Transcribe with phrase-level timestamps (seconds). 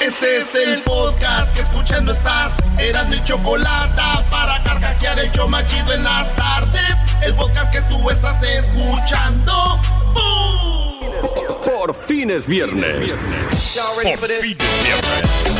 [0.00, 2.56] Este es el podcast que escuchando estás.
[2.78, 4.00] Eran mi chocolate
[4.30, 6.94] para carcajear el show machido en las tardes.
[7.20, 9.80] El podcast que tú estás escuchando.
[10.14, 11.60] ¡Bum!
[11.64, 13.12] Por fin es viernes.
[13.12, 15.57] Por fin es viernes.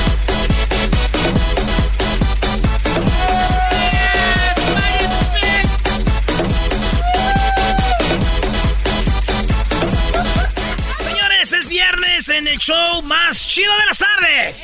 [12.69, 14.63] Show más chido de las tardes.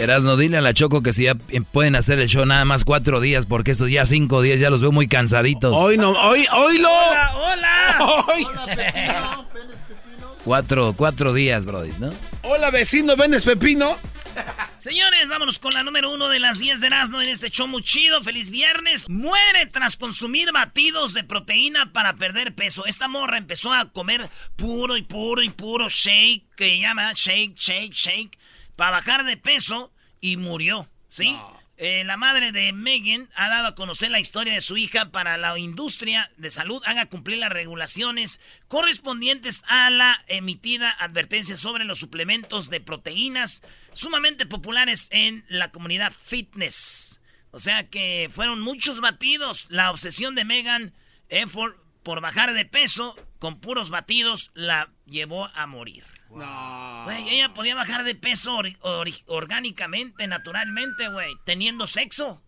[0.00, 1.34] Erasno, dile a la Choco que si ya
[1.72, 4.80] pueden hacer el show nada más cuatro días, porque estos ya cinco días ya los
[4.80, 5.74] veo muy cansaditos.
[5.76, 6.88] Hoy no, hoy, hoy lo.
[6.88, 8.24] Hola, hola.
[8.28, 8.46] Hoy.
[10.44, 12.08] Cuatro, cuatro días, Brody, ¿no?
[12.42, 13.98] Hola, vecino, ¿vendes pepino?
[14.78, 17.82] Señores, vámonos con la número uno de las 10 de Erasmo en este show muy
[17.82, 18.20] chido.
[18.22, 19.08] Feliz viernes.
[19.08, 22.86] Muere tras consumir batidos de proteína para perder peso.
[22.86, 27.92] Esta morra empezó a comer puro y puro y puro shake, que llama shake, shake,
[27.92, 28.38] shake,
[28.76, 31.36] para bajar de peso y murió, ¿sí?
[31.80, 35.36] Eh, la madre de Megan ha dado a conocer la historia de su hija para
[35.36, 42.00] la industria de salud haga cumplir las regulaciones correspondientes a la emitida advertencia sobre los
[42.00, 47.20] suplementos de proteínas sumamente populares en la comunidad fitness.
[47.50, 49.66] O sea que fueron muchos batidos.
[49.68, 50.92] La obsesión de Megan
[51.28, 56.04] Effort por bajar de peso con puros batidos la llevó a morir.
[56.30, 58.60] Güey, ella podía bajar de peso
[59.26, 62.42] orgánicamente, naturalmente, güey, teniendo sexo.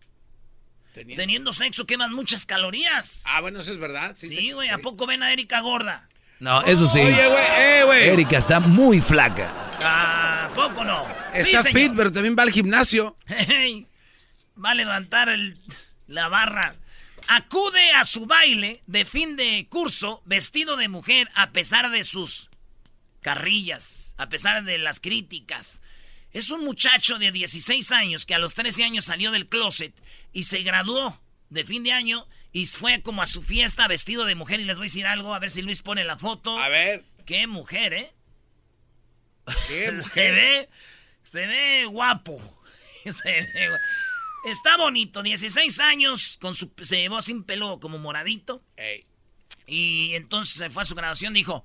[0.93, 3.23] Teniendo sexo queman muchas calorías.
[3.25, 4.13] Ah, bueno, eso es verdad.
[4.15, 4.73] Sí, Sí, sí, güey, sí.
[4.73, 6.07] ¿a poco ven a Erika gorda?
[6.39, 6.99] No, eso sí.
[6.99, 8.09] Oye, güey, eh, güey.
[8.09, 9.70] Erika está muy flaca.
[9.83, 11.05] ¿A poco no?
[11.33, 11.95] Está Sí, fit, señor.
[11.97, 13.17] pero también va al gimnasio.
[13.27, 13.87] Hey,
[14.63, 15.57] va a levantar el-
[16.07, 16.75] la barra.
[17.27, 22.49] Acude a su baile de fin de curso vestido de mujer a pesar de sus
[23.21, 25.81] carrillas, a pesar de las críticas.
[26.33, 29.93] Es un muchacho de 16 años que a los 13 años salió del closet
[30.33, 31.19] y se graduó
[31.49, 34.59] de fin de año y fue como a su fiesta vestido de mujer.
[34.59, 36.57] Y les voy a decir algo, a ver si Luis pone la foto.
[36.57, 37.03] A ver.
[37.25, 38.13] Qué mujer, ¿eh?
[39.67, 40.69] ¿Qué Se ve,
[41.23, 42.39] se ve guapo.
[43.05, 43.69] Se ve
[44.45, 48.63] Está bonito, 16 años, con su, se llevó sin pelo como moradito.
[48.75, 49.05] Ey,
[49.67, 51.63] Y entonces se fue a su graduación, dijo,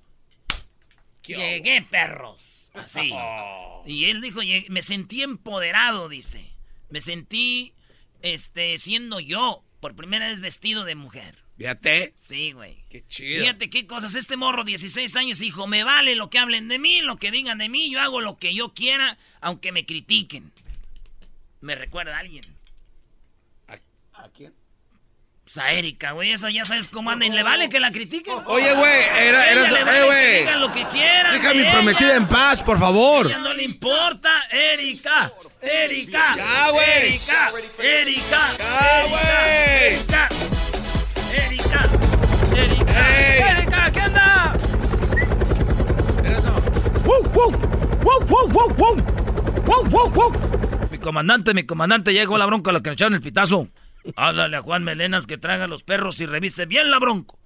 [1.23, 2.71] ¿qué llegué perros.
[2.75, 3.11] Así.
[3.15, 3.83] Oh.
[3.87, 6.51] Y él dijo, "Llegué- me sentí empoderado, dice.
[6.91, 7.73] Me sentí,
[8.21, 11.46] este, siendo yo, por primera vez vestido de mujer.
[11.59, 12.13] Fíjate.
[12.17, 12.85] Sí, güey.
[12.91, 13.43] Qué chido.
[13.45, 14.15] Fíjate qué cosas.
[14.15, 17.59] Este morro, 16 años, dijo, me vale lo que hablen de mí, lo que digan
[17.59, 20.53] de mí, yo hago lo que yo quiera, aunque me critiquen.
[21.61, 22.45] Me recuerda a alguien.
[23.69, 23.75] ¿A,
[24.23, 24.53] a quién?
[25.45, 28.35] Pues a Erika, güey, esa ya sabes cómo anda y le vale que la critiquen.
[28.47, 30.39] Oye, güey, era, era, le eh, que güey.
[30.41, 31.33] digan lo que quieran.
[31.33, 33.27] Deja a mi prometida en paz, por favor.
[33.27, 35.31] ella no le importa, Erika,
[35.63, 36.87] Erika, Ya, güey.
[37.07, 37.51] Erika,
[37.81, 39.95] Erika, Ya, güey.
[39.95, 40.29] Erika, Erika,
[41.33, 41.81] Erika,
[42.57, 42.83] Ey.
[43.59, 44.57] Erika, ¿qué onda?
[46.25, 46.63] Eras no.
[50.91, 53.69] Mi comandante, mi comandante, ya llegó la bronca a la que le echaron el pitazo.
[54.17, 57.39] Háblale a Juan Melenas que traiga los perros y revise bien la bronco.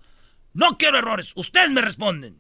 [0.53, 2.37] No quiero errores, ustedes me responden.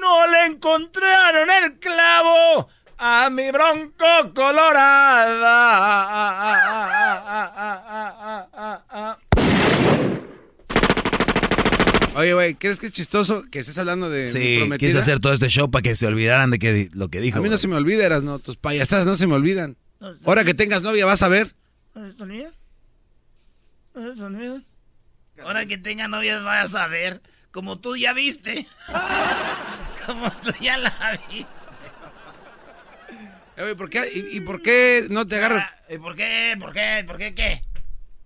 [0.00, 5.46] No le encontraron el clavo a mi bronco colorada.
[12.16, 14.86] Oye, güey, ¿crees que es chistoso que estés hablando de mi Sí, prometida?
[14.88, 17.38] quiso hacer todo este show para que se olvidaran de que, lo que dijo.
[17.38, 18.38] A mí no se me olvida, eras no.
[18.38, 19.76] Tus payasadas no se me olvidan.
[20.24, 21.54] Ahora que tengas novia vas a ver.
[21.94, 22.52] ¿No se te olvida?
[23.94, 24.62] ¿No se te olvida?
[25.42, 27.20] Ahora que tenga novias vayas a ver.
[27.50, 28.66] Como tú ya viste.
[30.06, 31.50] Como tú ya la viste.
[33.58, 35.64] Eh, güey, ¿por qué, y, y por qué no te agarras?
[35.66, 36.56] Ah, ¿Y por qué?
[36.60, 37.04] ¿Por qué?
[37.06, 37.62] ¿Por qué qué?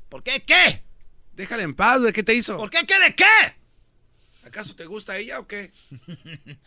[0.08, 0.82] ¿Por qué qué?
[1.34, 2.12] Déjala en paz, güey.
[2.12, 2.56] ¿Qué te hizo?
[2.56, 3.24] ¿Por qué qué de qué?
[4.44, 5.72] ¿Acaso te gusta ella o qué?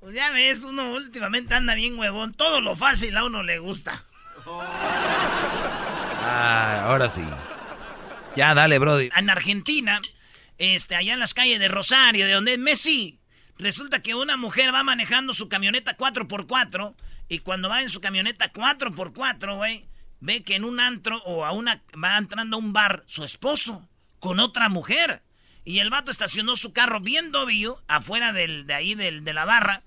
[0.00, 2.34] Pues ya ves, uno últimamente anda bien huevón.
[2.34, 4.04] Todo lo fácil a uno le gusta.
[6.24, 7.22] Ah, ahora sí.
[8.36, 9.10] Ya, dale, Brody.
[9.16, 10.00] En Argentina,
[10.58, 13.18] este, allá en las calles de Rosario, de donde es Messi,
[13.58, 16.94] resulta que una mujer va manejando su camioneta 4x4
[17.28, 19.88] y cuando va en su camioneta 4x4, güey,
[20.20, 23.88] ve que en un antro o a una va entrando a un bar su esposo
[24.20, 25.22] con otra mujer.
[25.64, 29.44] Y el vato estacionó su carro bien dobio afuera del, de ahí del, de la
[29.44, 29.82] barra.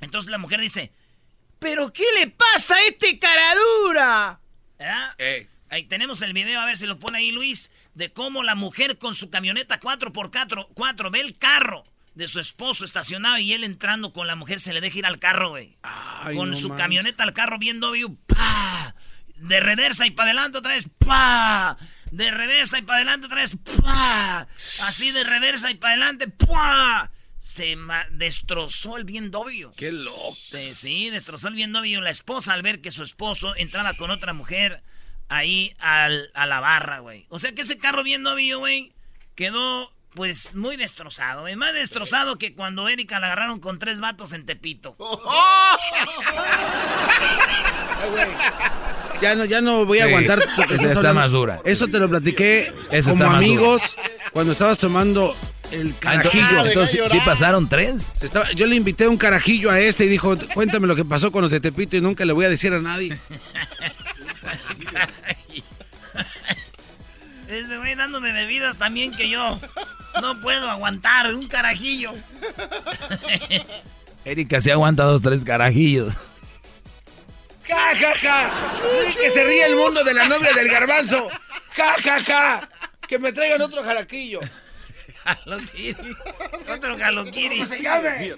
[0.00, 0.92] Entonces la mujer dice,
[1.58, 4.40] ¿pero qué le pasa a este caradura?
[5.18, 8.54] Eh, Ahí tenemos el video, a ver si lo pone ahí Luis, de cómo la
[8.54, 11.84] mujer con su camioneta 4x4 4, ve el carro
[12.14, 15.18] de su esposo estacionado y él entrando con la mujer se le deja ir al
[15.18, 15.76] carro, güey.
[16.36, 18.94] Con su camioneta al carro bien novio, ¡pa!
[19.36, 21.76] De reversa y para adelante otra vez, ¡pa!
[22.10, 24.46] De reversa y para adelante otra vez, ¡pa!
[24.82, 27.10] Así de reversa y para adelante, ¡pa!
[27.38, 27.76] Se
[28.10, 29.72] destrozó el bien novio.
[29.76, 30.36] ¡Qué loco!
[30.72, 32.00] Sí, destrozó el bien novio.
[32.00, 34.82] La esposa al ver que su esposo entraba con otra mujer
[35.28, 37.26] ahí al, a la barra, güey.
[37.28, 38.92] O sea que ese carro bien novio, güey,
[39.34, 41.44] quedó pues muy destrozado.
[41.56, 44.96] Más destrozado que cuando Erika la agarraron con tres vatos en Tepito.
[49.20, 51.60] ya no, ya no voy a aguantar porque está más dura.
[51.64, 52.72] Eso te lo platiqué
[53.04, 53.96] como amigos
[54.32, 55.36] cuando estabas tomando
[55.72, 56.66] el ah, carajillo.
[56.66, 58.14] Entonces, ¿sí pasaron tres?
[58.54, 61.50] yo le invité un carajillo a este y dijo, cuéntame lo que pasó con los
[61.50, 63.18] de Tepito y nunca le voy a decir a nadie.
[67.48, 69.60] Ese güey dándome bebidas también que yo.
[70.20, 72.12] No puedo aguantar un carajillo.
[74.24, 76.12] Erika se aguanta dos, tres carajillos.
[77.68, 78.72] ¡Ja, ja, ja!
[79.20, 81.28] que se ríe el mundo de la novia del garbanzo!
[81.74, 82.68] ¡Ja, ja, ja!
[83.08, 84.40] ¡Que me traigan otro jaraquillo!
[85.24, 86.16] Jalokiri.
[86.72, 87.58] Otro jalokiri.
[87.58, 88.36] ¿Cómo se llame?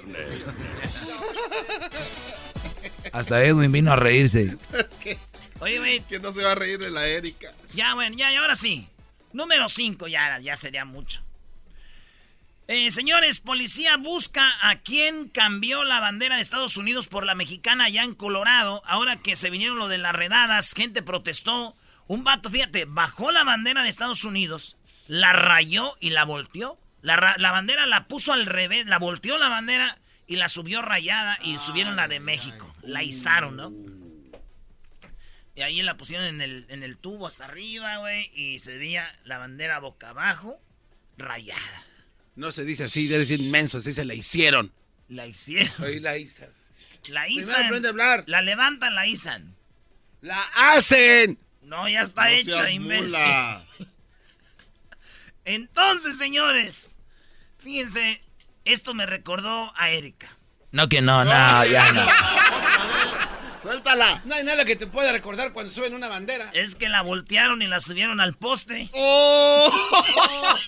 [3.13, 4.57] Hasta Edwin vino a reírse.
[4.73, 5.19] Es que,
[5.61, 6.01] Oye, güey.
[6.01, 7.53] Que no se va a reír de la Erika.
[7.75, 8.89] Ya, bueno, ya, y ahora sí.
[9.33, 11.21] Número 5, ya, ya sería mucho.
[12.71, 17.85] Eh, señores, policía busca a quien cambió la bandera de Estados Unidos por la mexicana
[17.85, 18.83] allá en Colorado.
[18.85, 21.75] Ahora que se vinieron lo de las redadas, gente protestó.
[22.09, 24.77] Un vato, fíjate, bajó la bandera de Estados Unidos,
[25.07, 26.79] la rayó y la volteó.
[27.01, 31.39] La, la bandera la puso al revés, la volteó la bandera y la subió rayada
[31.43, 32.75] y subieron la de México.
[32.83, 33.73] La izaron, ¿no?
[35.55, 39.11] Y ahí la pusieron en el, en el tubo hasta arriba, güey, y se veía
[39.25, 40.61] la bandera boca abajo,
[41.17, 41.88] rayada.
[42.39, 44.73] No se dice así, debe ser inmenso, se dice la hicieron.
[45.09, 45.73] La hicieron.
[45.83, 46.49] Hoy la izan.
[47.09, 47.65] La izan.
[47.65, 48.23] aprende a hablar.
[48.29, 49.57] La levantan, la izan.
[50.21, 51.37] ¡La hacen!
[51.63, 53.17] No, ya está hecha, imbécil.
[55.45, 56.95] Entonces, señores,
[57.59, 58.21] fíjense,
[58.65, 60.31] esto me recordó a Erika.
[60.71, 62.07] No que no, no, ya no.
[63.89, 64.23] Suéltala.
[64.25, 66.51] No hay nada que te pueda recordar cuando suben una bandera.
[66.53, 68.89] Es que la voltearon y la subieron al poste.
[68.93, 69.73] Oh.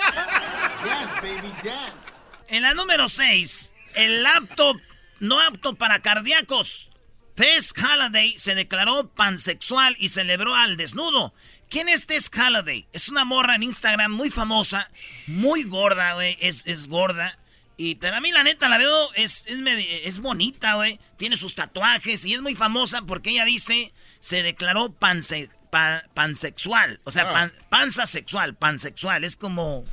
[2.48, 4.76] En la número 6, el laptop
[5.20, 6.90] no apto para cardíacos.
[7.36, 11.32] Tess Halliday se declaró pansexual y celebró al desnudo.
[11.68, 12.88] ¿Quién es Tess Halliday?
[12.92, 14.90] Es una morra en Instagram muy famosa,
[15.28, 16.36] muy gorda, güey.
[16.40, 17.38] Es, es gorda.
[17.82, 21.00] Y, pero a mí la neta la veo, es, es, bonita, güey.
[21.16, 27.00] Tiene sus tatuajes y es muy famosa porque ella dice, se declaró pansexual.
[27.04, 27.50] O sea, ah.
[27.70, 29.24] panza sexual, pansexual.
[29.24, 29.86] Es como,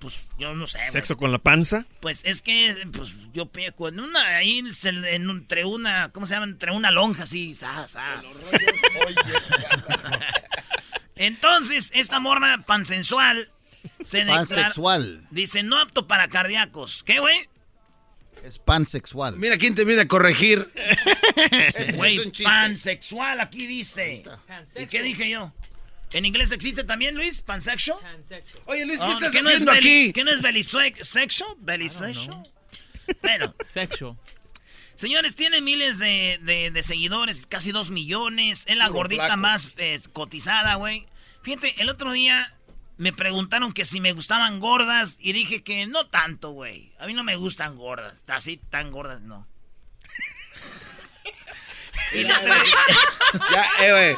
[0.00, 0.86] pues, yo no sé.
[0.88, 1.86] ¿Sexo con la panza?
[2.00, 6.44] Pues es que, pues, yo peco en una, ahí entre una, ¿cómo se llama?
[6.44, 7.54] Entre una lonja así,
[11.16, 13.50] Entonces, esta morra pansensual
[14.04, 15.26] se pansexual.
[15.30, 17.02] Dice, no apto para cardíacos.
[17.04, 17.48] ¿Qué, güey?
[18.44, 19.36] Es pansexual.
[19.36, 20.66] Mira quién te viene a corregir.
[21.96, 24.22] Güey, pansexual, aquí dice.
[24.76, 25.52] ¿Y qué dije yo?
[26.12, 27.42] ¿En inglés existe también, Luis?
[27.42, 27.98] ¿Pansexual?
[28.66, 30.12] Oye, Luis, ¿qué oh, estás haciendo aquí?
[30.12, 31.54] ¿Qué no es belisexual?
[31.58, 32.42] ¿Belisexual?
[33.22, 33.54] Bueno.
[33.64, 34.16] Sexual.
[34.94, 38.64] Señores, tiene miles de, de, seguidores, casi dos millones.
[38.66, 41.06] Es la gordita más eh, cotizada, güey.
[41.42, 42.54] Fíjate, el otro día
[43.00, 46.92] me preguntaron que si me gustaban gordas y dije que no tanto, güey.
[46.98, 49.46] A mí no me gustan gordas, así tan gordas no.
[52.12, 54.16] y le ya, eh, güey.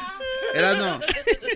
[0.53, 0.99] Era no.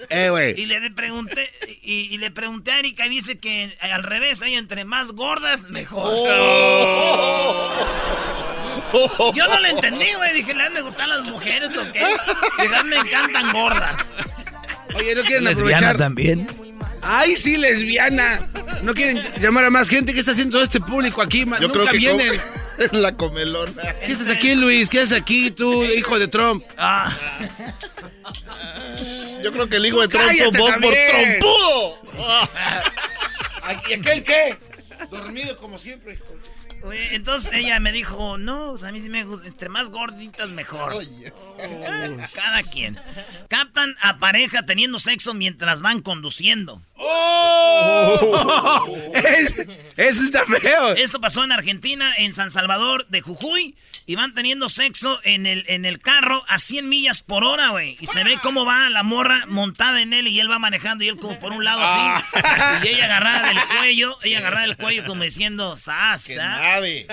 [0.10, 0.58] Eh, güey.
[0.58, 4.86] Y le pregunté, y, le pregunté a Erika y dice que al revés, hay entre
[4.86, 6.14] más gordas, mejor.
[6.16, 7.74] Oh.
[9.36, 10.34] Yo no le entendí, güey.
[10.34, 12.06] Dije, ¿le han de gustar las mujeres o qué?
[12.62, 13.98] Dije, me encantan gordas.
[14.96, 15.98] Oye, ¿no quieren aprovechar?
[15.98, 16.67] también?
[17.02, 18.42] ¡Ay, sí, lesbiana!
[18.84, 20.14] ¿No quieren llamar a más gente?
[20.14, 21.46] ¿Qué está haciendo todo este público aquí?
[21.60, 22.40] Yo Nunca vienen.
[22.92, 23.96] la comelona.
[24.06, 24.90] ¿Qué haces aquí, Luis?
[24.90, 26.64] ¿Qué haces aquí, tú, hijo de Trump?
[26.78, 27.16] Ah.
[29.44, 32.02] Yo creo que el hijo de Trump son vos por trompudo.
[33.90, 34.58] ¿Y aquel qué?
[35.10, 36.26] Dormido como siempre, hijo.
[36.92, 41.04] Entonces ella me dijo, no, a mí sí me gusta, entre más gorditas mejor.
[42.34, 43.00] cada quien.
[43.48, 46.82] Captan a pareja teniendo sexo mientras van conduciendo.
[46.96, 48.86] ¡Oh!
[49.98, 50.94] eso está feo.
[50.94, 53.76] Esto pasó en Argentina, en San Salvador de Jujuy.
[54.10, 57.98] Y van teniendo sexo en el, en el carro a 100 millas por hora, güey.
[58.00, 61.10] Y se ve cómo va la morra montada en él y él va manejando y
[61.10, 62.24] él como por un lado así.
[62.42, 62.80] Ah.
[62.84, 66.58] Y ella agarrada del cuello, ella agarrada del cuello como diciendo, sa, sa.
[66.58, 67.06] sabe.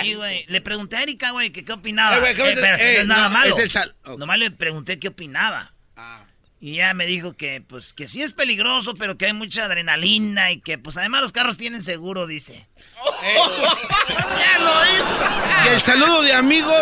[0.00, 0.44] Sí, güey.
[0.46, 2.16] Le pregunté a Erika, güey, que qué opinaba.
[2.30, 3.50] Eh, ¿cómo Eh, eh, no es nada no, malo.
[3.50, 4.18] es el sal- ok.
[4.18, 5.72] Nomás le pregunté qué opinaba.
[5.96, 6.24] Ah.
[6.60, 10.50] Y ya me dijo que, pues, que sí es peligroso, pero que hay mucha adrenalina
[10.50, 12.66] y que, pues, además los carros tienen seguro, dice.
[13.22, 15.06] ¡Ya lo hizo!
[15.66, 16.74] Y el saludo de amigos.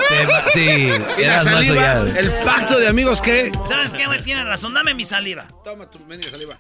[0.55, 2.07] Sí, Y la saliva.
[2.17, 3.53] El pacto de amigos, ¿qué?
[3.69, 4.23] ¿Sabes qué, güey?
[4.23, 4.73] Tiene razón.
[4.73, 5.47] Dame mi saliva.
[5.63, 6.59] Toma tu mendiga saliva.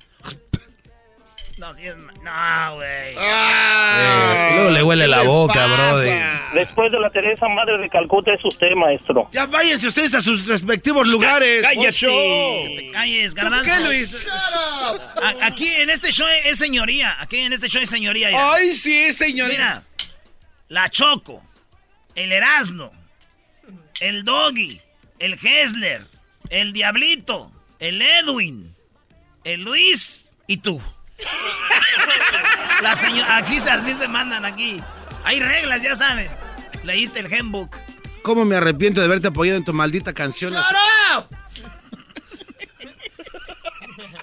[1.59, 1.97] No, sí es...
[1.97, 3.13] ma- No, güey.
[3.15, 5.99] Y luego le huele la boca, bro.
[6.55, 9.29] Después de la Teresa Madre de Calcuta es usted, maestro.
[9.33, 11.63] Ya váyanse ustedes a sus respectivos lugares.
[11.63, 11.93] ¡Cállate!
[11.99, 13.65] Que te calles, garbanzo.
[13.71, 14.27] ¿Qué, Luis?
[15.23, 17.17] A- aquí en este show es señoría.
[17.21, 18.53] Aquí en este show es señoría ya.
[18.53, 19.51] Ay, sí, señorita.
[19.59, 19.83] Mira,
[20.69, 21.43] la Choco,
[22.15, 22.93] el Erasmo,
[24.01, 24.81] el Doggy,
[25.19, 26.07] el Hessler,
[26.51, 28.75] el Diablito, el Edwin,
[29.45, 30.83] el Luis y tú.
[32.83, 34.81] La señora, aquí así se mandan aquí.
[35.25, 36.31] Hay reglas, ya sabes.
[36.85, 37.77] Leíste el handbook.
[38.23, 40.55] ¿Cómo me arrepiento de haberte apoyado en tu maldita canción?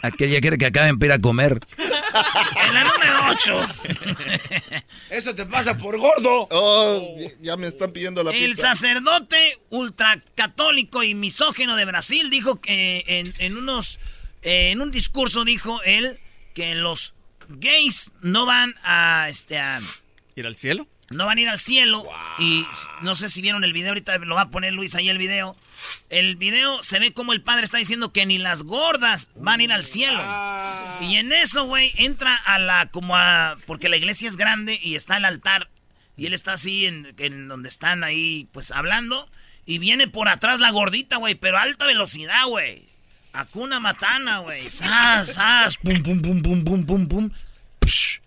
[0.01, 1.59] Aquel ya quiere que acaben para ir a comer.
[2.67, 3.67] En la número 8.
[5.09, 6.47] Eso te pasa por gordo.
[6.51, 8.75] Oh, ya me están pidiendo la El pizza.
[8.75, 13.99] sacerdote ultracatólico y misógino de Brasil dijo que en, en unos
[14.41, 16.19] eh, en un discurso dijo él
[16.53, 17.13] que los
[17.49, 19.81] gays no van a este a,
[20.35, 20.87] ¿Ir al cielo?
[21.09, 22.05] no van a ir al cielo
[22.39, 22.65] y
[23.01, 25.55] no sé si vieron el video ahorita lo va a poner Luis ahí el video.
[26.09, 29.63] El video se ve como el padre está diciendo que ni las gordas van a
[29.63, 30.23] ir al cielo.
[31.01, 34.95] Y en eso, güey, entra a la como a porque la iglesia es grande y
[34.95, 35.69] está el altar
[36.15, 39.29] y él está así en, en donde están ahí pues hablando
[39.65, 42.92] y viene por atrás la gordita, güey, pero a alta velocidad, güey.
[43.33, 44.69] Acuna matana, güey.
[44.69, 47.29] Sas, sas, pum pum pum pum pum pum pum.
[47.79, 48.21] Psh.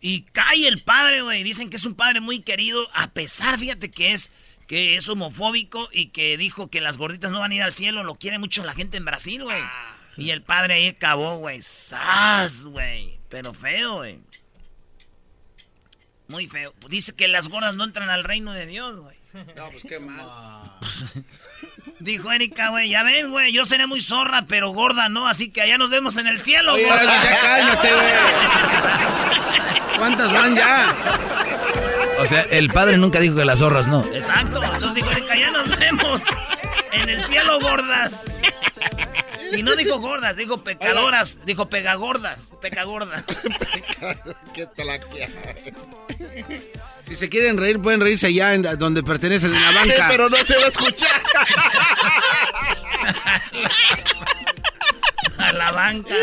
[0.00, 1.42] Y cae el padre, güey.
[1.42, 4.30] Dicen que es un padre muy querido, a pesar, fíjate que es
[4.66, 8.04] que es homofóbico y que dijo que las gorditas no van a ir al cielo.
[8.04, 9.62] Lo quiere mucho la gente en Brasil, güey.
[10.16, 11.62] Y el padre ahí acabó, güey.
[11.62, 13.18] ¡Sas, güey!
[13.28, 14.18] Pero feo, güey.
[16.28, 16.74] Muy feo.
[16.88, 19.16] Dice que las gordas no entran al reino de Dios, güey.
[19.56, 20.78] No, pues qué mal.
[21.98, 25.62] Dijo Erika, güey, ya ven, güey, yo seré muy zorra, pero gorda no, así que
[25.62, 27.04] allá nos vemos en el cielo, gorda.
[27.24, 28.12] ya cálmate, güey.
[29.98, 30.94] ¿Cuántas van ya?
[32.18, 34.04] O sea, el padre nunca dijo que las zorras no.
[34.12, 36.22] Exacto, entonces dijo Erika, ya nos vemos
[36.92, 38.24] en el cielo, gordas.
[39.56, 43.24] Y no dijo gordas, dijo pecadoras, dijo pegagordas, pecagordas.
[44.54, 45.28] ¿Qué talaquia?
[47.12, 50.08] Si se quieren reír, pueden reírse allá en donde pertenecen, en la banca.
[50.08, 51.22] Pero no se va a escuchar.
[55.36, 56.14] A la banca.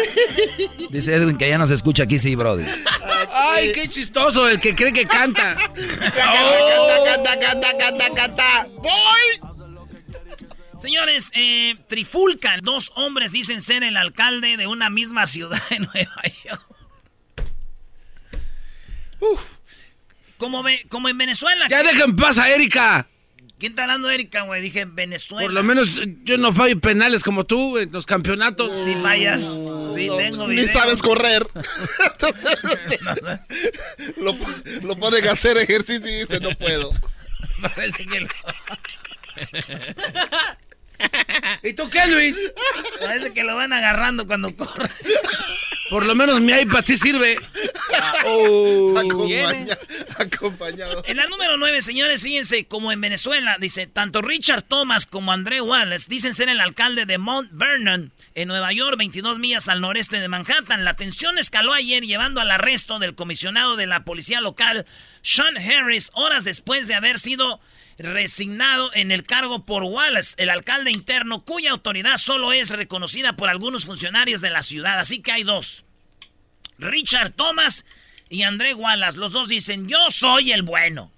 [0.89, 2.65] Dice Edwin que ya no se escucha aquí, sí, brody.
[3.31, 5.53] Ay, qué chistoso el que cree que canta.
[5.55, 5.77] Canta,
[7.05, 8.67] canta, canta, canta, canta.
[8.77, 9.39] ¡Voy!
[10.81, 12.62] Señores, eh, trifulcan.
[12.63, 16.63] Dos hombres dicen ser el alcalde de una misma ciudad de Nueva York.
[20.39, 21.67] Como, ve- como en Venezuela.
[21.69, 23.08] Ya dejen en paz a Erika.
[23.60, 24.62] ¿Quién está hablando, Erika, güey?
[24.62, 25.46] Dije Venezuela.
[25.46, 28.72] Por lo menos eh, yo no fallo penales como tú en los campeonatos.
[28.86, 29.41] Si fallas.
[29.96, 30.72] Sí, tengo Ni video.
[30.74, 31.46] sabes correr.
[34.17, 34.36] lo,
[34.81, 36.89] lo ponen a hacer ejercicio y dice, no puedo.
[37.75, 38.27] Parece que lo,
[41.63, 42.38] ¿Y tú qué, Luis?
[43.01, 44.89] parece que lo van agarrando cuando corre.
[45.89, 47.36] Por lo menos mi iPad sí sirve.
[48.24, 49.77] Acompaña-
[50.18, 51.03] acompañado.
[51.08, 55.62] En la número 9, señores, fíjense, como en Venezuela, dice, tanto Richard Thomas como André
[55.62, 60.20] Wallace dicen ser el alcalde de Mount Vernon, en Nueva York, 22 millas al noreste
[60.20, 60.86] de Manhattan.
[60.86, 64.86] La tensión escaló ayer llevando al arresto del comisionado de la policía local,
[65.24, 67.60] Sean Harris, horas después de haber sido
[68.00, 73.50] resignado en el cargo por Wallace, el alcalde interno, cuya autoridad solo es reconocida por
[73.50, 75.00] algunos funcionarios de la ciudad.
[75.00, 75.84] Así que hay dos.
[76.77, 77.86] Richard Thomas
[78.29, 79.18] y André Wallace.
[79.18, 81.12] Los dos dicen, yo soy el bueno.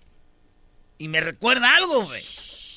[0.98, 2.22] Y me recuerda algo, güey.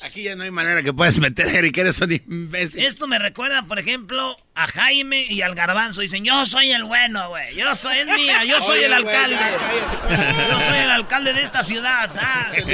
[0.03, 2.85] Aquí ya no hay manera que puedas meter a Erika, eres un imbécil.
[2.85, 6.01] Esto me recuerda, por ejemplo, a Jaime y al Garbanzo.
[6.01, 7.57] Dicen, yo soy el bueno, güey.
[7.57, 9.37] Yo soy, es mía, yo soy Oye, el alcalde.
[9.37, 10.51] ya, cállate.
[10.53, 12.65] Yo soy el alcalde de esta ciudad, ¿sabes?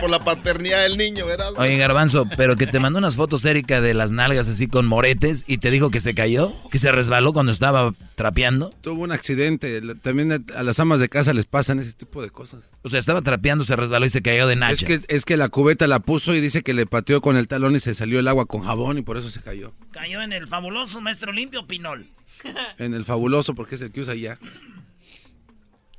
[0.00, 1.50] Por la paternidad del niño, ¿verdad?
[1.56, 5.44] Oye, Garbanzo, pero que te mandó unas fotos, Erika, de las nalgas así con moretes
[5.46, 8.70] y te dijo que se cayó, que se resbaló cuando estaba trapeando.
[8.82, 9.80] Tuvo un accidente.
[10.02, 12.70] También a- las amas de casa les pasan ese tipo de cosas.
[12.82, 14.84] O sea, estaba trapeando, se resbaló y se cayó de Es nachas.
[14.84, 17.76] que, es que la cubeta la puso y dice que le pateó con el talón
[17.76, 19.72] y se salió el agua con jabón y por eso se cayó.
[19.92, 22.06] Cayó en el fabuloso maestro limpio Pinol.
[22.78, 24.38] En el fabuloso porque es el que usa ya.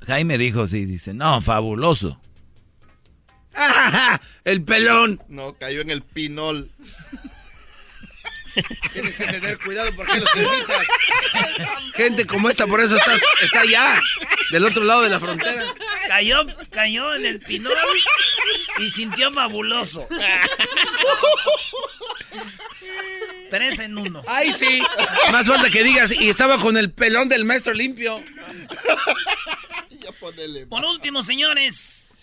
[0.06, 2.20] Jaime dijo, sí, dice, no, fabuloso.
[4.44, 5.22] el pelón.
[5.28, 6.70] No, cayó en el pinol.
[8.92, 10.86] Tienes que tener cuidado porque los invitas.
[11.94, 14.00] Gente como esta, por eso está, está allá,
[14.50, 15.64] del otro lado de la frontera.
[16.08, 17.72] Cayó, cayó en el pinol
[18.78, 20.06] y sintió fabuloso.
[23.52, 24.22] Tres en uno.
[24.26, 24.82] Ay, sí.
[25.30, 28.20] Más falta que digas, y estaba con el pelón del maestro limpio.
[30.68, 32.14] Por último, señores.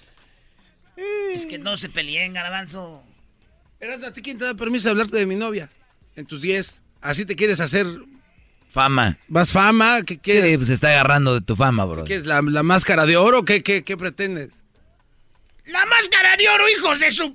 [1.33, 3.03] Es que no se peleen, garbanzo.
[3.79, 5.69] Eras, ¿a ti quién te da permiso de hablarte de mi novia?
[6.15, 6.81] En tus 10.
[7.01, 7.86] Así te quieres hacer
[8.69, 9.17] Fama.
[9.27, 10.01] más fama.
[10.03, 10.57] ¿Qué Sí, quieres?
[10.57, 12.03] pues se está agarrando de tu fama, bro.
[12.03, 12.27] ¿Qué quieres?
[12.27, 13.45] ¿La, la máscara de oro?
[13.45, 14.63] ¿Qué, qué, qué pretendes?
[15.65, 17.33] ¡La máscara de oro, hijos de su!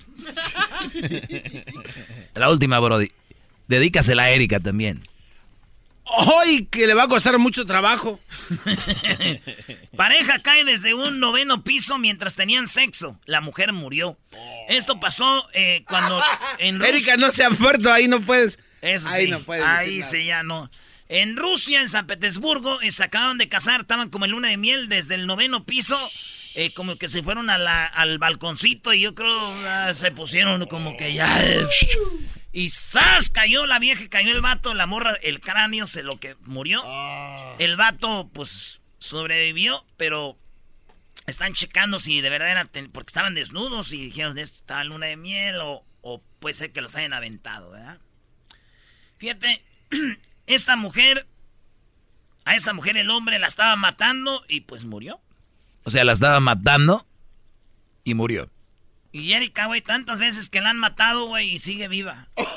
[2.35, 2.99] La última, bro.
[3.69, 5.03] Dedícasela a Erika también.
[6.43, 6.67] ¡Ay!
[6.71, 8.21] Que le va a costar mucho trabajo.
[9.97, 13.19] Pareja cae desde un noveno piso mientras tenían sexo.
[13.25, 14.19] La mujer murió.
[14.69, 16.21] Esto pasó eh, cuando
[16.59, 18.59] en Rus- Erika, no se ha muerto, ahí no puedes.
[18.83, 19.65] Eso ahí sí, no puedes.
[19.65, 20.71] ahí sí ya no.
[21.09, 24.57] En Rusia, en San Petersburgo, eh, se acaban de casar, estaban como en luna de
[24.57, 25.99] miel desde el noveno piso,
[26.55, 30.67] eh, como que se fueron a la- al balconcito y yo creo ah, se pusieron
[30.67, 31.29] como que ya...
[32.55, 33.31] y ¡zas!
[33.31, 36.83] Cayó la vieja, cayó el vato, la morra, el cráneo se lo que murió.
[37.59, 40.39] El vato, pues, sobrevivió, pero
[41.27, 42.71] están checando si de verdad era...
[42.93, 46.81] porque estaban desnudos y dijeron, estaba en luna de miel o, o puede ser que
[46.81, 47.99] los hayan aventado, ¿verdad?
[49.19, 49.61] Fíjate,
[50.47, 51.27] esta mujer,
[52.45, 55.21] a esta mujer el hombre la estaba matando y pues murió.
[55.83, 57.05] O sea, la estaba matando
[58.05, 58.49] y murió.
[59.17, 62.27] Y Erika, güey, tantas veces que la han matado, güey, y sigue viva.
[62.37, 62.57] Aunque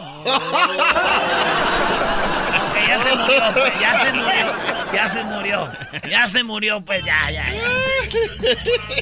[2.88, 4.56] ya se murió, pues, ya se murió,
[4.92, 5.72] ya se murió,
[6.10, 7.46] ya se murió, pues ya, ya.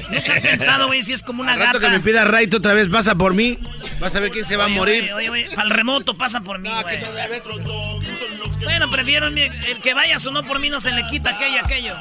[0.09, 1.85] ¿Nunca has pensado, güey, si es como una Al rato gata?
[1.91, 3.57] que me pida Raid otra vez, pasa por mí.
[4.01, 5.03] Vas a ver quién se va a Oye, morir.
[5.13, 6.99] Oye, oye, oye, al remoto pasa por mí, güey.
[8.65, 11.61] Bueno, prefiero el, el que vaya o no por mí no se le quita aquello,
[11.63, 11.93] aquello.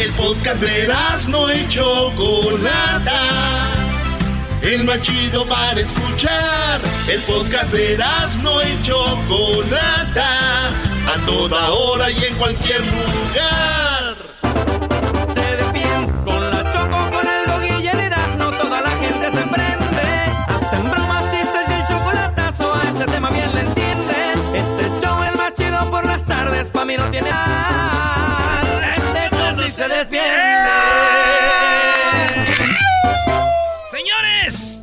[0.00, 0.88] El podcast de
[1.28, 3.20] no y Chocolata.
[4.62, 6.80] El más chido para escuchar.
[7.06, 7.98] El podcast de
[8.42, 10.68] no y Chocolata.
[11.06, 14.16] A toda hora y en cualquier lugar.
[15.34, 19.42] Se defiende con la choco, con el doggy y el Erasmo, toda la gente se
[19.52, 20.32] prende.
[20.48, 24.54] Hacen bromas, chistes y el chocolatazo, a ese tema bien le entienden.
[24.54, 27.59] Este show es más chido por las tardes, pa' mí no tiene al.
[29.80, 30.36] Se defiende.
[33.90, 34.82] Señores,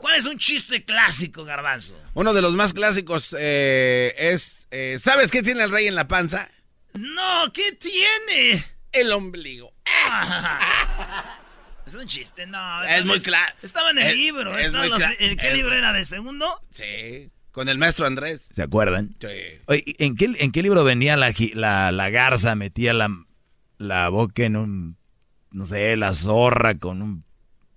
[0.00, 1.96] ¿cuál es un chiste clásico, garbanzo?
[2.14, 4.66] Uno de los más clásicos eh, es.
[4.72, 6.50] eh, ¿Sabes qué tiene el rey en la panza?
[6.94, 8.64] No, ¿qué tiene?
[8.90, 9.72] El ombligo.
[11.86, 12.82] Es un chiste, no.
[12.82, 13.54] Es muy claro.
[13.62, 14.58] Estaba en el Es- libro.
[14.58, 15.92] es estaba muy los- cla- ¿En qué es- libro era?
[15.92, 16.60] ¿De segundo?
[16.72, 17.30] Sí.
[17.52, 18.48] Con el maestro Andrés.
[18.50, 19.14] ¿Se acuerdan?
[19.20, 19.28] Sí.
[19.66, 22.54] Oye, ¿en qué, ¿en qué libro venía la, gi- la, la garza?
[22.56, 23.08] Metía la,
[23.82, 24.96] la boca en un,
[25.50, 27.24] no sé, la zorra con un-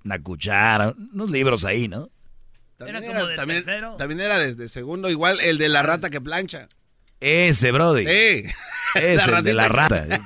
[0.03, 0.93] una cuchara.
[1.13, 2.09] Unos libros ahí, ¿no?
[2.77, 3.95] También Era como del también, tercero.
[3.95, 6.67] también era de, de segundo, igual el de la rata que plancha.
[7.21, 8.03] Ese, brody.
[8.05, 8.45] Sí.
[8.95, 10.07] Ese, el de la rata.
[10.07, 10.21] que-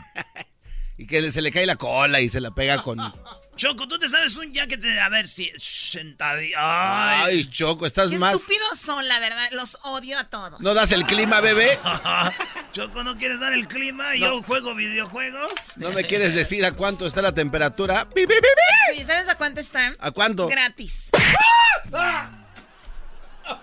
[0.98, 2.98] Y que se le cae la cola y se la pega con.
[3.60, 4.98] Choco, tú te sabes un ya que te.
[5.02, 5.52] A ver si.
[5.58, 7.26] Sentadilla.
[7.26, 8.36] Ay, Choco, estás Qué más.
[8.36, 9.50] estúpidos son, la verdad.
[9.52, 10.62] Los odio a todos.
[10.62, 11.78] ¿No das el clima, bebé?
[12.72, 14.15] Choco, ¿no quieres dar el clima?
[14.15, 15.52] Yo juego videojuegos.
[15.76, 18.08] ¿No me quieres decir a cuánto está la temperatura?
[18.08, 18.98] ¡Pi, pi, pi, pi!
[18.98, 19.93] Sí, ¿sabes a cuánto están?
[20.00, 20.48] ¿A cuánto?
[20.48, 21.10] Gratis.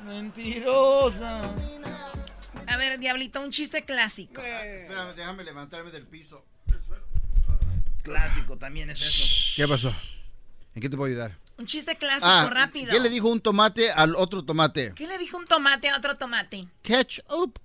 [0.05, 1.55] Mentirosa.
[2.67, 4.43] A ver, Diablito, un chiste clásico.
[4.43, 6.45] Espérame, déjame levantarme del piso.
[8.07, 9.53] Clásico también es eso.
[9.57, 9.95] ¿Qué pasó?
[10.75, 11.37] ¿En qué te puedo ayudar?
[11.59, 12.91] Un chiste clásico, Ah, rápido.
[12.91, 14.93] ¿qué le dijo un tomate al otro tomate?
[14.95, 16.69] ¿Qué le dijo un tomate a otro tomate?
[16.83, 17.59] Ketchup.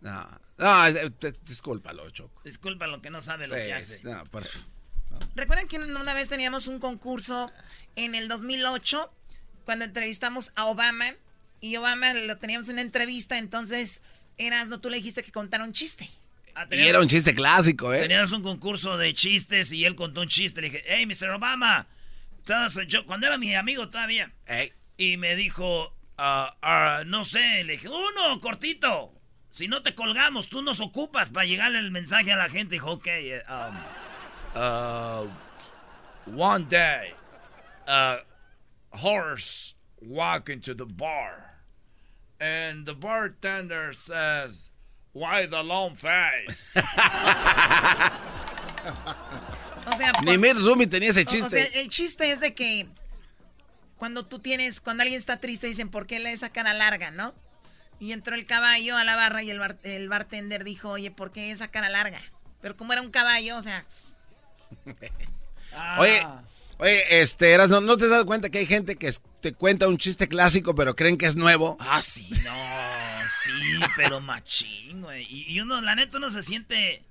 [0.00, 0.28] No,
[0.58, 1.12] no, eh,
[1.44, 2.40] discúlpalo, Choco.
[2.44, 4.02] Disculpa lo que no sabe lo que hace.
[4.04, 4.44] no, por-
[5.34, 7.50] ¿Recuerdan que una vez teníamos un concurso
[7.96, 9.10] en el 2008
[9.64, 11.14] cuando entrevistamos a Obama?
[11.60, 14.02] Y Obama lo teníamos en una entrevista, entonces
[14.36, 16.08] Erasno, tú le dijiste que contara un chiste.
[16.58, 18.00] Ah, Y era un chiste clásico, ¿eh?
[18.00, 20.60] Teníamos un concurso de chistes y él contó un chiste.
[20.60, 21.30] Le dije, hey, Mr.
[21.30, 21.86] Obama.
[22.88, 24.32] Yo, cuando era mi amigo todavía.
[24.46, 24.72] Ey.
[24.96, 29.12] Y me dijo, ah, ah, no sé, le dije, uno, cortito.
[29.50, 32.74] Si no te colgamos, tú nos ocupas para llegarle el mensaje a la gente.
[32.74, 33.76] Dijo, ok, eh, um,
[34.60, 35.28] uh,
[36.36, 37.14] one day,
[37.86, 38.18] a
[38.90, 41.60] horse walk into the bar.
[42.40, 44.70] And the bartender says,
[45.14, 46.72] why the long face?
[49.86, 51.46] O sea, Ni por- Mir Rumi tenía ese chiste.
[51.46, 52.86] O sea, el chiste es de que
[53.96, 57.34] cuando tú tienes, cuando alguien está triste, dicen, ¿por qué le esa cara larga, no?
[57.98, 61.32] Y entró el caballo a la barra y el, bar- el bartender dijo, oye, ¿por
[61.32, 62.20] qué esa cara larga?
[62.60, 63.84] Pero como era un caballo, o sea,
[65.98, 66.26] Oye,
[66.78, 69.96] oye, este, Erasmo, ¿no te has dado cuenta que hay gente que te cuenta un
[69.98, 71.76] chiste clásico pero creen que es nuevo?
[71.80, 72.52] Ah, sí, no,
[73.48, 75.26] sí, pero machín, güey.
[75.28, 77.02] Y, y uno, la neta, uno se siente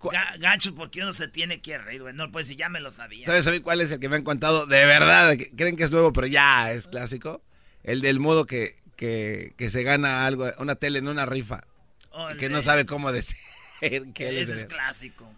[0.00, 2.14] ga- gacho porque uno se tiene que reír, güey.
[2.14, 3.26] No, pues si ya me lo sabía.
[3.26, 5.36] ¿Sabes a mí cuál es el que me han contado de verdad?
[5.36, 7.42] que creen que es nuevo pero ya es clásico.
[7.82, 11.62] El del modo que, que, que se gana algo, una tele en una rifa.
[12.32, 13.36] y que no sabe cómo decir
[13.80, 15.32] que él es Ese es el- clásico.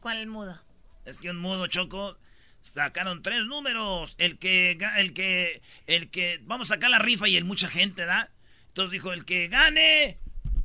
[0.00, 0.60] ¿cuál mudo?
[1.04, 2.16] Es que un mudo choco
[2.60, 4.14] sacaron tres números.
[4.18, 8.04] El que, el que, el que, vamos a sacar la rifa y el mucha gente,
[8.04, 8.30] ¿da?
[8.72, 10.18] Entonces dijo, el que gane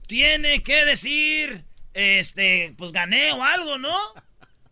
[0.07, 3.99] tiene que decir, este, pues gané o algo, ¿no?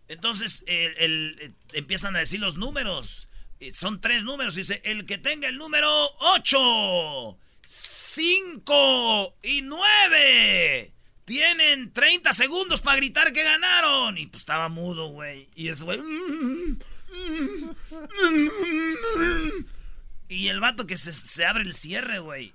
[0.08, 3.28] Entonces el, eh, empiezan a decir los números.
[3.60, 4.56] Y Son tres números.
[4.56, 10.94] Dice, el que tenga el número 8, 5 y 9.
[11.26, 14.18] Tienen 30 segundos para gritar que ganaron.
[14.18, 15.50] Y pues estaba mudo, güey.
[15.56, 16.00] Y ese güey...
[20.30, 22.54] Y el vato que se abre el cierre, güey.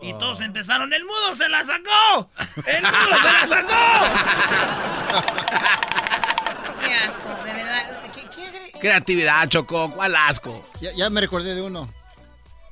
[0.00, 2.30] Y todos empezaron, ¡el mudo se la sacó!
[2.66, 3.68] ¡El mudo se la sacó!
[6.86, 8.00] Qué asco, de verdad.
[8.14, 8.22] ¿Qué,
[8.72, 10.62] qué Creatividad, Choco, ¿cuál asco?
[10.80, 11.92] Ya, ya me recordé de uno.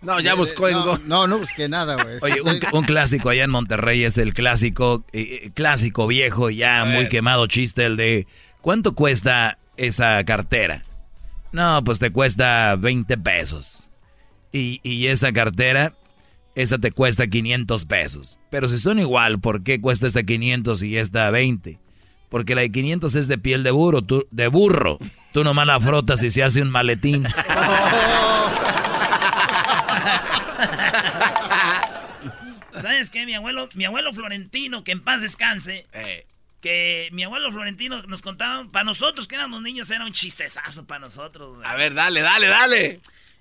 [0.03, 0.99] No, ya De- buscó en no, Go.
[1.07, 2.19] No, no busqué nada, güey.
[2.23, 6.85] Oye, un, un clásico allá en Monterrey es el clásico, eh, eh, clásico viejo, ya
[6.85, 8.29] muy quemado chiste, el de
[8.61, 10.85] ¿cuánto cuesta esa cartera?
[11.51, 13.89] No, pues te cuesta 20 pesos.
[14.53, 15.93] Y, y esa cartera,
[16.57, 18.39] esa te cuesta 500 pesos.
[18.51, 21.79] Pero si son igual, ¿por qué cuesta esta 500 y esta 20?
[22.31, 24.99] Porque la de 500 es de piel de burro, tú, de burro.
[25.33, 27.25] Tú nomás la frotas y se hace un maletín.
[32.81, 33.27] ¿Sabes qué?
[33.27, 36.27] Mi abuelo, mi abuelo Florentino, que en paz descanse, Eh,
[36.61, 41.01] que mi abuelo Florentino nos contaba, para nosotros que éramos niños era un chistezazo para
[41.01, 41.57] nosotros.
[41.57, 41.69] güey.
[41.69, 43.01] a ver, dale, dale, dale.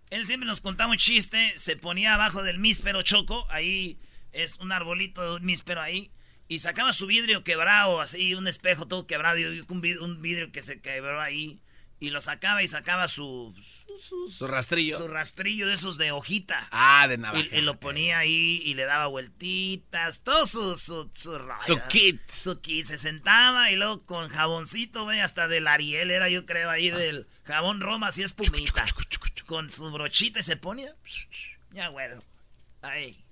[0.09, 3.97] Él siempre nos contaba un chiste, se ponía abajo del míspero choco, ahí
[4.31, 6.11] es un arbolito de un míspero ahí,
[6.47, 10.51] y sacaba su vidrio quebrado, así, un espejo todo quebrado, y un vid- un vidrio
[10.51, 11.59] que se quebró ahí,
[11.99, 13.55] y lo sacaba y sacaba su,
[14.29, 14.97] Su rastrillo.
[14.97, 16.67] su rastrillo de esos de hojita.
[16.71, 17.43] Ah, de navaja.
[17.51, 21.39] Y, y lo ponía ahí y le daba vueltitas, todo su, su, su.
[21.65, 22.19] Su kit.
[22.29, 22.85] Su kit.
[22.85, 27.27] Se sentaba y luego con jaboncito, güey, hasta del Ariel era yo creo ahí del
[27.45, 28.85] jabón Roma, así espumita.
[29.45, 30.95] Con su brochita y se ponía.
[31.71, 32.07] Ya, güey.
[32.81, 33.23] Ahí.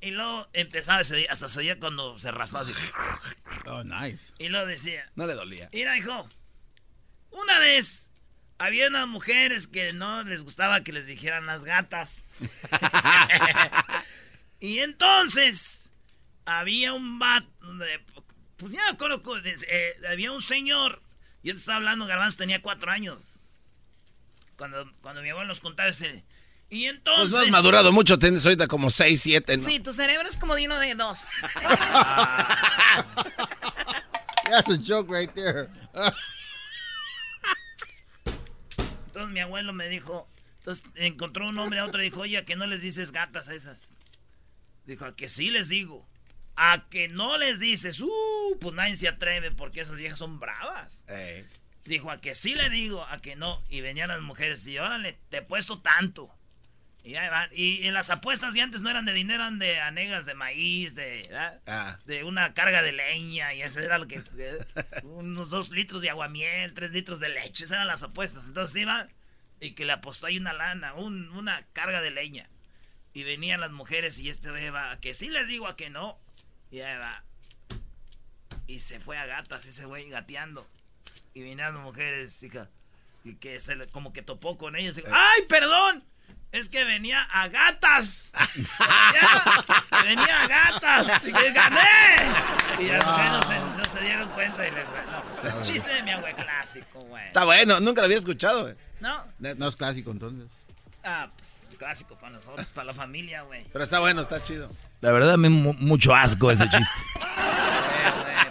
[0.00, 2.72] Y luego empezaba, hasta se oía cuando se raspaba así.
[3.66, 4.32] Oh, nice.
[4.38, 5.68] Y luego decía, No le dolía.
[5.72, 6.28] Mira, hijo.
[7.30, 8.10] Una vez
[8.58, 12.24] había unas mujeres que no les gustaba que les dijeran las gatas.
[14.60, 15.90] y entonces
[16.46, 18.00] había un de-
[18.56, 19.22] Pues ya me acuerdo.
[19.68, 21.02] eh, había un señor.
[21.42, 23.22] Yo te estaba hablando, Garbanzo tenía cuatro años.
[24.60, 26.22] Cuando, cuando mi abuelo nos contaba ese.
[26.68, 27.30] Y entonces.
[27.30, 29.64] Pues no has madurado mucho, tienes ahorita como 6, 7, ¿no?
[29.64, 31.28] Sí, tu cerebro es como de uno de dos.
[34.50, 35.70] That's a joke right there.
[39.06, 42.44] Entonces mi abuelo me dijo, entonces encontró un hombre a otro y dijo, oye, ¿a
[42.44, 43.78] que no les dices gatas a esas?
[44.84, 46.06] Dijo, a que sí les digo.
[46.54, 50.92] A que no les dices, uh, pues nadie se atreve porque esas viejas son bravas.
[51.08, 51.46] Eh,
[51.84, 53.62] Dijo, a que sí le digo, a que no.
[53.68, 56.30] Y venían las mujeres y órale, te he puesto tanto.
[57.02, 57.48] Y ahí van.
[57.54, 60.94] Y en las apuestas de antes no eran de dinero, eran de anegas de maíz,
[60.94, 61.26] de,
[61.66, 61.98] ah.
[62.04, 63.54] de una carga de leña.
[63.54, 64.22] Y ese era lo que...
[65.04, 67.64] unos dos litros de aguamiel, tres litros de leche.
[67.64, 68.44] Esas eran las apuestas.
[68.46, 69.08] Entonces iba
[69.60, 72.48] y que le apostó ahí una lana, un- una carga de leña.
[73.14, 75.88] Y venían las mujeres y este güey va, a que sí les digo, a que
[75.88, 76.18] no.
[76.70, 77.24] Y ahí va.
[78.66, 80.68] Y se fue a gatas ese güey gateando.
[81.34, 82.68] Y vinieron las mujeres, hija.
[83.24, 84.96] Y que se le- como que topó con ellos.
[84.98, 86.04] y dijo, ¡Ay, perdón!
[86.52, 88.28] Es que venía a gatas.
[88.56, 89.64] venía,
[90.04, 91.24] venía a gatas.
[91.24, 91.78] Y que gané.
[92.80, 94.66] Y las mujeres no se, no se dieron cuenta.
[94.66, 94.84] Y les,
[95.54, 97.26] no, chiste de mi abuelo clásico, güey.
[97.28, 98.62] Está bueno, nunca lo había escuchado.
[98.62, 98.74] güey.
[98.98, 99.24] ¿No?
[99.38, 100.50] No es clásico entonces.
[101.04, 101.30] Ah,
[101.68, 103.64] pues, clásico para nosotros, para la familia, güey.
[103.72, 104.70] Pero está bueno, está chido.
[105.00, 106.94] La verdad, me mu- mucho asco ese chiste.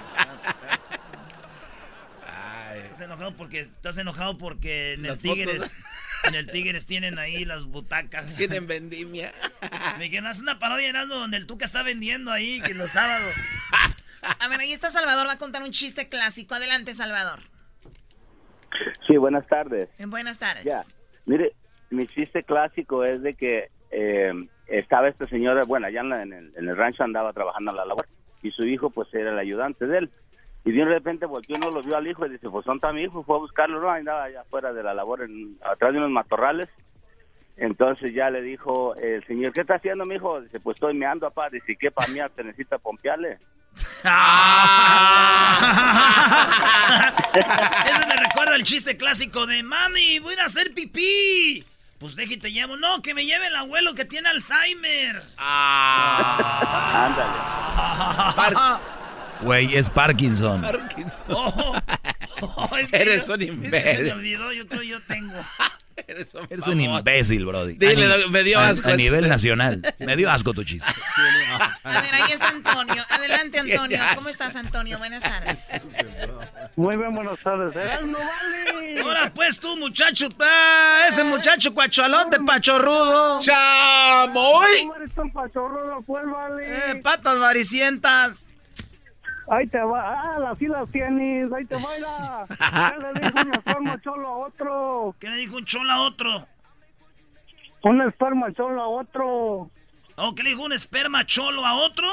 [3.00, 5.22] Estás enojado porque estás enojado porque en el fotos.
[5.22, 5.84] Tigres
[6.28, 8.36] en el Tigres tienen ahí las butacas.
[8.38, 9.32] Tienen vendimia.
[9.98, 13.34] Me dijeron, haz una parodia Erasmo, donde el Tuca está vendiendo ahí que los sábados.
[14.42, 16.56] A ver, ahí está Salvador, va a contar un chiste clásico.
[16.56, 17.40] Adelante, Salvador.
[19.08, 19.88] Sí, buenas tardes.
[19.98, 20.66] En buenas tardes.
[20.66, 20.84] Ya,
[21.26, 21.54] mire,
[21.92, 24.34] mi chiste clásico es de que eh,
[24.68, 27.76] estaba este señor, bueno, allá en, la- en el, en el rancho andaba trabajando a
[27.76, 28.08] la labor
[28.44, 30.12] y su hijo pues era el ayudante de él.
[30.66, 32.94] Y de repente volvió y no lo vio al hijo y dice, pues ¿dónde está
[32.94, 33.24] mi hijo?
[33.24, 36.70] Fue a buscarlo, no, andaba allá afuera de la labor, en, atrás de unos matorrales.
[37.58, 40.42] Entonces ya le dijo el señor, ¿qué está haciendo mi hijo?
[40.42, 41.50] Dice, pues estoy meando, papá.
[41.50, 43.38] Dice, ¿qué para mí te necesita pompearle?
[47.34, 51.66] Eso me recuerda el chiste clásico de mami, voy a ir a hacer pipí.
[52.00, 52.78] Pues déjate te llevo.
[52.78, 55.22] No, que me lleve el abuelo que tiene Alzheimer.
[55.38, 57.30] Ándale.
[59.42, 60.66] Güey, es Parkinson.
[61.30, 61.76] Oh,
[62.42, 63.98] oh, es que Eres yo- un es que imbécil.
[63.98, 65.34] Se me olvidó, yo creo yo tengo.
[66.08, 67.74] Eres un imbécil, Brody.
[67.74, 69.82] Dile, me dio asco A, nivel nacional.
[70.00, 70.90] Me dio asco tu chiste.
[71.84, 73.04] A ver, ahí está Antonio.
[73.10, 74.00] Adelante, Antonio.
[74.16, 74.98] ¿Cómo estás, Antonio?
[74.98, 75.82] Buenas tardes.
[76.76, 77.76] Muy bien, buenas tardes.
[77.76, 78.00] ¿eh?
[78.06, 79.02] ¡No vale!
[79.02, 83.40] Ahora pues tú, muchacho, ah, ese muchacho cuachalote, pachorrudo.
[83.42, 84.68] ¡Chamoy!
[84.82, 86.92] ¿Cómo eres tan pachorro, pues, vale?
[86.92, 88.46] Eh, patas varicientas.
[89.50, 90.22] Ahí te va.
[90.22, 91.52] Ah, las las tienes.
[91.52, 92.46] Ahí te baila.
[92.48, 95.16] ¿Qué le dijo un esperma cholo a otro?
[95.20, 96.48] ¿Qué le dijo un cholo a otro?
[97.84, 99.72] Un esperma cholo a otro.
[100.16, 102.08] ¿O qué le dijo un esperma cholo a otro?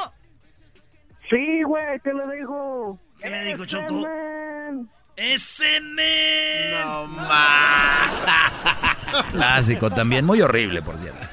[1.28, 2.98] Sí, güey, ¿qué le dijo?
[3.20, 3.94] ¿Qué le dijo, Ese Choco?
[3.94, 4.88] men.
[5.16, 6.88] Ese men.
[6.88, 8.12] No más.
[9.32, 10.24] Clásico también.
[10.24, 11.26] Muy horrible, por cierto.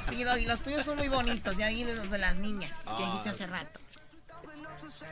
[0.00, 1.56] Sí, Doggy, los tuyos son muy bonitos.
[1.56, 3.78] Ya vi los de las niñas que dijiste hace rato.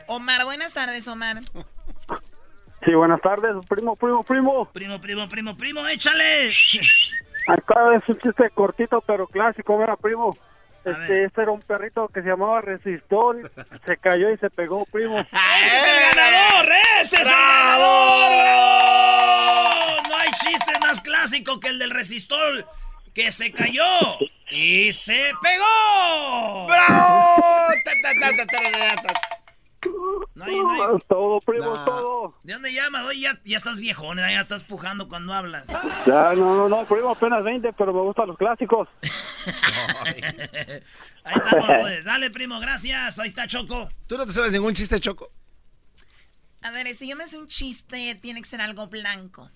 [0.06, 1.40] Omar, buenas tardes, Omar.
[2.84, 4.68] Sí, buenas tardes, primo, primo, primo.
[4.72, 6.50] Primo, primo, primo, primo, échale.
[7.46, 10.30] Acá es un chiste cortito pero clásico, mira, primo.
[10.84, 13.50] Este, este era un perrito que se llamaba Resistor,
[13.86, 15.18] se cayó y se pegó, primo.
[15.18, 16.72] ¡Este es el ganador!
[17.00, 18.28] ¡Este es el ganador!
[20.08, 22.66] No hay chiste más clásico que el del resistor
[23.14, 24.18] que se cayó
[24.50, 26.66] y se pegó.
[26.66, 27.44] ¡Bravo!
[30.34, 30.96] No hay, no hay.
[30.96, 32.34] Es todo, primo, es todo.
[32.42, 33.06] ¿De dónde llamas?
[33.06, 34.32] Oye, ya, ya estás viejón, ¿eh?
[34.32, 35.66] ya estás pujando cuando hablas.
[36.06, 38.88] Ya, no, no, no, primo, apenas 20, pero me gustan los clásicos.
[41.24, 42.04] Ahí estamos, pues.
[42.04, 43.18] Dale, primo, gracias.
[43.18, 43.88] Ahí está Choco.
[44.06, 45.30] ¿Tú no te sabes ningún chiste, Choco?
[46.62, 49.50] A ver, si yo me hace un chiste, tiene que ser algo blanco.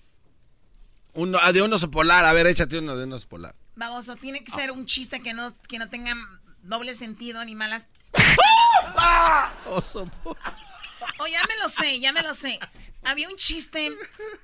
[1.13, 2.25] Uno, ah, de un oso polar.
[2.25, 3.55] A ver, échate uno de un oso polar.
[3.75, 6.13] Baboso, tiene que ser un chiste que no, que no tenga
[6.63, 7.87] doble sentido ni malas.
[9.65, 10.09] Oso.
[11.19, 12.59] Oh, ya me lo sé, ya me lo sé.
[13.03, 13.89] Había un chiste,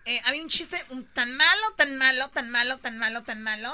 [0.05, 3.71] eh, había un chiste un- tan malo, tan malo, tan malo, tan malo, tan malo.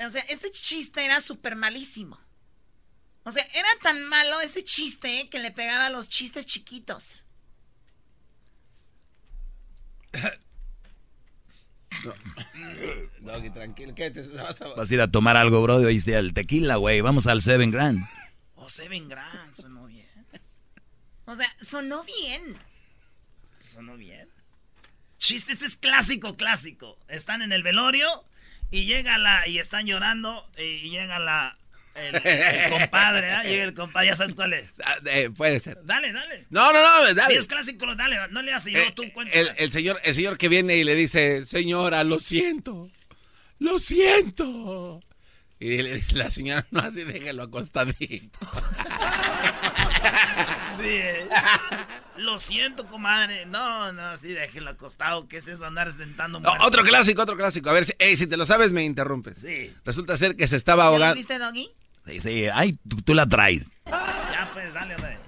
[0.00, 2.18] O sea, ese chiste era súper malísimo.
[3.24, 7.22] O sea, era tan malo ese chiste que le pegaba a los chistes chiquitos.
[13.20, 13.94] Doggy, tranquilo.
[13.94, 14.68] ¿Qué te vas a...
[14.68, 15.60] Vas a ir a tomar algo.
[15.62, 17.00] Hoy sea el tequila, güey.
[17.00, 18.04] Vamos al Seven Grand.
[18.54, 19.97] Oh, Seven Grand, sonó bien.
[21.30, 22.56] O sea, sonó bien.
[23.70, 24.28] Sonó bien.
[25.18, 26.98] Chiste, este es clásico, clásico.
[27.08, 28.24] Están en el velorio
[28.70, 29.46] y llega la.
[29.46, 31.54] y están llorando y llega la.
[31.94, 33.42] El, el compadre, ¿ah?
[33.42, 34.72] Llega el compadre, ya sabes cuál es.
[34.82, 35.78] Ah, eh, puede ser.
[35.84, 36.46] Dale, dale.
[36.48, 37.34] No, no, no, dale.
[37.34, 39.36] Si es clásico, dale, no le haces y luego Eh, tú cuentas.
[39.36, 42.88] el, el señor, el señor que viene y le dice, señora, lo siento,
[43.58, 45.02] lo siento.
[45.60, 48.38] Y le dice la señora, no así, déjalo acostadito.
[50.88, 51.28] Eh.
[52.16, 53.46] Lo siento, comadre.
[53.46, 55.28] No, no, sí, déjenlo acostado.
[55.28, 56.66] ¿Qué es eso andar sentando No, muerto?
[56.66, 57.70] otro clásico, otro clásico.
[57.70, 59.38] A ver, si, eh, si te lo sabes, me interrumpes.
[59.38, 59.72] Sí.
[59.84, 61.14] Resulta ser que se estaba ¿Ya lo ahogando.
[61.14, 61.70] viste, Doggy?
[62.06, 62.46] Sí, sí.
[62.52, 63.68] Ay, tú, tú la traes.
[63.86, 65.18] Ya, pues, dale, dale.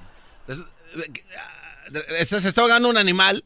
[0.49, 0.73] Resulta-
[1.39, 1.85] ah,
[2.19, 3.45] este, se está ahogando un animal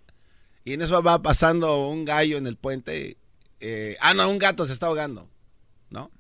[0.65, 3.19] y en eso va pasando un gallo en el puente.
[3.61, 5.29] eh, ah, no, un gato se está ahogando,
[5.91, 6.11] ¿no?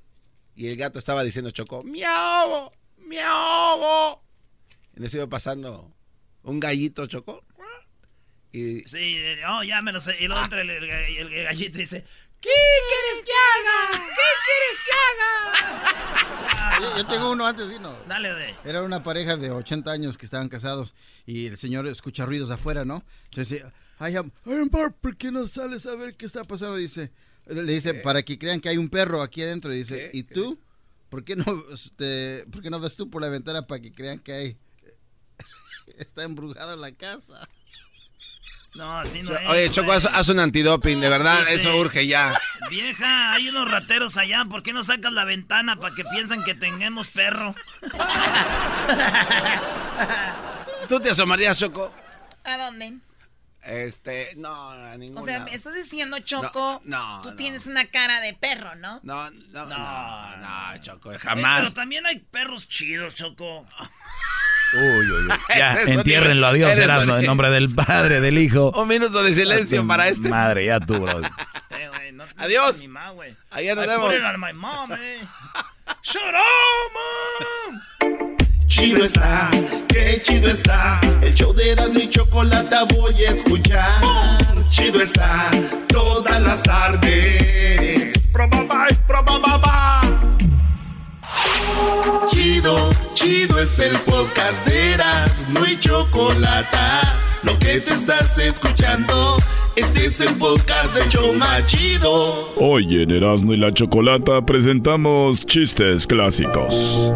[0.57, 4.21] Y el gato estaba diciendo Choco, miau, miau.
[4.97, 5.93] En eso iba pasando
[6.43, 7.45] un gallito Choco.
[8.53, 10.15] Y Sí, eh, oh, ya me lo sé.
[10.23, 12.05] Y luego entra el, el, el- el gallito y dice:
[12.41, 12.51] ¿Qué
[12.89, 14.05] quieres que haga?
[14.05, 16.81] ¿Qué quieres que haga?
[16.81, 17.97] Yo, yo tengo uno antes, Dino.
[18.09, 18.55] Dale, de.
[18.65, 22.85] Era una pareja de 80 años que estaban casados y el señor escucha ruidos afuera,
[22.85, 23.05] ¿no?
[23.27, 26.75] Entonces dice, ay, am- ay, amor, ¿por qué no sales a ver qué está pasando?
[26.77, 27.13] Dice,
[27.47, 29.71] le dice, para que crean que hay un perro aquí adentro.
[29.71, 30.59] Dice, ¿y tú?
[31.11, 34.19] ¿Por qué no, este, por qué no ves tú por la ventana para que crean
[34.19, 34.57] que hay,
[35.99, 37.49] está embrujada la casa?
[38.75, 39.49] No, así no Cho- es.
[39.49, 42.37] Oye, Choco, haz, haz un antidoping, de verdad, Dice, eso urge ya.
[42.71, 44.45] Vieja, hay unos rateros allá.
[44.51, 47.55] ¿Por qué no sacas la ventana para que piensan que tengamos perro?
[50.89, 51.93] ¿Tú te asomarías, Choco?
[52.45, 52.99] ¿A dónde?
[53.63, 55.23] Este, no, ninguna.
[55.23, 57.37] O sea, me estás diciendo, Choco, No, no, tú no.
[57.37, 59.01] tienes una cara de perro, ¿no?
[59.03, 61.61] No, no, no, no, Choco, Eh, jamás.
[61.61, 63.67] Pero también hay perros chidos, Choco.
[64.75, 65.29] Uy, uy, uy.
[65.57, 68.71] Ya, entiérrenlo a nivel- Dios, eres un Erasmo, en nombre del Padre, del Hijo.
[68.73, 70.29] Un minuto de silencio tu para este.
[70.29, 71.21] Madre, ya tú, bro.
[71.71, 72.83] Eh, no- Adiós.
[73.51, 74.07] Allá nos I vemos.
[74.13, 75.21] put it on my mom, eh.
[76.03, 78.37] Shut up, mom.
[78.67, 79.51] Chido está,
[79.89, 81.01] qué chido está.
[81.23, 84.01] El show de Erasmo y Chocolata voy a escuchar.
[84.71, 85.51] Chido está,
[85.89, 88.19] todas las tardes.
[88.33, 90.04] Probaba, probaba.
[92.29, 97.01] Chido, chido es el podcast de Erasmo y Chocolata.
[97.43, 99.37] Lo que te estás escuchando,
[99.77, 102.55] este es el podcast de Choma Chido.
[102.57, 107.13] Hoy en Erasmo y la Chocolata presentamos chistes clásicos.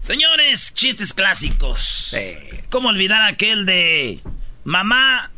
[0.00, 2.16] Señores, chistes clásicos.
[2.70, 4.20] ¿Cómo olvidar aquel de
[4.68, 5.30] mamá?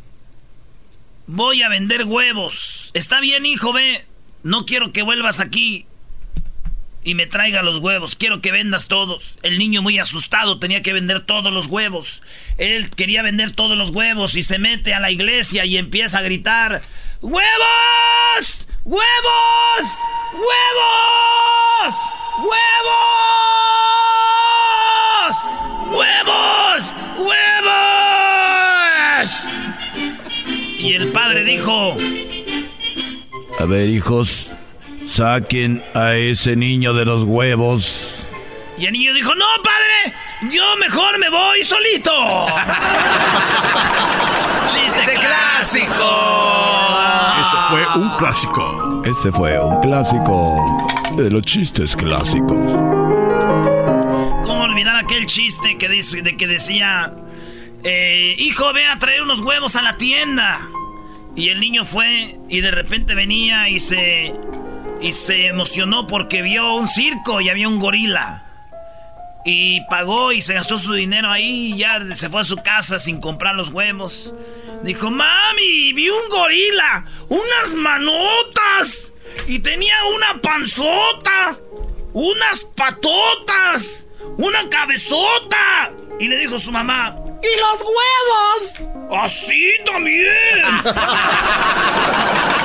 [1.26, 2.90] Voy a vender huevos.
[2.94, 4.04] Está bien, hijo, ve.
[4.42, 5.86] No quiero que vuelvas aquí
[7.04, 8.16] y me traiga los huevos.
[8.16, 9.36] Quiero que vendas todos.
[9.42, 12.22] El niño muy asustado tenía que vender todos los huevos.
[12.58, 16.22] Él quería vender todos los huevos y se mete a la iglesia y empieza a
[16.22, 16.82] gritar:
[17.20, 18.66] ¡Huevos!
[18.84, 19.04] ¡Huevos!
[20.32, 21.94] ¡Huevos!
[22.38, 22.56] ¡Huevos!
[25.92, 26.59] ¡Huevos!
[30.82, 31.96] Y el padre dijo:
[33.58, 34.50] A ver, hijos,
[35.06, 38.08] saquen a ese niño de los huevos.
[38.78, 40.14] Y el niño dijo, no, padre,
[40.50, 42.10] yo mejor me voy solito.
[44.66, 46.10] Chiste clásico.
[47.40, 49.02] Ese fue un clásico.
[49.04, 52.72] Ese fue un clásico de los chistes clásicos.
[54.44, 57.12] ¿Cómo olvidar aquel chiste que, dice, de que decía,
[57.84, 60.68] eh, hijo, ve a traer unos huevos a la tienda?
[61.36, 64.34] Y el niño fue y de repente venía y se,
[65.00, 68.44] y se emocionó porque vio un circo y había un gorila.
[69.44, 72.98] Y pagó y se gastó su dinero ahí y ya se fue a su casa
[72.98, 74.34] sin comprar los huevos.
[74.82, 79.12] Dijo, mami, vi un gorila, unas manotas
[79.46, 81.58] y tenía una panzota,
[82.12, 85.92] unas patotas, una cabezota.
[86.18, 89.22] Y le dijo su mamá, ¿y los huevos?
[89.24, 90.26] Así también.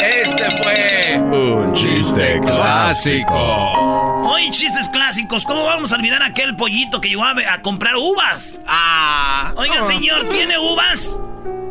[0.00, 3.34] Este fue Un chiste clásico.
[4.26, 5.44] Hoy chistes clásicos.
[5.44, 8.58] ¿Cómo vamos a olvidar aquel pollito que llegó a, a comprar uvas?
[8.66, 9.52] Ah.
[9.56, 11.16] Oiga, señor, ¿tiene uvas?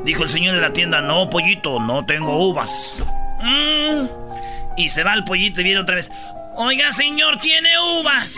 [0.03, 2.71] Dijo el señor de la tienda, no, pollito, no tengo uvas.
[3.41, 4.05] Mm.
[4.77, 6.11] Y se va el pollito y viene otra vez.
[6.55, 7.69] Oiga, señor, ¿tiene
[7.99, 8.35] uvas?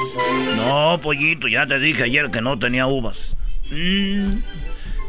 [0.57, 3.35] No, pollito, ya te dije ayer que no tenía uvas.
[3.69, 4.41] Mm.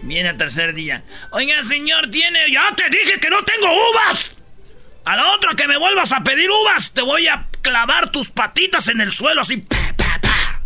[0.02, 1.02] Viene el tercer día.
[1.30, 2.50] Oiga, señor, ¿tiene...?
[2.50, 4.30] Ya te dije que no tengo uvas.
[5.04, 8.88] A la otra que me vuelvas a pedir uvas, te voy a clavar tus patitas
[8.88, 9.58] en el suelo así.
[9.58, 10.60] pa, pa, pa.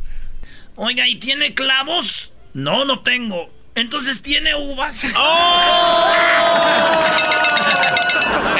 [0.76, 2.32] Oiga, ¿y tiene clavos?
[2.54, 3.50] No, no tengo.
[3.74, 5.04] Entonces tiene uvas.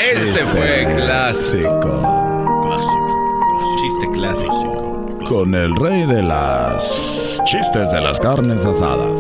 [0.01, 2.21] Este fue Clásico.
[3.81, 4.90] chiste clásico.
[5.31, 9.13] Con el rey de las chistes de las carnes asadas.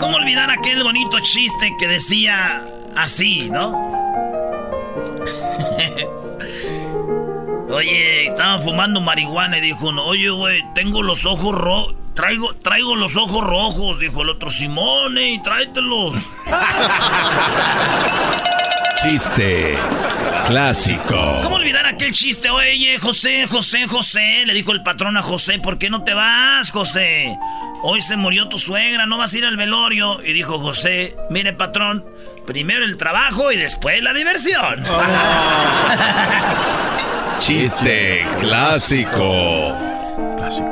[0.00, 2.64] ¿Cómo olvidar aquel bonito chiste que decía
[2.96, 3.80] así, no?
[7.72, 11.94] Oye, estaban fumando marihuana y dijo uno, oye, güey, tengo los ojos rojos.
[12.14, 16.16] Traigo, traigo los ojos rojos, dijo el otro, Simone, y tráetelos.
[19.02, 19.76] Chiste
[20.46, 21.40] clásico.
[21.42, 22.48] ¿Cómo olvidar aquel chiste?
[22.50, 26.70] Oye, José, José, José, le dijo el patrón a José, ¿por qué no te vas,
[26.70, 27.36] José?
[27.82, 30.22] Hoy se murió tu suegra, no vas a ir al velorio.
[30.24, 32.04] Y dijo José, mire, patrón,
[32.46, 34.84] primero el trabajo y después la diversión.
[37.40, 39.91] Chiste clásico.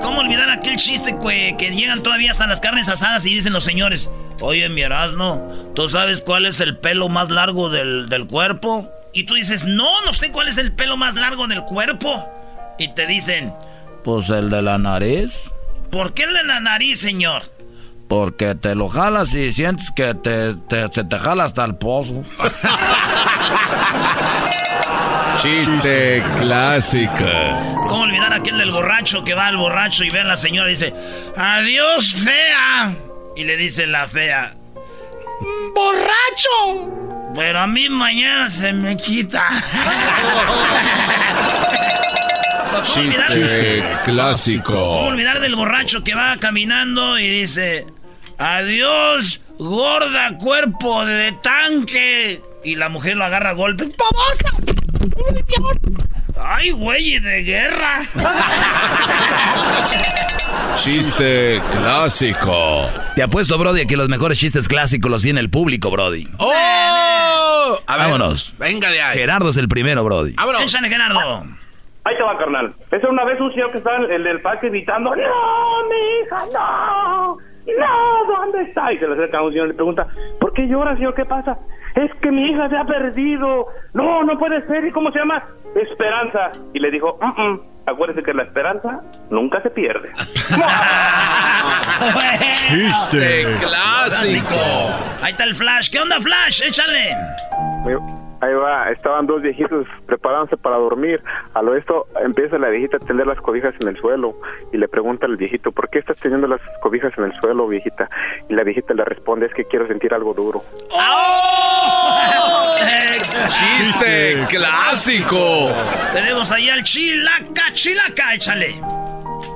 [0.02, 3.64] ¿Cómo olvidar aquel chiste que, que llegan todavía hasta las carnes asadas y dicen los
[3.64, 4.08] señores,
[4.40, 8.88] oye, mi Erasmo, ¿tú sabes cuál es el pelo más largo del, del cuerpo?
[9.12, 12.28] Y tú dices, no, no sé cuál es el pelo más largo del cuerpo.
[12.78, 13.52] Y te dicen,
[14.04, 15.32] Pues el de la nariz.
[15.90, 17.42] ¿por qué el de la nariz, señor?
[18.08, 22.22] Porque te lo jalas y sientes que te, te- se te jala hasta el pozo.
[25.42, 27.24] Chiste clásico.
[27.88, 30.72] ¿Cómo olvidar aquel del borracho que va al borracho y ve a la señora y
[30.72, 30.92] dice,
[31.36, 32.94] adiós, fea?
[33.36, 34.52] Y le dice la fea,
[35.74, 36.90] ¡Borracho!
[37.34, 39.48] Pero a mí mañana se me quita.
[42.84, 44.74] Chiste clásico.
[44.74, 47.86] ¿Cómo olvidar del borracho que va caminando y dice,
[48.36, 52.42] adiós, gorda cuerpo de tanque?
[52.62, 53.88] Y la mujer lo agarra a golpes.
[53.96, 54.79] ¡Babosa!
[56.38, 58.00] ¡Ay, güey, de guerra!
[60.76, 62.86] Chiste clásico.
[63.14, 66.28] Te apuesto, Brody, a que los mejores chistes clásicos los tiene el público, Brody.
[66.38, 67.78] ¡Oh!
[67.86, 68.54] A ver, Vámonos.
[68.58, 69.18] Venga de ahí.
[69.18, 70.32] Gerardo es el primero, Brody.
[70.32, 70.62] Vámonos.
[70.62, 71.44] Échale, Gerardo.
[72.04, 72.74] Ahí te va, carnal.
[72.90, 76.44] Esa una vez un señor que estaba en el del parque gritando, ¡No, mi hija,
[76.52, 77.38] no!
[77.66, 78.24] ¡No!
[78.36, 78.92] ¿Dónde está?
[78.92, 80.06] Y se le acerca a un señor y le pregunta,
[80.40, 81.14] ¿por qué llora, señor?
[81.14, 81.58] ¿Qué pasa?
[81.94, 83.66] Es que mi hija se ha perdido.
[83.94, 84.84] No, no puede ser.
[84.84, 85.42] ¿Y cómo se llama?
[85.74, 86.50] Esperanza.
[86.72, 89.00] Y le dijo, "Mm, mm, acuérdese que la esperanza
[89.30, 90.10] nunca se pierde.
[92.50, 94.56] Chiste clásico.
[95.22, 95.90] Ahí está el Flash.
[95.90, 96.62] ¿Qué onda, Flash?
[96.66, 97.16] Échale.
[98.40, 101.22] Ahí va, estaban dos viejitos preparándose para dormir.
[101.54, 104.34] A lo esto empieza la viejita a tender las cobijas en el suelo
[104.72, 108.08] y le pregunta al viejito, ¿por qué estás teniendo las cobijas en el suelo, viejita?
[108.48, 110.62] Y la viejita le responde, es que quiero sentir algo duro.
[113.48, 115.70] Chiste clásico.
[116.12, 118.74] Tenemos ahí al Chilaca, Chilaca, échale.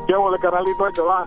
[0.07, 0.85] ¿Qué de carnalito?
[0.85, 1.27] Ahí va.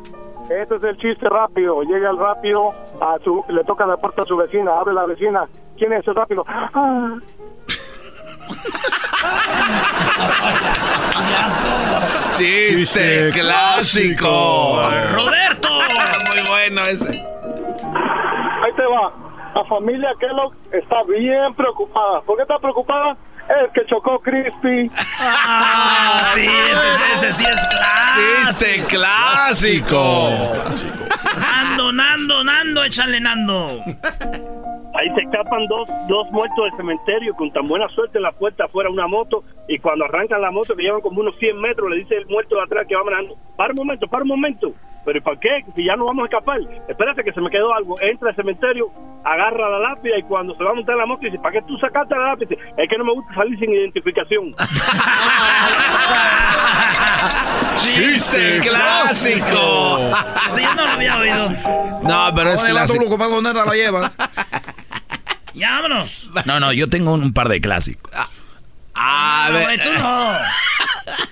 [0.49, 1.81] Este es el chiste rápido.
[1.83, 5.45] Llega el rápido, a su, le toca la puerta a su vecina, abre la vecina.
[5.77, 6.45] ¿Quién es el rápido?
[6.47, 7.17] Ah.
[12.37, 14.81] Chiste clásico.
[15.17, 15.69] Roberto.
[16.27, 17.09] Muy bueno ese.
[17.09, 19.13] Ahí te va.
[19.55, 22.21] La familia Kellogg está bien preocupada.
[22.21, 23.17] ¿Por qué está preocupada?
[23.49, 24.91] Es que chocó Crispy.
[25.19, 27.57] Ah, sí, ese, ese sí es
[28.17, 30.29] Chiste clásico.
[31.39, 33.83] Nando, Nando, Nando, échale Nando.
[34.95, 38.65] Ahí se escapan dos, dos muertos del cementerio con tan buena suerte en la puerta
[38.65, 41.97] afuera una moto y cuando arrancan la moto que llevan como unos 100 metros le
[41.97, 44.73] dice el muerto de atrás que va manejando, para un momento, para un momento.
[45.07, 45.63] Pero ¿y para qué?
[45.73, 46.59] Si ya no vamos a escapar.
[46.89, 47.95] Espérate que se me quedó algo.
[48.01, 48.91] Entra al cementerio,
[49.23, 51.61] agarra la lápida y cuando se va a montar en la moto dice, ¿para qué
[51.65, 52.57] tú sacaste la lápida?
[52.75, 54.53] Es que no me gusta salir sin identificación.
[57.77, 59.99] Chiste clásico.
[60.49, 61.51] Ese yo no lo había oído.
[62.03, 63.17] No, pero es clásico.
[63.17, 64.11] la lleva.
[65.53, 66.29] Ya, vámonos.
[66.45, 68.11] No, no, yo tengo un, un par de clásicos.
[68.97, 69.81] A No, ver.
[69.83, 70.31] tú no.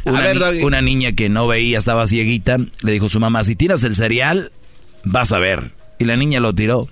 [0.12, 0.64] Una, A ver, ni- Doggy.
[0.64, 3.96] una niña que no veía, estaba cieguita, le dijo a su mamá, si tiras el
[3.96, 4.52] cereal,
[5.04, 5.72] vas a ver.
[6.00, 6.88] Y la niña lo tiró.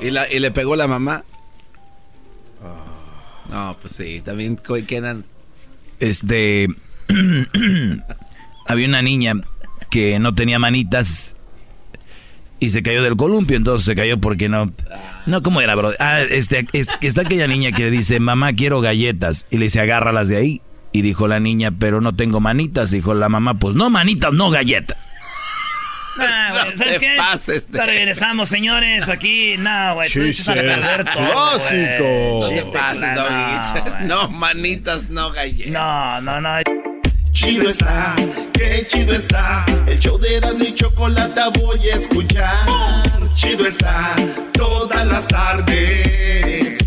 [0.00, 1.24] ¿Y, la, y le pegó la mamá.
[3.50, 5.24] No, pues sí, también quedan.
[6.00, 6.68] Este.
[8.66, 9.34] había una niña
[9.90, 11.36] que no tenía manitas
[12.60, 14.72] y se cayó del columpio, entonces se cayó porque no.
[15.26, 15.92] No, ¿cómo era, bro?
[16.00, 19.46] Ah, este, es- que está aquella niña que le dice, mamá, quiero galletas.
[19.50, 20.62] Y le dice, agárralas de ahí.
[20.92, 22.90] Y dijo la niña, pero no tengo manitas.
[22.90, 25.10] Dijo la mamá, pues no manitas, no galletas.
[26.16, 27.14] Nah, güey, No ¿sabes qué?
[27.16, 29.56] pases de- regresamos, señores, aquí.
[29.58, 32.50] No, güey, tú echas a Chiste perder todo, clásico.
[32.52, 34.04] No pases, güey.
[34.06, 35.72] No, manitas, no galletas.
[35.72, 36.50] No, no, no.
[37.34, 38.14] Chido está,
[38.52, 39.66] qué chido está.
[39.86, 43.34] El show de Erasmo y Chocolata voy a escuchar.
[43.34, 44.14] Chido está,
[44.52, 46.78] todas las tardes.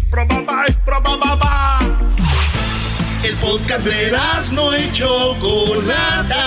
[3.23, 6.45] El podcast de Erasmo y Chocolata.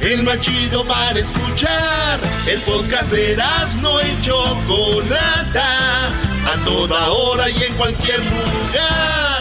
[0.00, 2.20] El más chido para escuchar.
[2.46, 6.08] El podcast de Erasmo y Chocolata.
[6.46, 9.31] A toda hora y en cualquier lugar.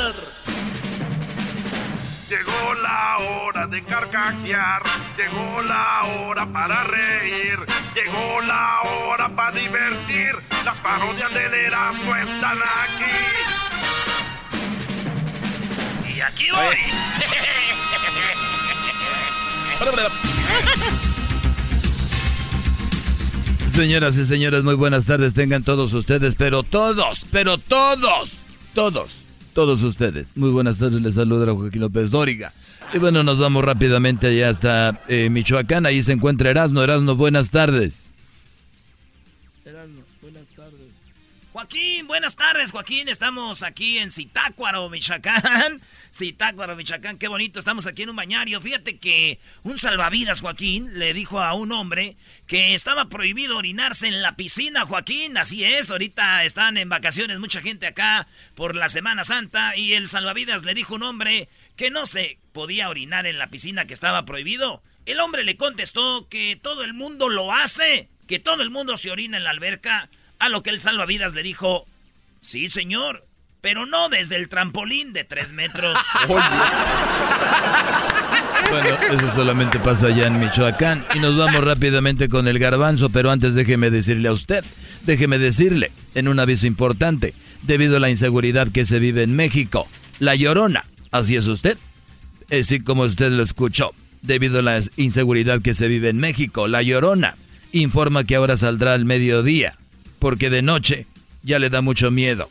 [2.32, 4.84] Llegó la hora de carcajear,
[5.18, 7.60] llegó la hora para reír,
[7.94, 10.38] llegó la hora para divertir.
[10.64, 13.04] Las parodias del Erasmo están aquí.
[16.16, 16.78] Y aquí voy.
[23.68, 28.30] Señoras y señores, muy buenas tardes tengan todos ustedes, pero todos, pero todos,
[28.74, 29.21] todos,
[29.54, 30.36] todos ustedes.
[30.36, 32.54] Muy buenas tardes, les saluda Joaquín López Dóriga.
[32.94, 36.84] Y bueno, nos vamos rápidamente allá hasta eh, Michoacán, ahí se encuentra Erasno.
[36.84, 38.12] Erasno, buenas tardes.
[41.54, 43.10] Joaquín, buenas tardes, Joaquín.
[43.10, 45.82] Estamos aquí en Zitácuaro, Michoacán.
[46.16, 47.60] Zitácuaro, Michoacán, qué bonito.
[47.60, 48.62] Estamos aquí en un bañario.
[48.62, 52.16] Fíjate que un salvavidas, Joaquín, le dijo a un hombre
[52.48, 55.38] que estaba prohibido orinarse en la piscina, Joaquín.
[55.38, 60.08] Así es, ahorita están en vacaciones mucha gente acá por la Semana Santa y el
[60.08, 63.94] salvavidas le dijo a un hombre que no se podía orinar en la piscina que
[63.94, 64.82] estaba prohibido.
[65.06, 69.12] El hombre le contestó que todo el mundo lo hace, que todo el mundo se
[69.12, 70.10] orina en la alberca.
[70.42, 71.86] A lo que el salvavidas le dijo,
[72.42, 73.28] sí señor,
[73.62, 75.98] pero no desde el trampolín de tres metros.
[78.70, 81.04] Bueno, eso solamente pasa allá en Michoacán.
[81.14, 84.64] Y nos vamos rápidamente con el garbanzo, pero antes déjeme decirle a usted,
[85.06, 87.34] déjeme decirle, en un aviso importante,
[87.64, 89.90] debido a la inseguridad que se vive en México,
[90.20, 91.78] la llorona, así es usted,
[92.50, 96.82] así como usted lo escuchó, debido a la inseguridad que se vive en México, la
[96.82, 97.36] llorona
[97.74, 99.76] informa que ahora saldrá al mediodía,
[100.22, 101.08] porque de noche
[101.42, 102.48] ya le da mucho miedo.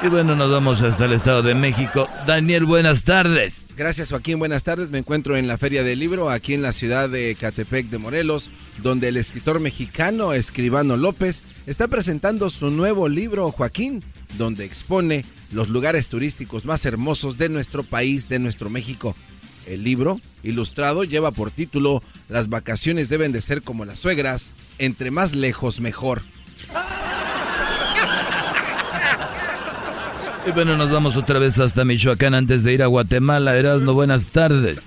[0.00, 2.08] Y bueno, nos vamos hasta el Estado de México.
[2.24, 3.64] Daniel, buenas tardes.
[3.76, 4.90] Gracias Joaquín, buenas tardes.
[4.90, 8.48] Me encuentro en la Feria del Libro, aquí en la ciudad de Catepec de Morelos,
[8.80, 14.04] donde el escritor mexicano Escribano López está presentando su nuevo libro, Joaquín,
[14.36, 19.16] donde expone los lugares turísticos más hermosos de nuestro país, de nuestro México.
[19.66, 25.10] El libro, ilustrado, lleva por título Las vacaciones deben de ser como las suegras, entre
[25.10, 26.22] más lejos mejor.
[30.46, 33.56] Y bueno, nos vamos otra vez hasta Michoacán antes de ir a Guatemala.
[33.56, 34.80] Erasno, buenas tardes.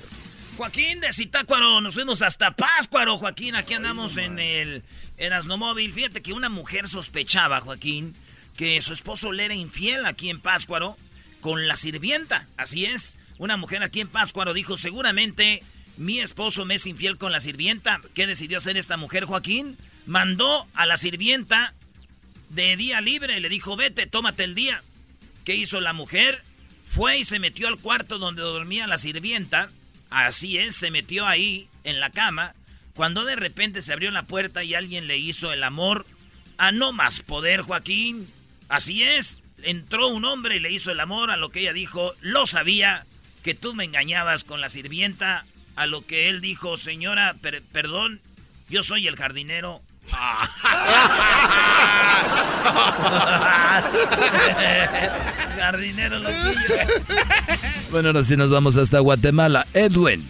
[0.57, 3.55] Joaquín de Zitácuaro, nos fuimos hasta Páscuaro, Joaquín.
[3.55, 4.83] Aquí andamos en el
[5.17, 5.93] Erasno Móvil.
[5.93, 8.15] Fíjate que una mujer sospechaba, Joaquín,
[8.57, 10.97] que su esposo le era infiel aquí en Páscuaro
[11.41, 12.47] con la sirvienta.
[12.57, 15.63] Así es, una mujer aquí en Páscuaro dijo, seguramente
[15.97, 18.01] mi esposo me es infiel con la sirvienta.
[18.13, 19.77] ¿Qué decidió hacer esta mujer, Joaquín?
[20.05, 21.73] Mandó a la sirvienta
[22.49, 24.81] de día libre, le dijo, vete, tómate el día.
[25.45, 26.43] ¿Qué hizo la mujer?
[26.93, 29.69] Fue y se metió al cuarto donde dormía la sirvienta.
[30.09, 32.53] Así es, se metió ahí, en la cama,
[32.93, 36.05] cuando de repente se abrió la puerta y alguien le hizo el amor
[36.57, 38.27] a no más poder, Joaquín.
[38.69, 42.13] Así es, entró un hombre y le hizo el amor a lo que ella dijo,
[42.21, 43.05] lo sabía,
[43.43, 45.45] que tú me engañabas con la sirvienta,
[45.75, 47.35] a lo que él dijo, señora,
[47.71, 48.19] perdón,
[48.69, 49.81] yo soy el jardinero,
[55.57, 56.75] Jardinero loquillo.
[57.91, 59.67] Bueno, ahora sí nos vamos hasta Guatemala.
[59.73, 60.25] Edwin.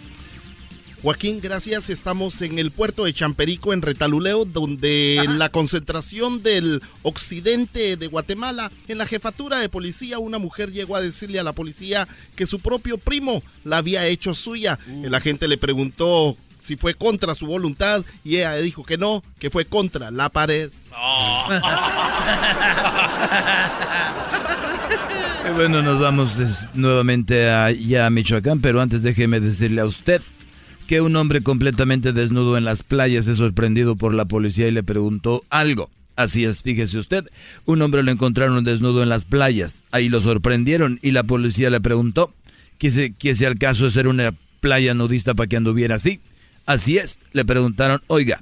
[1.02, 1.90] Joaquín, gracias.
[1.90, 8.06] Estamos en el puerto de Champerico, en Retaluleo, donde en la concentración del occidente de
[8.06, 12.46] Guatemala, en la jefatura de policía, una mujer llegó a decirle a la policía que
[12.46, 14.78] su propio primo la había hecho suya.
[14.86, 19.50] El agente le preguntó si fue contra su voluntad y ella dijo que no, que
[19.50, 20.70] fue contra la pared.
[25.56, 26.38] bueno, nos vamos
[26.74, 30.22] nuevamente allá a Michoacán, pero antes déjeme decirle a usted
[30.86, 34.82] que un hombre completamente desnudo en las playas es sorprendido por la policía y le
[34.82, 35.90] preguntó algo.
[36.14, 37.24] Así es, fíjese usted,
[37.64, 41.80] un hombre lo encontraron desnudo en las playas, ahí lo sorprendieron y la policía le
[41.80, 42.32] preguntó
[42.78, 46.20] que si, al caso de ser una playa nudista para que anduviera así.
[46.66, 48.40] Así es, le preguntaron, oiga,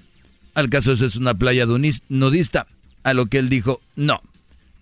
[0.54, 1.66] ¿al caso eso es una playa
[2.08, 2.66] nudista?
[3.02, 4.20] A lo que él dijo, no,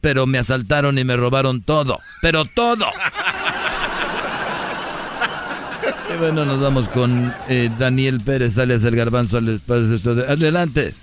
[0.01, 2.87] pero me asaltaron y me robaron todo, pero todo.
[6.15, 10.11] Y bueno, nos vamos con eh, Daniel Pérez, dale el garbanzo al espacio.
[10.29, 10.95] Adelante.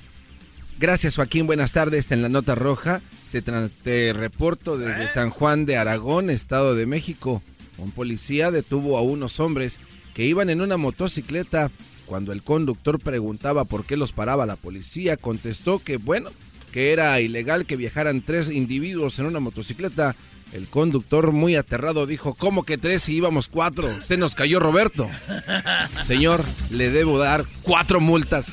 [0.80, 2.12] Gracias Joaquín, buenas tardes.
[2.12, 7.42] En la nota roja te, te reporto desde San Juan de Aragón, Estado de México.
[7.78, 9.80] Un policía detuvo a unos hombres
[10.14, 11.72] que iban en una motocicleta
[12.06, 16.30] cuando el conductor preguntaba por qué los paraba la policía, contestó que, bueno,
[16.76, 20.14] que era ilegal que viajaran tres individuos en una motocicleta.
[20.52, 24.04] El conductor, muy aterrado, dijo, ¿cómo que tres si íbamos cuatro?
[24.04, 25.10] Se nos cayó Roberto.
[26.06, 28.52] Señor, le debo dar cuatro multas.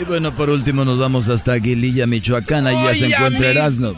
[0.00, 2.66] Y bueno, por último nos vamos hasta Aguililla, Michoacán.
[2.66, 3.94] Ahí ya se encuentra Erasmo.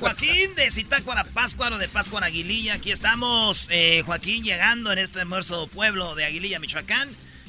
[0.00, 2.74] Joaquín de Zitácuara, Páscuaro, de Páscuaro, Aguililla.
[2.74, 7.08] Aquí estamos, eh, Joaquín, llegando en este hermoso pueblo de Aguililla, Michoacán.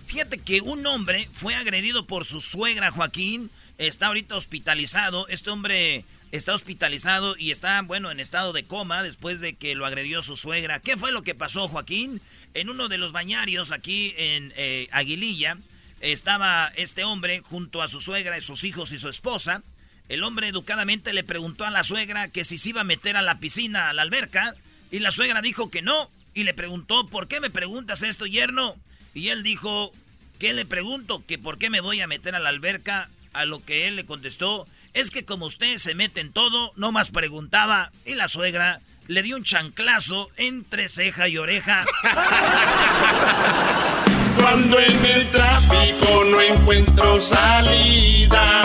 [0.10, 3.52] Fíjate que un hombre fue agredido por su suegra, Joaquín.
[3.78, 5.28] Está ahorita hospitalizado.
[5.28, 9.86] Este hombre está hospitalizado y está, bueno, en estado de coma después de que lo
[9.86, 10.80] agredió su suegra.
[10.80, 12.22] ¿Qué fue lo que pasó, Joaquín?
[12.56, 15.58] En uno de los bañarios aquí en eh, Aguililla
[16.02, 19.62] estaba este hombre junto a su suegra y sus hijos y su esposa.
[20.08, 23.22] El hombre educadamente le preguntó a la suegra que si se iba a meter a
[23.22, 24.56] la piscina, a la alberca,
[24.90, 28.76] y la suegra dijo que no, y le preguntó, ¿por qué me preguntas esto, yerno?
[29.20, 29.92] Y él dijo,
[30.40, 31.26] ¿qué le pregunto?
[31.28, 34.06] Que por qué me voy a meter a la alberca, a lo que él le
[34.06, 38.80] contestó, es que como usted se mete en todo, no más preguntaba, y la suegra
[39.08, 41.86] le dio un chanclazo entre ceja y oreja.
[44.38, 48.62] Cuando en el tráfico no encuentro salida,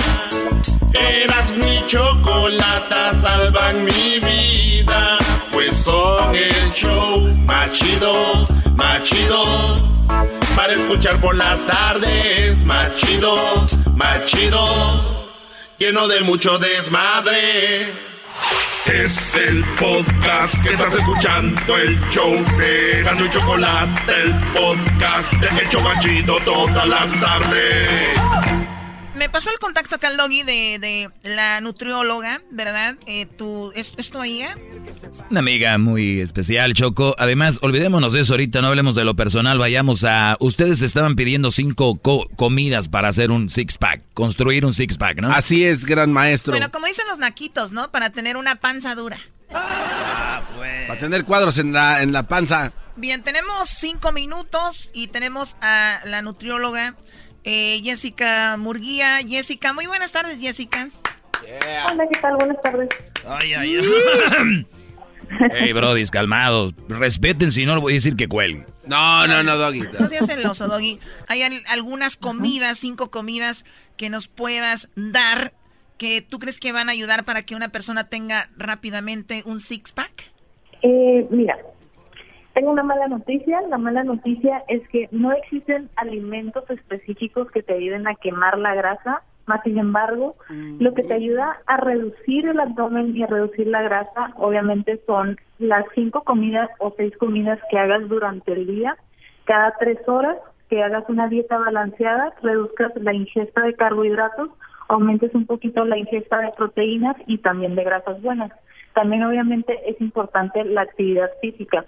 [0.92, 5.18] eras mi chocolata, salvan mi vida.
[5.50, 8.44] Pues son el show machido,
[8.76, 9.94] machido
[10.54, 12.64] para escuchar por las tardes.
[12.64, 15.30] Más chido, más chido,
[15.78, 17.92] lleno de mucho desmadre.
[18.86, 25.62] Es el podcast que estás escuchando, el show de Gano y Chocolate, el podcast de
[25.62, 28.53] El Chocachito todas las tardes.
[29.24, 30.78] Me pasó el contacto acá al doggy de,
[31.22, 32.96] de la nutrióloga, ¿verdad?
[33.06, 34.54] Eh, ¿tú, ¿es, ¿Es tu amiga?
[35.30, 37.16] Una amiga muy especial, Choco.
[37.16, 40.36] Además, olvidémonos de eso ahorita, no hablemos de lo personal, vayamos a...
[40.40, 45.32] Ustedes estaban pidiendo cinco co- comidas para hacer un six-pack, construir un six-pack, ¿no?
[45.32, 46.52] Así es, gran maestro.
[46.52, 47.90] Bueno, como dicen los naquitos, ¿no?
[47.90, 49.16] Para tener una panza dura.
[49.48, 52.74] Para tener cuadros en la, en la panza.
[52.96, 56.94] Bien, tenemos cinco minutos y tenemos a la nutrióloga
[57.44, 59.18] eh, Jessica Murguía.
[59.26, 60.88] Jessica, muy buenas tardes, Jessica.
[61.90, 62.36] Hola, ¿qué tal?
[62.36, 62.88] Buenas tardes.
[63.26, 64.66] Ay, ay, ay.
[65.50, 66.74] Hey, brodis, calmados.
[66.86, 68.66] Respeten, si no, le voy a decir que cuelguen.
[68.86, 69.80] No, no, no, Doggy.
[69.98, 71.00] No seas celoso, Doggy.
[71.26, 73.64] Hay al- algunas comidas, cinco comidas
[73.96, 75.52] que nos puedas dar
[75.96, 80.30] que tú crees que van a ayudar para que una persona tenga rápidamente un six-pack.
[80.82, 81.56] Eh, mira,
[82.54, 83.60] tengo una mala noticia.
[83.68, 88.74] La mala noticia es que no existen alimentos específicos que te ayuden a quemar la
[88.74, 89.22] grasa.
[89.46, 93.82] Más sin embargo, lo que te ayuda a reducir el abdomen y a reducir la
[93.82, 98.96] grasa, obviamente, son las cinco comidas o seis comidas que hagas durante el día,
[99.44, 100.38] cada tres horas,
[100.70, 104.48] que hagas una dieta balanceada, reduzcas la ingesta de carbohidratos,
[104.88, 108.50] aumentes un poquito la ingesta de proteínas y también de grasas buenas.
[108.94, 111.84] También obviamente es importante la actividad física.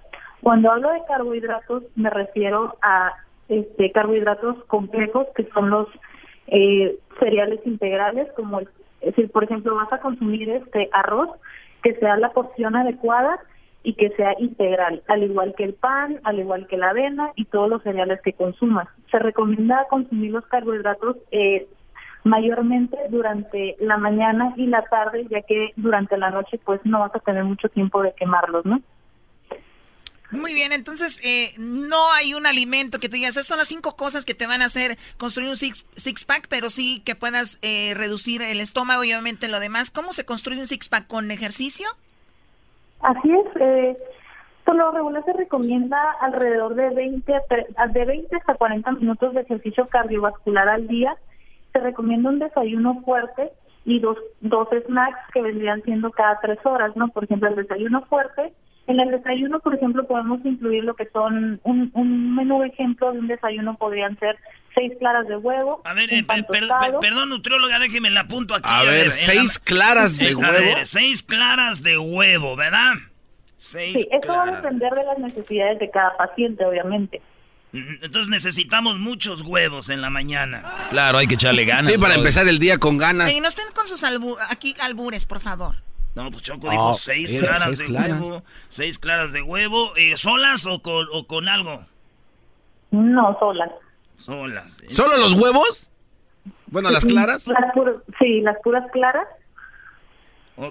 [0.46, 3.14] Cuando hablo de carbohidratos me refiero a
[3.48, 5.88] este carbohidratos complejos que son los
[6.46, 8.68] eh, cereales integrales como es
[9.00, 11.30] decir, por ejemplo, vas a consumir este arroz
[11.82, 13.40] que sea la porción adecuada
[13.82, 17.46] y que sea integral, al igual que el pan, al igual que la avena y
[17.46, 18.86] todos los cereales que consumas.
[19.10, 21.66] Se recomienda consumir los carbohidratos eh,
[22.22, 27.16] mayormente durante la mañana y la tarde, ya que durante la noche pues no vas
[27.16, 28.80] a tener mucho tiempo de quemarlos, ¿no?
[30.32, 33.96] Muy bien, entonces eh, no hay un alimento que te digas, esas son las cinco
[33.96, 37.58] cosas que te van a hacer construir un six, six pack, pero sí que puedas
[37.62, 39.90] eh, reducir el estómago y obviamente lo demás.
[39.90, 41.86] ¿Cómo se construye un six pack con ejercicio?
[43.00, 43.46] Así es.
[43.60, 43.96] Eh,
[44.64, 49.32] por lo regular se recomienda alrededor de 20, a tre- de 20 hasta 40 minutos
[49.32, 51.16] de ejercicio cardiovascular al día.
[51.72, 53.52] Se recomienda un desayuno fuerte
[53.84, 57.08] y dos, dos snacks que vendrían siendo cada tres horas, ¿no?
[57.08, 58.52] Por ejemplo, el desayuno fuerte.
[58.86, 63.18] En el desayuno, por ejemplo, podemos incluir lo que son un, un menú ejemplo de
[63.18, 64.36] un desayuno podrían ser
[64.74, 66.68] seis claras de huevo, A ver, un eh, per- per-
[67.00, 68.68] perdón, nutrióloga, déjeme la apunto aquí.
[68.70, 70.52] A ver, en ¿seis claras de a huevo?
[70.76, 72.94] ver, seis claras de huevo, ¿verdad?
[73.56, 74.62] Seis Sí, eso va a claras.
[74.62, 77.22] depender de las necesidades de cada paciente, obviamente.
[77.72, 80.62] Entonces necesitamos muchos huevos en la mañana.
[80.90, 81.86] Claro, hay que echarle ganas.
[81.86, 83.28] Sí, para empezar el día con ganas.
[83.28, 85.74] Oye, no estén con sus albu- aquí albures, por favor.
[86.16, 88.20] No, pues Choco Oh, dijo seis claras seis de claras.
[88.20, 88.42] huevo.
[88.68, 89.94] Seis claras de huevo.
[89.96, 91.84] eh, ¿Solas o con, o con algo?
[92.90, 93.70] No, solas.
[94.16, 94.80] Solas.
[94.82, 94.86] ¿eh?
[94.90, 95.90] ¿Solo los huevos?
[96.68, 97.46] Bueno, las claras.
[97.46, 99.26] Las pur- sí, las puras claras.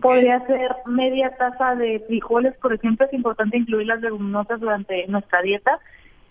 [0.01, 5.43] Podría ser media taza de frijoles, por ejemplo, es importante incluir las leguminosas durante nuestra
[5.43, 5.77] dieta.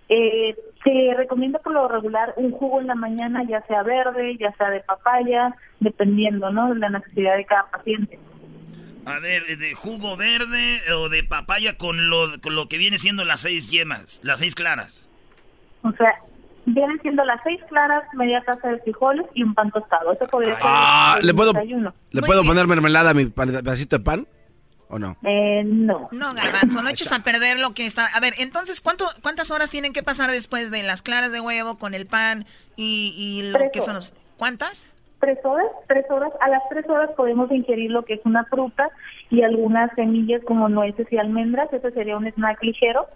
[0.08, 4.52] Eh, se recomienda por lo regular un jugo en la mañana, ya sea verde, ya
[4.56, 6.74] sea de papaya, dependiendo, ¿no?
[6.74, 8.18] De la necesidad de cada paciente.
[9.06, 12.98] A ver, eh, de jugo verde o de papaya con lo, con lo que viene
[12.98, 15.06] siendo las seis yemas, las seis claras.
[15.82, 16.14] O sea,
[16.66, 20.12] vienen siendo las seis claras, media taza de frijoles y un pan tostado.
[20.12, 21.94] Eso podría ser Ah, el ¿le puedo, desayuno.
[22.10, 22.50] ¿le Muy puedo bien.
[22.52, 24.26] poner mermelada a mi pedacito de pan?
[24.88, 25.16] ¿O no?
[25.24, 26.08] Eh, no.
[26.12, 28.06] No, garbanzo, no eches a perder lo que está.
[28.06, 31.78] A ver, entonces, ¿cuánto, ¿cuántas horas tienen que pasar después de las claras de huevo
[31.78, 32.46] con el pan
[32.76, 34.12] y, y lo que son los.
[34.36, 34.84] ¿Cuántas?
[35.20, 38.90] Tres horas, tres horas, a las tres horas podemos ingerir lo que es una fruta
[39.30, 43.06] y algunas semillas como nueces y almendras, ese sería un snack ligero.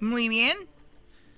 [0.00, 0.56] Muy bien.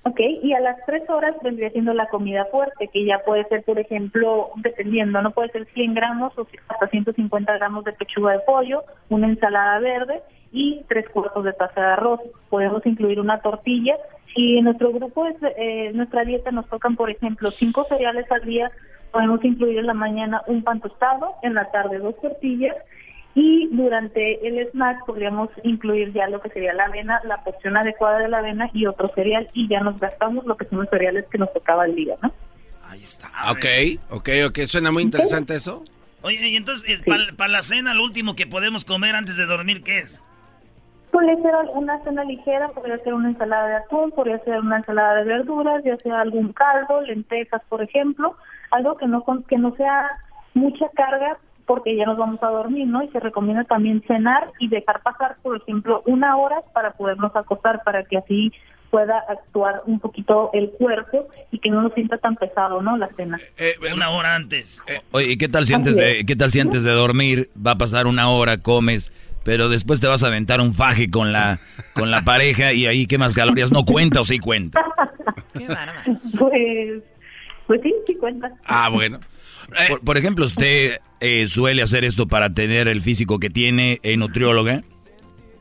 [0.07, 3.63] Ok, y a las tres horas vendría siendo la comida fuerte, que ya puede ser,
[3.63, 8.41] por ejemplo, dependiendo, no puede ser 100 gramos o hasta 150 gramos de pechuga de
[8.41, 12.21] pollo, una ensalada verde y tres cuartos de taza de arroz.
[12.51, 13.97] Podemos incluir una tortilla.
[14.35, 18.45] Si en nuestro grupo, es, eh, nuestra dieta nos tocan, por ejemplo, cinco cereales al
[18.45, 18.71] día,
[19.15, 22.75] podemos incluir en la mañana un pan tostado, en la tarde dos tortillas
[23.37, 28.19] y durante el snack podríamos incluir ya lo que sería la avena, la porción adecuada
[28.19, 31.27] de la avena y otro cereal y ya nos gastamos lo que son los cereales
[31.31, 32.33] que nos tocaba el día, ¿no?
[32.89, 33.29] Ahí está.
[33.53, 33.65] Ok,
[34.11, 34.59] ok, ok.
[34.67, 35.85] Suena muy interesante eso.
[36.23, 37.01] Oye, y entonces,
[37.37, 40.21] para la cena, lo último que podemos comer antes de dormir, ¿qué es?
[41.13, 45.17] Podría ser una cena ligera, podría ser una ensalada de atún, podría ser una ensalada
[45.17, 48.37] de verduras, ya sea algún caldo, lentejas, por ejemplo,
[48.75, 50.09] algo que no con- que no sea
[50.55, 53.03] mucha carga porque ya nos vamos a dormir, ¿no?
[53.03, 57.83] Y se recomienda también cenar y dejar pasar, por ejemplo, una hora para podernos acostar,
[57.85, 58.53] para que así
[58.91, 62.97] pueda actuar un poquito el cuerpo y que no nos sienta tan pesado, ¿no?
[62.99, 63.39] La cena.
[63.95, 64.81] Una hora antes.
[65.11, 67.79] Oye, ¿y qué tal si antes de, qué tal si antes de dormir va a
[67.79, 69.11] pasar una hora, comes,
[69.43, 71.59] pero después te vas a aventar un faje con la,
[71.95, 73.73] con la pareja y ahí quemas calorías?
[73.73, 74.85] ¿No cuenta o sí cuenta?
[76.39, 77.03] Pues,
[77.67, 78.53] pues sí, sí cuenta.
[78.67, 79.21] Ah, bueno.
[79.89, 84.17] Por, por ejemplo, ¿usted eh, suele hacer esto para tener el físico que tiene eh,
[84.17, 84.83] nutrióloga?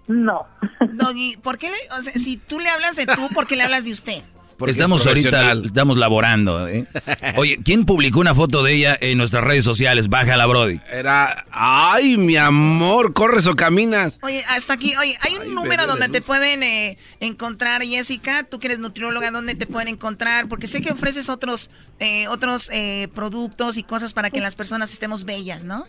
[0.07, 0.45] No.
[0.93, 3.63] Doggy, ¿por qué le, o sea, si tú le hablas de tú, ¿por qué le
[3.63, 4.21] hablas de usted?
[4.63, 6.69] Porque estamos ahorita, estamos laborando.
[6.69, 6.85] ¿eh?
[7.35, 10.07] Oye, ¿quién publicó una foto de ella en nuestras redes sociales?
[10.07, 10.79] Bájala, Brody.
[10.89, 14.19] Era, ay, mi amor, corres o caminas.
[14.21, 18.59] Oye, hasta aquí, oye, hay un Ay, número donde te pueden eh, encontrar, Jessica, tú
[18.59, 20.47] que eres nutrióloga, ¿dónde te pueden encontrar?
[20.47, 24.93] Porque sé que ofreces otros, eh, otros eh, productos y cosas para que las personas
[24.93, 25.85] estemos bellas, ¿no?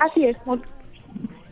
[0.00, 0.38] Así es.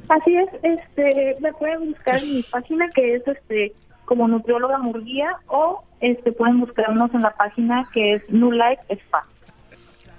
[0.08, 3.74] Así es, este, me pueden buscar en mi página que es este
[4.12, 9.24] como nutrióloga Murguía o este pueden buscarnos en la página que es New Life Spa.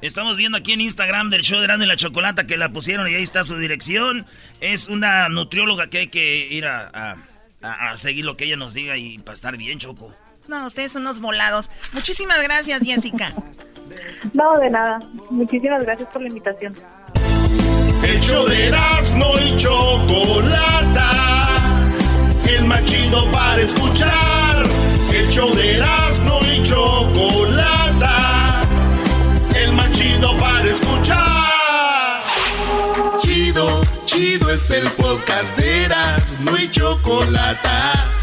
[0.02, 3.08] Estamos viendo aquí en Instagram del show de Grande y la Chocolata que la pusieron
[3.08, 4.26] y ahí está su dirección.
[4.62, 7.18] Es una nutrióloga que hay que ir a, a-
[7.62, 10.12] a- a seguir lo que ella nos diga y para estar bien, Choco.
[10.48, 11.70] No, ustedes son unos volados.
[11.94, 13.32] Muchísimas gracias, Jessica.
[14.34, 15.00] No, de nada.
[15.30, 16.74] Muchísimas gracias por la invitación.
[18.04, 21.10] El show de Erasmo y Chocolata.
[22.56, 24.64] El más chido para escuchar.
[25.12, 28.62] El show de Erasmo y Chocolata.
[29.56, 32.24] El más chido para escuchar.
[33.20, 38.23] Chido, chido es el podcast de Erasmo y Chocolata.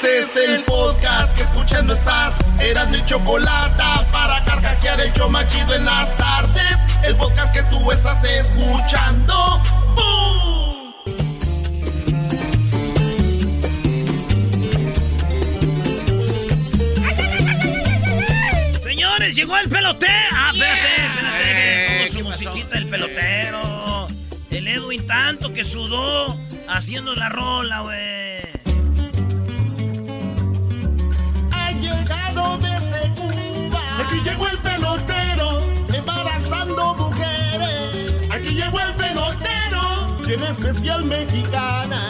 [0.00, 2.38] Este es el podcast que escuchando estás.
[2.60, 3.82] Eran mi chocolate
[4.12, 6.62] para carcajear el show machido en las tardes.
[7.02, 9.60] El podcast que tú estás escuchando.
[9.96, 10.92] ¡Bum!
[18.80, 20.12] Señores, llegó el pelotero.
[20.32, 22.12] Ah, espérate, espérate.
[22.12, 24.06] pongo su musiquita del pelotero.
[24.52, 26.38] El Edwin tanto que sudó
[26.68, 28.27] haciendo la rola, güey.
[34.18, 35.62] Aquí llegó el pelotero,
[35.94, 38.28] embarazando mujeres.
[38.32, 42.02] Aquí llegó el pelotero, tiene especial mexicana.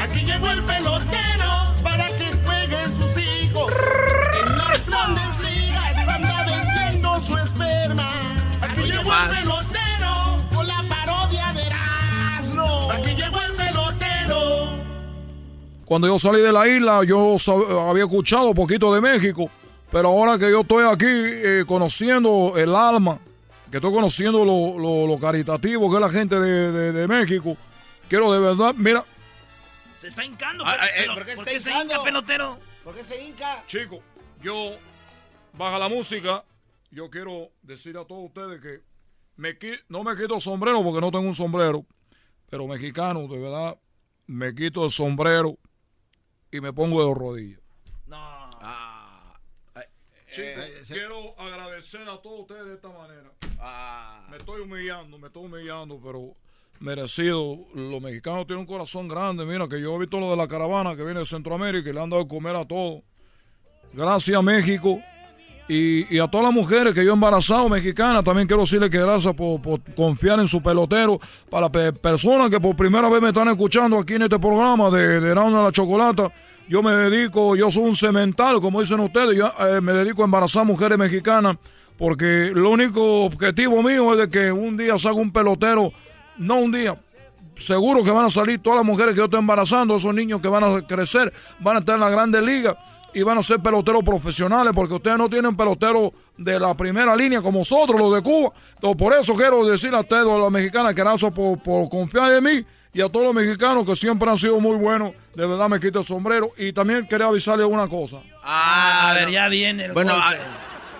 [0.00, 3.72] Aquí llegó el pelotero para que jueguen sus hijos.
[4.42, 8.10] En las grandes ligas anda vendiendo su esperma.
[8.60, 12.90] Aquí llegó el pelotero con la parodia de Erasmo.
[12.90, 14.70] Aquí llegó el pelotero.
[15.84, 17.36] Cuando yo salí de la isla, yo
[17.88, 19.48] había escuchado un poquito de México,
[19.94, 23.20] pero ahora que yo estoy aquí eh, conociendo el alma,
[23.70, 27.56] que estoy conociendo lo, lo- lo caritativo que es la gente de, de- de México,
[28.08, 29.04] quiero de verdad, mira,
[29.96, 30.64] Se está hincando.
[30.66, 32.58] Ah, pero- eh, ¿por qué ¿Por está qué se hinca, pelotero?
[32.82, 33.62] ¿Por qué se hinca?
[33.68, 34.00] Chico,
[34.42, 34.72] yo
[35.52, 36.42] baja la música,
[36.90, 38.80] yo quiero decir a todos ustedes que
[39.36, 39.56] me
[39.88, 41.86] no me quito el sombrero porque no tengo un sombrero,
[42.50, 43.78] pero mexicano, de verdad,
[44.26, 45.56] me quito el sombrero
[46.50, 47.63] y me pongo de rodillas.
[50.34, 53.30] Chicos, quiero agradecer a todos ustedes de esta manera.
[54.30, 56.32] Me estoy humillando, me estoy humillando, pero
[56.80, 57.58] merecido.
[57.74, 59.44] Los mexicanos tienen un corazón grande.
[59.44, 62.00] Mira, que yo he visto lo de la caravana que viene de Centroamérica y le
[62.00, 63.02] han dado de comer a todos.
[63.92, 65.00] Gracias, México.
[65.66, 68.98] Y, y a todas las mujeres que yo he embarazado mexicanas, también quiero decirles que
[69.00, 71.18] gracias por, por confiar en su pelotero.
[71.48, 75.20] Para pe- personas que por primera vez me están escuchando aquí en este programa de,
[75.20, 76.30] de de la Chocolata,
[76.68, 80.24] yo me dedico, yo soy un cemental, como dicen ustedes, yo eh, me dedico a
[80.24, 81.56] embarazar mujeres mexicanas,
[81.98, 85.92] porque lo único objetivo mío es de que un día salga un pelotero,
[86.38, 86.98] no un día,
[87.56, 90.48] seguro que van a salir todas las mujeres que yo estoy embarazando, esos niños que
[90.48, 92.74] van a crecer, van a estar en la grandes ligas
[93.12, 97.40] y van a ser peloteros profesionales, porque ustedes no tienen peloteros de la primera línea
[97.40, 98.52] como nosotros, los de Cuba.
[98.74, 102.32] Entonces, por eso quiero decirle a ustedes, a las mexicanas, que gracias por, por confiar
[102.32, 105.12] en mí y a todos los mexicanos que siempre han sido muy buenos.
[105.34, 106.52] De verdad me quito el sombrero.
[106.56, 108.18] Y también quería avisarles una cosa.
[108.42, 110.38] Ah, a ver, ya viene el Bueno, golpe.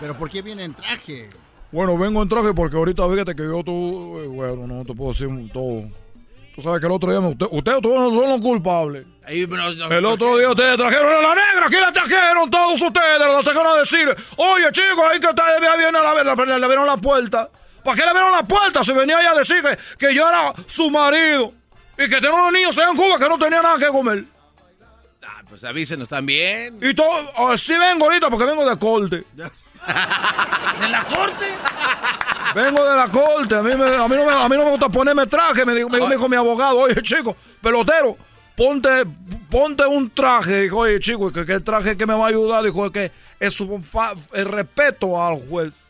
[0.01, 1.29] Pero ¿por qué viene en traje?
[1.73, 5.11] Bueno, vengo en traje porque ahorita fíjate que yo tú, eh, bueno, no te puedo
[5.13, 5.89] decir todo.
[6.55, 9.05] Tú sabes que el otro día usted- ustedes todos no son los culpables.
[9.27, 13.67] El otro día ustedes trajeron a la negra, aquí la trajeron todos ustedes, la trajeron
[13.75, 16.87] a decir, oye chicos, ahí que ustedes ya vienen a la ver, le, le abrieron
[16.87, 17.49] la puerta.
[17.83, 18.85] ¿Para qué le abrieron la puerta?
[18.85, 21.53] Se venía ella a decir que, que yo era su marido
[21.99, 24.25] y que tenía unos niños allá en Cuba que no tenía nada que comer.
[25.49, 26.79] Pues avísenos también.
[26.83, 29.25] Y todo, ah, sí vengo ahorita porque vengo de corte.
[29.35, 31.47] ¿De la corte?
[32.55, 34.71] Vengo de la corte, a mí, me- a mí, no, me, a mí no me
[34.71, 38.17] gusta ponerme traje, me dijo, me, dijo mi abogado, oye chico, pelotero,
[38.57, 39.05] ponte,
[39.51, 40.63] ponte un traje.
[40.63, 43.13] Dijo, oye chico, que, que el traje que me va a ayudar, dijo, es que
[43.41, 45.89] es un fa- el respeto al juez.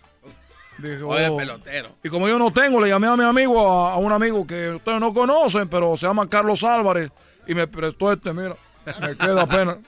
[0.78, 1.36] Dijo, Oye, "Oh".
[1.36, 1.90] pelotero.
[2.02, 4.70] Y como yo no tengo, le llamé a mi amigo, a, a un amigo que
[4.70, 7.10] ustedes no conocen, pero se llama Carlos Álvarez,
[7.46, 8.56] y me prestó este, mira,
[9.00, 9.78] me queda pena.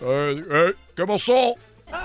[0.94, 1.54] ¿Qué pasó?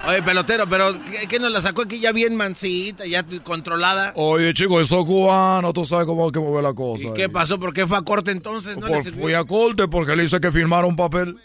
[0.08, 4.12] Oye, pelotero, pero ¿qué, qué nos la sacó aquí ya bien mansita, ya controlada?
[4.16, 7.08] Oye, chico, eso cubano, tú sabes cómo hay que mover la cosa.
[7.08, 7.60] ¿Y qué pasó?
[7.60, 8.78] ¿Por qué fue a corte entonces?
[8.78, 11.38] ¿No Por- fui a corte porque le hice que firmara un papel.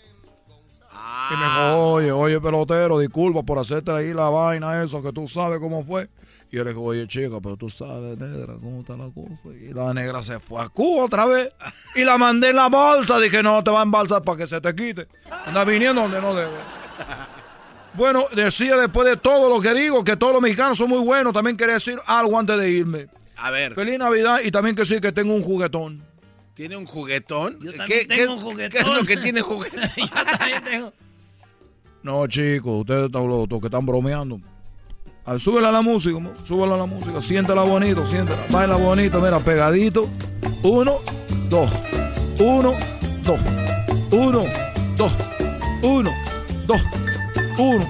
[1.31, 5.27] Y me dijo, oye, oye, pelotero, disculpa por hacerte ahí la vaina, eso, que tú
[5.27, 6.09] sabes cómo fue.
[6.53, 9.49] Y yo le digo, oye, chica, pero tú sabes, negra, cómo está la cosa.
[9.61, 11.51] Y la negra se fue a Cuba otra vez.
[11.97, 13.18] Y la mandé en la bolsa.
[13.18, 15.09] Dije, no, te va a embalsar para que se te quite.
[15.47, 16.53] Anda viniendo donde no debe.
[17.95, 21.33] Bueno, decía después de todo lo que digo, que todos los mexicanos son muy buenos,
[21.33, 23.07] también quería decir algo antes de irme.
[23.37, 23.75] A ver.
[23.75, 26.03] Feliz Navidad y también que decir que tengo un juguetón.
[26.55, 27.59] ¿Tiene un juguetón?
[27.61, 28.70] Yo ¿Qué, también qué- tengo un juguetón.
[28.70, 29.81] qué es lo que tiene juguetón?
[29.97, 30.93] Yo también tengo.
[32.05, 34.39] No, chicos, ustedes están los que están bromeando.
[35.25, 39.21] A ver, súbela a la música, súbela a la música, siéntela bonito, siéntela, baila bonito,
[39.23, 40.07] mira, pegadito.
[40.63, 40.99] Uno,
[41.49, 41.71] dos,
[42.39, 42.75] uno,
[43.23, 43.41] dos,
[44.13, 44.43] uno,
[44.99, 45.13] dos,
[45.83, 46.11] uno,
[46.67, 46.81] dos,
[47.59, 47.87] uno.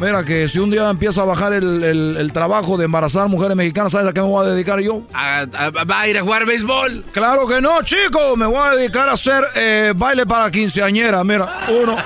[0.00, 3.54] Mira que si un día empieza a bajar el, el- el trabajo de embarazar mujeres
[3.56, 5.02] mexicanas, ¿sabes a qué me voy a dedicar yo?
[5.12, 7.04] A- a- ¿Va a ir a jugar béisbol?
[7.12, 8.36] Claro que no, chicos.
[8.36, 11.22] Me voy a dedicar a hacer eh, baile para quinceañera.
[11.22, 11.96] Mira, uno,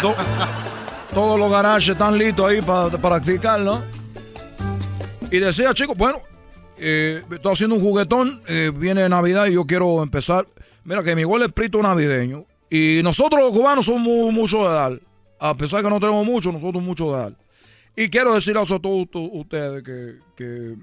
[0.00, 0.14] dos.
[1.12, 3.82] Todos los garajes están listos ahí para practicar, ¿no?
[5.30, 6.18] Y decía, chicos, bueno,
[6.78, 8.42] eh, estoy haciendo un juguetón.
[8.48, 10.46] eh, viene Navidad y yo quiero empezar.
[10.84, 12.44] Mira que mi igual es prito navideño.
[12.70, 15.00] Y nosotros los cubanos somos mu- mucho de dar.
[15.38, 17.32] A pesar de que no tenemos mucho, nosotros mucho de dar.
[17.94, 20.76] Y quiero decirles a todos ustedes que, que,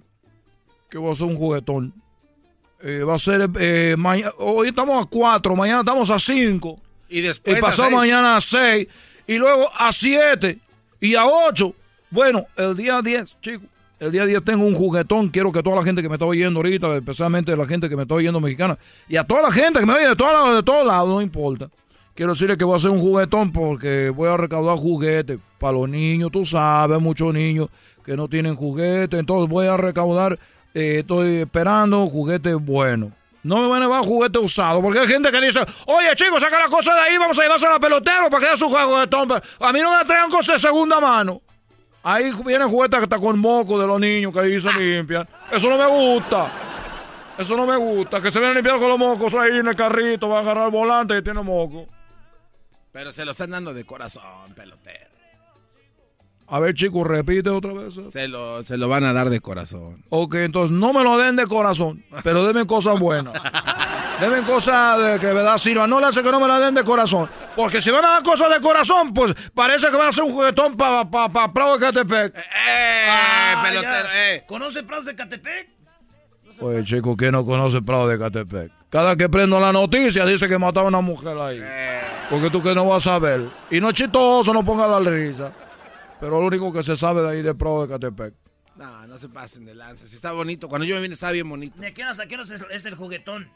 [0.90, 1.94] que voy a hacer un juguetón.
[2.82, 4.32] Eh, va a ser eh, mañana.
[4.38, 6.80] Hoy estamos a 4, mañana estamos a 5.
[7.10, 7.92] Y después Y seis.
[7.92, 8.88] mañana a 6.
[9.30, 10.58] Y luego a 7.
[11.02, 11.76] Y a 8.
[12.10, 13.68] Bueno, el día 10, chicos.
[14.00, 15.30] El día 10 tengo un juguetón.
[15.30, 18.02] Quiero que toda la gente que me está oyendo ahorita, especialmente la gente que me
[18.02, 20.64] está oyendo mexicana, y a toda la gente que me oye de todos lados, de
[20.64, 21.70] todos lados, no importa.
[22.16, 25.88] Quiero decirle que voy a hacer un juguetón porque voy a recaudar juguetes para los
[25.88, 26.32] niños.
[26.32, 27.70] Tú sabes, muchos niños
[28.04, 29.20] que no tienen juguetes.
[29.20, 30.40] Entonces voy a recaudar.
[30.74, 33.12] eh, estoy esperando juguetes buenos.
[33.44, 34.82] No me van a llevar juguetes usados.
[34.82, 37.18] Porque hay gente que dice: Oye, chicos, saca la cosa de ahí.
[37.18, 39.32] Vamos a llevarse a la pelotero para que haga su juguetón.
[39.32, 41.42] A mí no me traigan cosas de segunda mano.
[42.04, 45.28] Ahí viene juguete que está con moco de los niños que ahí se limpian.
[45.52, 46.52] Eso no me gusta.
[47.38, 48.22] Eso no me gusta.
[48.22, 50.30] Que se vienen limpiando con los mocos ahí en el carrito.
[50.30, 51.88] Va a agarrar el volante y tiene moco.
[52.92, 55.09] Pero se lo están dando de corazón, pelotero.
[56.52, 57.94] A ver, chicos, repite otra vez.
[58.12, 60.04] Se lo, se lo van a dar de corazón.
[60.10, 63.34] Ok, entonces no me lo den de corazón, pero denme cosas buenas.
[64.20, 65.90] Denme cosas de que verdad sirvan.
[65.90, 67.30] No le hace que no me la den de corazón.
[67.56, 70.32] Porque si van a dar cosas de corazón, pues parece que van a hacer un
[70.32, 72.36] juguetón para pa, pa, Prado de Catepec.
[72.36, 74.44] ¡Eh, pelotero, eh!
[74.46, 75.70] ¿Conoce Prados de Catepec?
[76.60, 78.72] Oye, chico, ¿quién no conoce Prado de Catepec?
[78.90, 81.64] Cada que prendo la noticia dice que mataba a una mujer ahí.
[82.30, 83.48] Porque tú que no vas a ver.
[83.72, 85.54] Y no es chistoso, no ponga la risa.
[86.20, 88.34] Pero lo único que se sabe de ahí de Prado de Catepec.
[88.76, 90.06] No, no se pasen de lanza.
[90.08, 91.80] Si está bonito, cuando yo me vine estaba bien bonito.
[91.80, 93.50] ¿De qué horas a qué es, es el juguetón?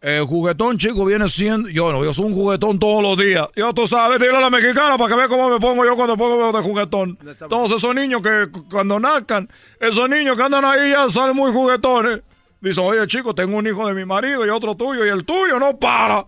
[0.00, 1.68] El juguetón, chico, viene siendo.
[1.68, 3.48] Yo no, yo soy un juguetón todos los días.
[3.56, 6.16] Yo tú sabes, dile a la mexicana para que vea cómo me pongo yo cuando
[6.16, 7.18] pongo de juguetón.
[7.48, 9.48] Todos esos niños que cu- cuando nazcan,
[9.80, 12.20] esos niños que andan ahí ya salen muy juguetones.
[12.60, 15.58] Dice, oye, chico, tengo un hijo de mi marido y otro tuyo, y el tuyo
[15.58, 16.26] no para.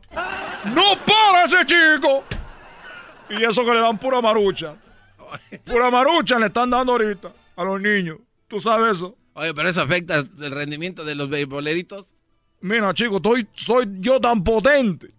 [0.75, 2.25] ¡No para ese chico!
[3.31, 4.75] Y eso que le dan pura marucha.
[5.65, 8.19] Pura marucha le están dando ahorita a los niños.
[8.47, 9.17] ¿Tú sabes eso?
[9.35, 12.15] Oye, pero eso afecta el rendimiento de los beisboleritos.
[12.61, 15.13] Mira, chico, estoy, soy yo tan potente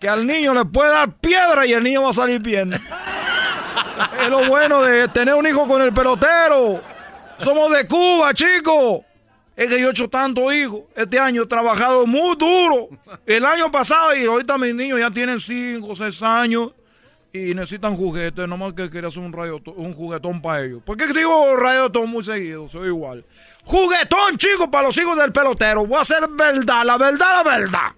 [0.00, 2.72] que al niño le puede dar piedra y el niño va a salir bien.
[4.22, 6.80] es lo bueno de tener un hijo con el pelotero.
[7.38, 9.04] Somos de Cuba, chico.
[9.56, 10.82] Es que yo he hecho tanto hijos.
[10.94, 12.88] Este año he trabajado muy duro.
[13.26, 16.72] El año pasado y ahorita mis niños ya tienen 5, 6 años
[17.32, 18.48] y necesitan juguetes.
[18.48, 20.82] Nomás que quería hacer un, radio, un juguetón para ellos.
[20.84, 22.68] ¿Por qué digo radiotón muy seguido?
[22.68, 23.24] Soy igual.
[23.64, 25.86] Juguetón, chicos, para los hijos del pelotero.
[25.86, 27.92] Voy a hacer verdad, la verdad, la verdad.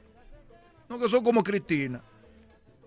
[0.89, 2.01] No que soy como Cristina.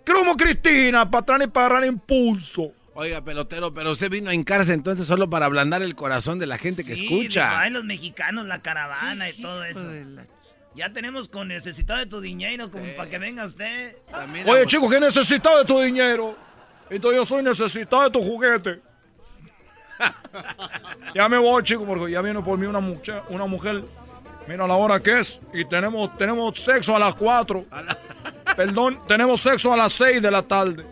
[0.04, 2.74] Creo como Cristina, para atrás y para agarrar impulso.
[2.96, 6.58] Oiga, pelotero, pero usted vino a hincarse entonces solo para ablandar el corazón de la
[6.58, 7.60] gente que escucha.
[7.60, 9.80] Ay, los mexicanos, la caravana y todo eso.
[10.76, 13.96] Ya tenemos con necesitado de tu dinero como para que venga usted.
[14.46, 16.36] Oye, chicos, ¿qué necesitas de tu dinero?
[16.90, 18.82] Entonces yo soy necesitado de tu juguete.
[21.14, 23.84] ya me voy, chicos, porque ya viene por mí una mujer, una mujer.
[24.48, 25.40] Mira la hora que es.
[25.54, 27.66] Y tenemos, tenemos sexo a las 4.
[28.56, 30.86] Perdón, tenemos sexo a las 6 de la tarde.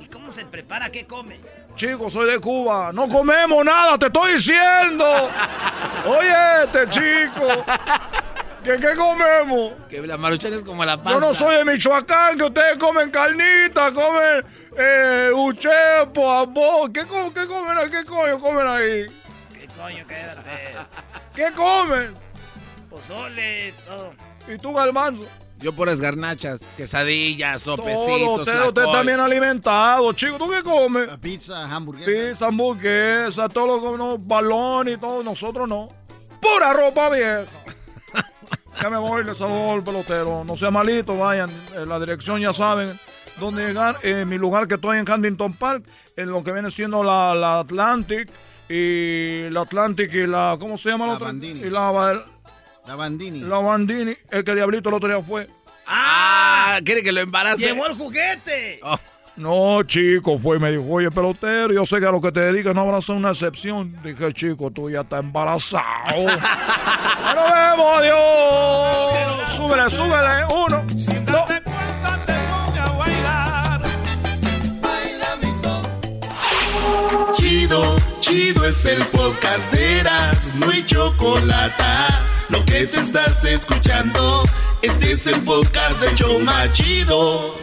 [0.00, 0.90] ¿Y cómo se prepara?
[0.90, 1.40] ¿Qué come?
[1.74, 2.92] Chicos, soy de Cuba.
[2.92, 5.04] No comemos nada, te estoy diciendo.
[6.06, 7.64] Oye, este chico.
[8.64, 9.72] ¿Qué, qué comemos?
[9.90, 11.12] Que la maruchan es como la pasta.
[11.12, 14.44] Yo no soy de Michoacán, que ustedes comen carnita, comen
[14.76, 16.90] eh, uchepo.
[16.92, 17.90] ¿Qué, co- qué comen ahí?
[17.90, 19.06] ¿Qué coño comen ahí?
[19.52, 20.06] ¿Qué coño?
[20.06, 20.78] Quédate.
[21.34, 22.14] ¿Qué comen?
[22.88, 24.12] Pozole, todo.
[24.48, 25.24] ¿Y tú, Galmanzo?
[25.58, 28.06] Yo puras garnachas, quesadillas, sopecitos.
[28.06, 30.36] Todo, usted, usted está bien alimentado, chico.
[30.36, 31.08] ¿Tú qué comes?
[31.20, 32.10] Pizza, hamburguesa.
[32.10, 35.22] Pizza, hamburguesa, todo lo que no, balón y todo.
[35.22, 35.88] Nosotros no.
[36.40, 37.44] Pura ropa vieja.
[38.80, 40.44] Ya me voy, le saludo al pelotero.
[40.44, 41.50] No sea malito, vayan.
[41.76, 42.98] En la dirección ya saben.
[43.40, 45.84] donde llegar, en mi lugar que estoy en Huntington Park,
[46.16, 48.28] en lo que viene siendo la, la Atlantic
[48.68, 51.26] y la Atlantic y la, ¿cómo se llama la, otra?
[51.26, 51.60] Bandini.
[51.60, 52.22] Y la,
[52.86, 53.40] La Bandini.
[53.40, 55.48] la Bandini, el que Diablito el otro día fue.
[55.86, 57.66] Ah, quiere que lo embarace.
[57.66, 58.80] Llegó el juguete.
[59.36, 62.38] No, chico, fue y me dijo, oye, pelotero, yo sé que a lo que te
[62.38, 63.96] dedicas no habrá una excepción.
[64.04, 66.22] Dije, chico, tú ya estás embarazado.
[67.34, 69.50] ¡Nos vemos, adiós!
[69.50, 70.84] Súbele, súbele, uno,
[71.32, 71.64] dos.
[77.36, 81.82] Chido, chido es el podcast de Eras, no hay chocolate.
[82.50, 84.44] Lo que te estás escuchando,
[84.82, 87.54] este es el podcast de Choma Chido.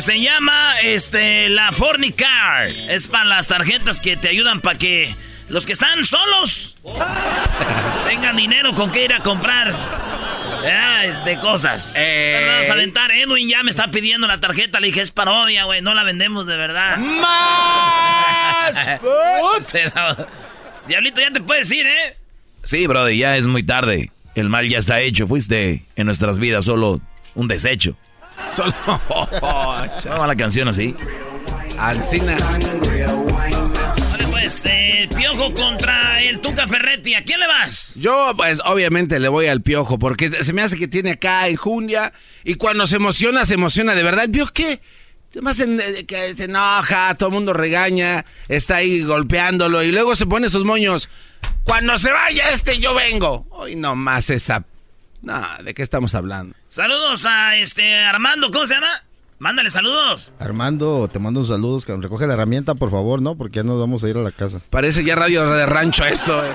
[0.00, 2.68] Se llama este la Fornicar.
[2.68, 5.14] Es para las tarjetas que te ayudan para que
[5.48, 6.76] los que están solos
[8.06, 9.74] tengan dinero con que ir a comprar
[10.64, 11.94] ah, este, cosas.
[11.96, 12.46] Eh.
[12.48, 13.10] Vamos a aventar.
[13.10, 14.80] Edwin ya me está pidiendo la tarjeta.
[14.80, 15.82] Le dije, es parodia, güey.
[15.82, 16.96] No la vendemos de verdad.
[16.98, 18.74] ¡Más!
[20.88, 22.16] Diablito, ya te puedes ir, ¿eh?
[22.64, 24.10] Sí, brother, ya es muy tarde.
[24.34, 25.26] El mal ya está hecho.
[25.26, 27.00] Fuiste en nuestras vidas solo
[27.34, 27.96] un desecho.
[28.54, 28.74] Solo.
[29.08, 30.94] ¿Cómo va la canción así?
[31.78, 32.36] Ancina.
[34.10, 37.14] Vale, pues, eh, Piojo contra el Tuca Ferretti.
[37.14, 37.92] ¿A quién le vas?
[37.94, 42.12] Yo, pues, obviamente le voy al piojo, porque se me hace que tiene acá enjundia.
[42.44, 44.24] Y cuando se emociona, se emociona de verdad.
[44.24, 44.80] ¿El piojo qué?
[45.32, 49.82] Además, en- eh, que se enoja, todo el mundo regaña, está ahí golpeándolo.
[49.82, 51.08] Y luego se pone esos moños.
[51.64, 53.46] Cuando se vaya este, yo vengo.
[53.50, 54.64] Hoy nomás esa.
[55.22, 56.54] No, ¿de qué estamos hablando?
[56.68, 59.02] Saludos a este Armando, ¿cómo se llama?
[59.38, 60.32] Mándale saludos.
[60.38, 61.80] Armando, te mando un saludo.
[61.80, 63.36] que Recoge la herramienta, por favor, ¿no?
[63.36, 64.60] Porque ya nos vamos a ir a la casa.
[64.68, 66.44] Parece ya radio de rancho esto.
[66.44, 66.48] eh.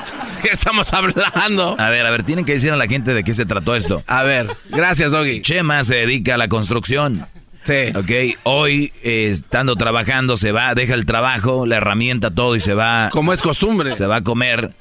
[0.42, 1.76] ¿Qué estamos hablando?
[1.78, 4.02] A ver, a ver, tienen que decir a la gente de qué se trató esto.
[4.08, 5.40] A ver, gracias, Doggy.
[5.40, 7.26] Chema se dedica a la construcción.
[7.62, 7.92] Sí.
[7.94, 12.74] Ok, hoy eh, estando trabajando se va, deja el trabajo, la herramienta, todo y se
[12.74, 13.08] va.
[13.12, 13.94] Como es costumbre.
[13.94, 14.72] Se va a comer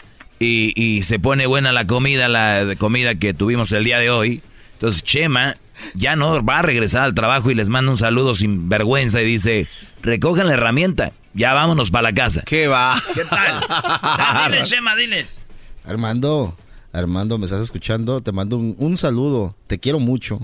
[0.42, 4.42] y, y se pone buena la comida, la comida que tuvimos el día de hoy.
[4.74, 5.56] Entonces Chema
[5.94, 9.26] ya no va a regresar al trabajo y les manda un saludo sin vergüenza y
[9.26, 9.68] dice,
[10.02, 12.42] recojan la herramienta, ya vámonos para la casa.
[12.46, 13.00] ¿Qué va?
[13.14, 13.62] ¿Qué tal?
[13.70, 15.42] Ya, diles, Chema, diles.
[15.86, 16.58] Armando,
[16.92, 18.22] Armando, ¿me estás escuchando?
[18.22, 19.56] Te mando un, un saludo.
[19.68, 20.40] Te quiero mucho.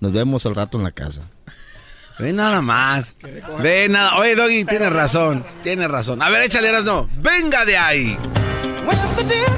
[0.00, 1.22] Nos vemos al rato en la casa.
[2.18, 3.16] Ve nada más.
[3.62, 4.16] Ve nada.
[4.16, 5.44] Oye, Doggy, tienes razón.
[5.62, 6.20] Tienes razón.
[6.20, 7.08] A ver, échale, no.
[7.20, 8.16] Venga de ahí.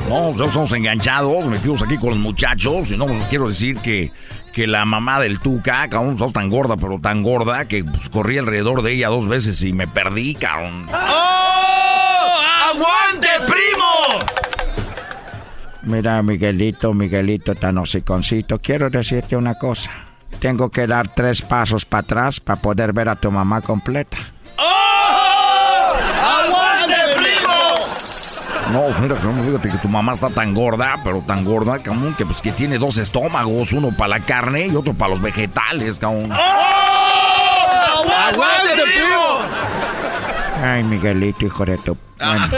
[0.09, 2.91] No, ya estamos enganchados, metidos aquí con los muchachos.
[2.91, 4.13] Y no, pues les quiero decir que,
[4.53, 8.39] que la mamá del Tuca, cabrón, está tan gorda, pero tan gorda, que pues, corrí
[8.39, 10.89] alrededor de ella dos veces y me perdí, cabrón.
[10.93, 12.41] ¡Oh!
[12.71, 14.19] ¡Aguante, primo!
[15.83, 19.91] Mira, Miguelito, Miguelito tan hociconcito, quiero decirte una cosa.
[20.39, 24.17] Tengo que dar tres pasos para atrás para poder ver a tu mamá completa.
[24.57, 25.95] ¡Oh!
[26.23, 27.51] ¡Aguante, primo!
[28.73, 32.41] No, mira, fíjate que tu mamá está tan gorda, pero tan gorda, cabrón, que pues
[32.41, 36.31] que tiene dos estómagos, uno para la carne y otro para los vegetales, cabrón.
[36.33, 38.05] ¡Oh!
[38.29, 39.41] ¡Aguante, primo!
[40.63, 41.97] Ay, Miguelito, hijo de tu...
[42.19, 42.49] Bueno,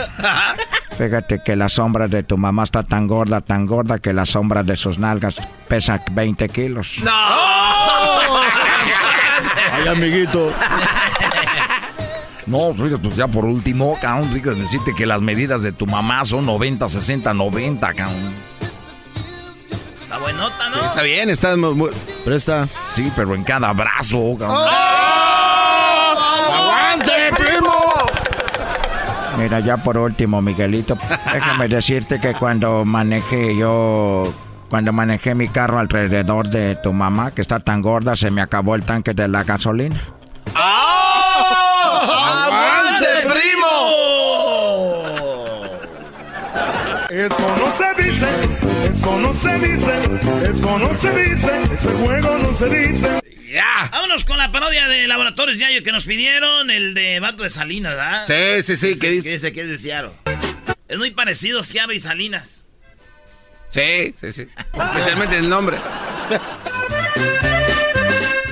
[0.99, 4.63] fíjate que la sombra de tu mamá está tan gorda, tan gorda que la sombra
[4.63, 5.37] de sus nalgas
[5.69, 6.99] pesa 20 kilos.
[7.03, 7.11] ¡No!
[9.73, 10.53] Ay, amiguito.
[12.47, 16.45] No, pues ya por último, cabrón, fíjate, decirte que las medidas de tu mamá son
[16.47, 18.35] 90, 60, 90, cabrón.
[20.03, 20.75] Está buenota, ¿no?
[20.75, 21.75] Sí, está bien, está muy...
[21.75, 21.91] muy-
[22.25, 22.67] Presta.
[22.89, 24.59] Sí, pero en cada brazo, cabrón.
[24.61, 26.15] ¡Oh!
[26.57, 27.73] ¡Aguante, primo!
[29.39, 30.99] Mira, ya por último, Miguelito,
[31.33, 34.33] déjame decirte que cuando manejé yo,
[34.69, 38.75] cuando manejé mi carro alrededor de tu mamá, que está tan gorda, se me acabó
[38.75, 39.97] el tanque de la gasolina.
[40.57, 41.12] ¡Oh!
[42.19, 43.63] ¡Aguante, primo!
[47.11, 48.27] Eso no se dice,
[48.91, 49.93] eso no se dice,
[50.51, 53.21] eso no se dice, ese juego no se dice.
[53.53, 53.89] ¡Ya!
[53.93, 57.97] Vámonos con la parodia de Laboratorios Yayo que nos pidieron, el de Vato de Salinas,
[57.97, 58.25] ¿verdad?
[58.27, 59.29] Sí, sí, sí, ¿qué ¿Qué dice?
[59.31, 60.13] dice que es de Seattle?
[60.89, 62.65] Es muy parecido Seattle y Salinas.
[63.69, 64.49] Sí, sí, sí.
[64.73, 65.79] Especialmente el nombre.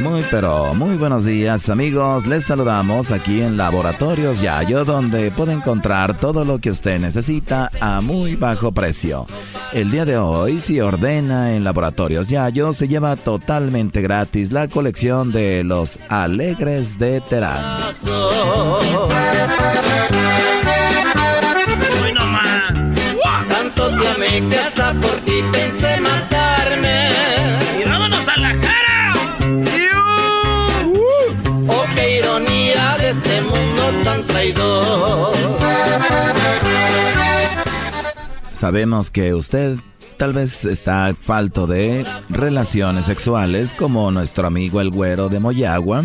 [0.03, 6.17] Muy pero muy buenos días amigos, les saludamos aquí en Laboratorios Yayo donde puede encontrar
[6.17, 9.27] todo lo que usted necesita a muy bajo precio.
[9.73, 15.33] El día de hoy si ordena en Laboratorios Yayo se lleva totalmente gratis la colección
[15.33, 17.81] de los Alegres de Terán.
[23.49, 26.40] Tanto te amé que hasta por ti pensé matarme.
[38.61, 39.79] Sabemos que usted
[40.21, 46.05] tal vez está falto de relaciones sexuales como nuestro amigo el güero de Moyagua.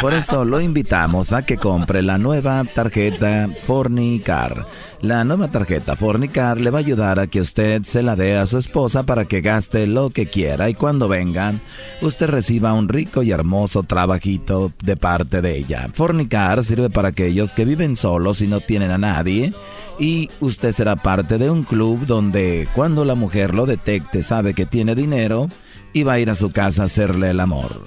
[0.00, 4.64] Por eso lo invitamos a que compre la nueva tarjeta Fornicar.
[5.00, 8.46] La nueva tarjeta Fornicar le va a ayudar a que usted se la dé a
[8.46, 11.54] su esposa para que gaste lo que quiera y cuando venga
[12.00, 15.88] usted reciba un rico y hermoso trabajito de parte de ella.
[15.92, 19.52] Fornicar sirve para aquellos que viven solos y no tienen a nadie
[19.98, 24.66] y usted será parte de un club donde cuando la mujer lo detecte sabe que
[24.66, 25.48] tiene dinero
[25.92, 27.84] y va a ir a su casa a hacerle el amor.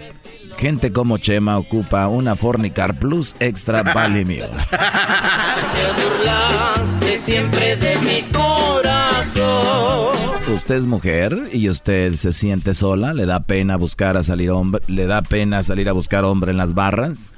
[0.58, 4.46] Gente como Chema ocupa una Fornicar Plus Extra Valimio.
[4.46, 8.82] Te burlaste siempre de mi corazón.
[10.54, 14.82] Usted es mujer y usted se siente sola, le da pena buscar a salir hombre,
[14.88, 17.32] le da pena salir a buscar hombre en las barras.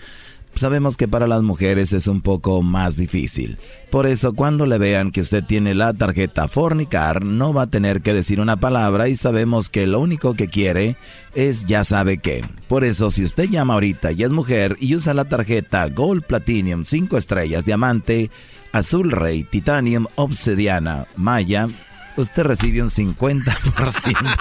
[0.55, 3.57] Sabemos que para las mujeres es un poco más difícil.
[3.89, 8.01] Por eso cuando le vean que usted tiene la tarjeta Fornicar, no va a tener
[8.01, 10.95] que decir una palabra y sabemos que lo único que quiere
[11.35, 12.45] es ya sabe qué.
[12.67, 16.85] Por eso si usted llama ahorita y es mujer y usa la tarjeta Gold Platinum
[16.85, 18.29] 5 estrellas, diamante,
[18.71, 21.67] azul rey, titanium, obsidiana, maya,
[22.15, 24.37] usted recibe un 50%.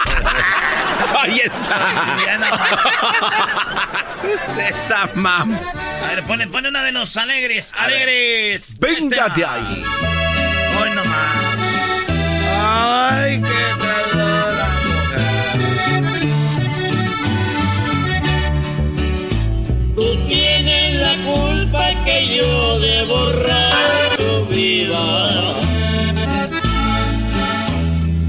[1.23, 2.53] Ahí está.
[4.69, 5.53] Esa mam.
[5.53, 7.73] A ver, pone, pone una de los alegres.
[7.77, 8.77] Alegres.
[8.79, 9.83] Venga de ahí.
[10.81, 11.57] Hoy nomás.
[12.65, 14.67] Ay, qué traidora.
[19.95, 25.55] Tú tienes la culpa que yo de borracho viva.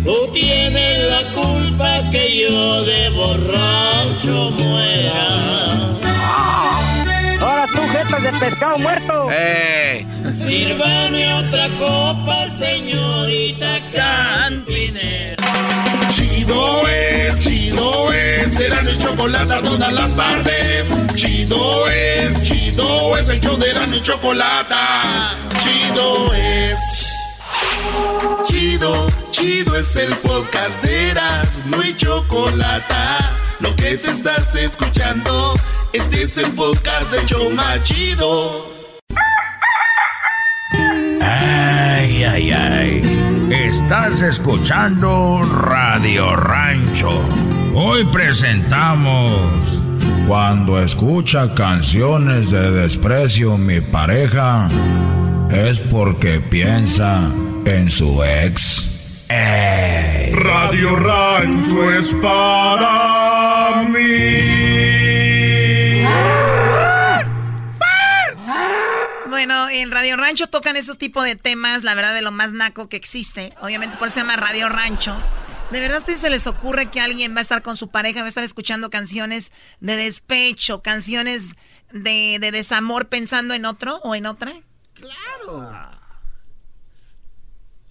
[0.04, 5.63] Tú tienes la culpa que yo de borracho muera.
[8.14, 9.28] Jetas de pescado muerto.
[9.32, 10.06] ¡Eh!
[10.30, 15.36] Sírvame otra copa, señorita cantinera.
[16.10, 20.88] Chido es, chido es, será mi chocolate todas las tardes.
[21.16, 24.74] Chido es, chido es, el show de la mi chocolate.
[25.62, 26.78] Chido es.
[28.46, 32.94] Chido, chido es el podcast de Eras, no hay chocolate.
[33.64, 35.54] Lo que te estás escuchando,
[35.94, 38.66] este es el podcast de Choma Chido.
[41.22, 43.46] Ay, ay, ay.
[43.50, 47.24] Estás escuchando Radio Rancho.
[47.74, 49.80] Hoy presentamos
[50.28, 54.68] Cuando escucha canciones de desprecio mi pareja
[55.50, 57.30] es porque piensa
[57.64, 59.24] en su ex.
[59.30, 60.32] Ey.
[60.34, 63.33] Radio Rancho es para
[63.82, 65.64] mí.
[69.28, 72.88] Bueno, en Radio Rancho tocan esos tipos de temas, la verdad, de lo más naco
[72.88, 73.52] que existe.
[73.60, 75.20] Obviamente por eso se llama Radio Rancho.
[75.70, 78.20] ¿De verdad a ustedes se les ocurre que alguien va a estar con su pareja,
[78.20, 81.56] va a estar escuchando canciones de despecho, canciones
[81.90, 84.52] de, de desamor pensando en otro o en otra?
[84.94, 85.90] Claro.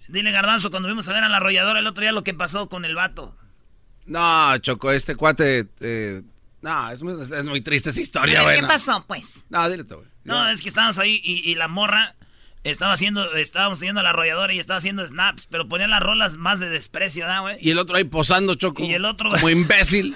[0.08, 2.70] Dile, Garbanzo, cuando fuimos a ver a la arrolladora el otro día lo que pasó
[2.70, 3.36] con el vato.
[4.06, 5.68] No, Choco, este cuate.
[5.82, 6.22] eh,
[6.62, 8.60] no, es muy, es muy triste esa historia, güey.
[8.62, 9.44] ¿Qué pasó, pues?
[9.50, 10.08] No, dile tú, güey.
[10.24, 12.16] No, es que estábamos ahí y, y la morra
[12.64, 16.38] estaba haciendo, estábamos teniendo a la arrolladora y estaba haciendo snaps, pero ponía las rolas
[16.38, 17.58] más de desprecio, ¿verdad, güey?
[17.60, 18.84] Y el otro ahí posando, Choco.
[18.86, 20.16] Y el otro- Como imbécil.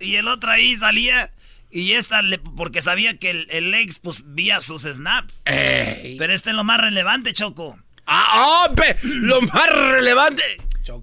[0.00, 1.32] Y el otro ahí salía
[1.70, 5.40] y esta, le- porque sabía que el, el ex, pues, vía sus snaps.
[5.46, 6.16] Ey.
[6.18, 7.78] Pero este es lo más relevante, Choco.
[8.06, 10.42] ¡Ah, oh, pe- lo más relevante!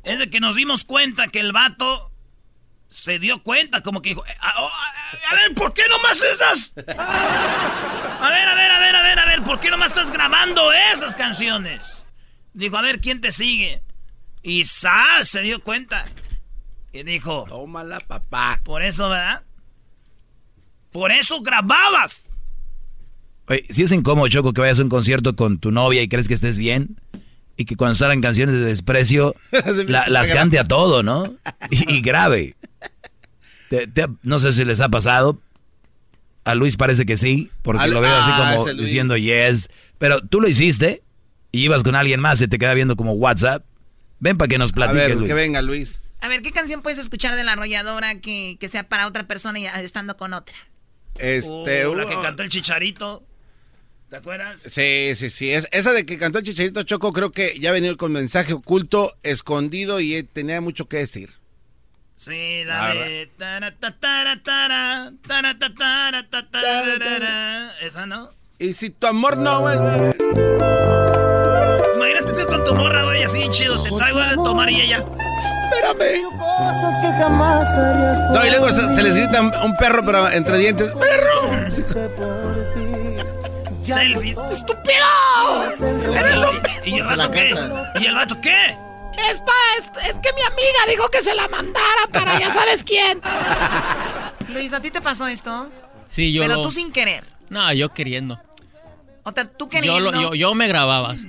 [0.04, 2.12] Es de que nos dimos cuenta que el vato
[2.90, 6.22] se dio cuenta, como que dijo, "Eh, a, oh, a- a ver, ¿por qué nomás
[6.24, 6.74] esas?
[6.78, 10.72] A ver, a ver, a ver, a ver, a ver, ¿por qué nomás estás grabando
[10.72, 12.04] esas canciones?
[12.54, 13.82] Dijo, a ver, ¿quién te sigue?
[14.42, 16.06] Y Sa se dio cuenta.
[16.94, 18.62] Y dijo, Tómala, papá.
[18.64, 19.44] por eso, ¿verdad?
[20.92, 22.22] Por eso grababas.
[23.48, 26.28] Oye, si es incómodo, Choco, que vayas a un concierto con tu novia y crees
[26.28, 27.00] que estés bien.
[27.58, 29.36] Y que cuando salgan canciones de desprecio,
[29.88, 31.36] la- las cante a todo, ¿no?
[31.70, 32.56] Y, y grave.
[34.24, 35.40] no sé si les ha pasado.
[36.44, 39.70] A Luis parece que sí, porque lo veo así ah, como diciendo yes.
[39.98, 41.02] Pero tú lo hiciste
[41.52, 43.66] y ibas con alguien más y te queda viendo como WhatsApp.
[44.20, 45.28] Ven para que nos platique, a ver, Luis.
[45.28, 46.02] que venga, Luis.
[46.22, 49.60] A ver, ¿qué canción puedes escuchar de la arrolladora que, que sea para otra persona
[49.60, 50.56] y estando con otra?
[51.16, 53.24] Este, uh, la que cantó el chicharito.
[54.10, 54.62] ¿Te acuerdas?
[54.62, 55.52] Sí, sí, sí.
[55.52, 59.16] Es, esa de que cantó el Chicharito Choco, creo que ya venía con mensaje oculto,
[59.24, 61.32] escondido y tenía mucho que decir.
[62.16, 63.30] Sí, la de.
[67.82, 68.32] Esa, ¿no?
[68.58, 70.16] Y si tu amor no vuelve.
[71.96, 73.84] Imagínate tú con tu morra, güey, así chido.
[73.84, 75.04] Te traigo a tomar y ella.
[75.66, 76.22] Espérame.
[78.34, 80.94] No, y luego se, se les grita un perro, pero entre dientes.
[80.94, 82.85] ¡Perro!
[83.86, 84.36] Selfie.
[84.52, 86.14] ¡Estúpido!
[86.14, 86.60] ¡Eres un...
[86.86, 87.56] ¿Y el vato qué?
[88.00, 88.78] ¿Y el vato qué?
[89.30, 92.84] Es, pa, es, es, que mi amiga dijo que se la mandara para ya sabes
[92.84, 93.22] quién.
[94.50, 95.70] Luis, ¿a ti te pasó esto?
[96.10, 96.42] Sí, yo.
[96.42, 96.62] Pero lo...
[96.64, 97.24] tú sin querer.
[97.50, 98.40] No, yo queriendo.
[99.24, 100.00] O sea, tú queriendo.
[100.00, 101.22] Yo, lo, yo, yo me grababas.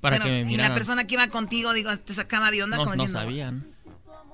[0.00, 0.70] Para pero, que me Y miraran.
[0.70, 3.66] la persona que iba contigo, digo, te sacaba de onda No, como no diciendo, sabían.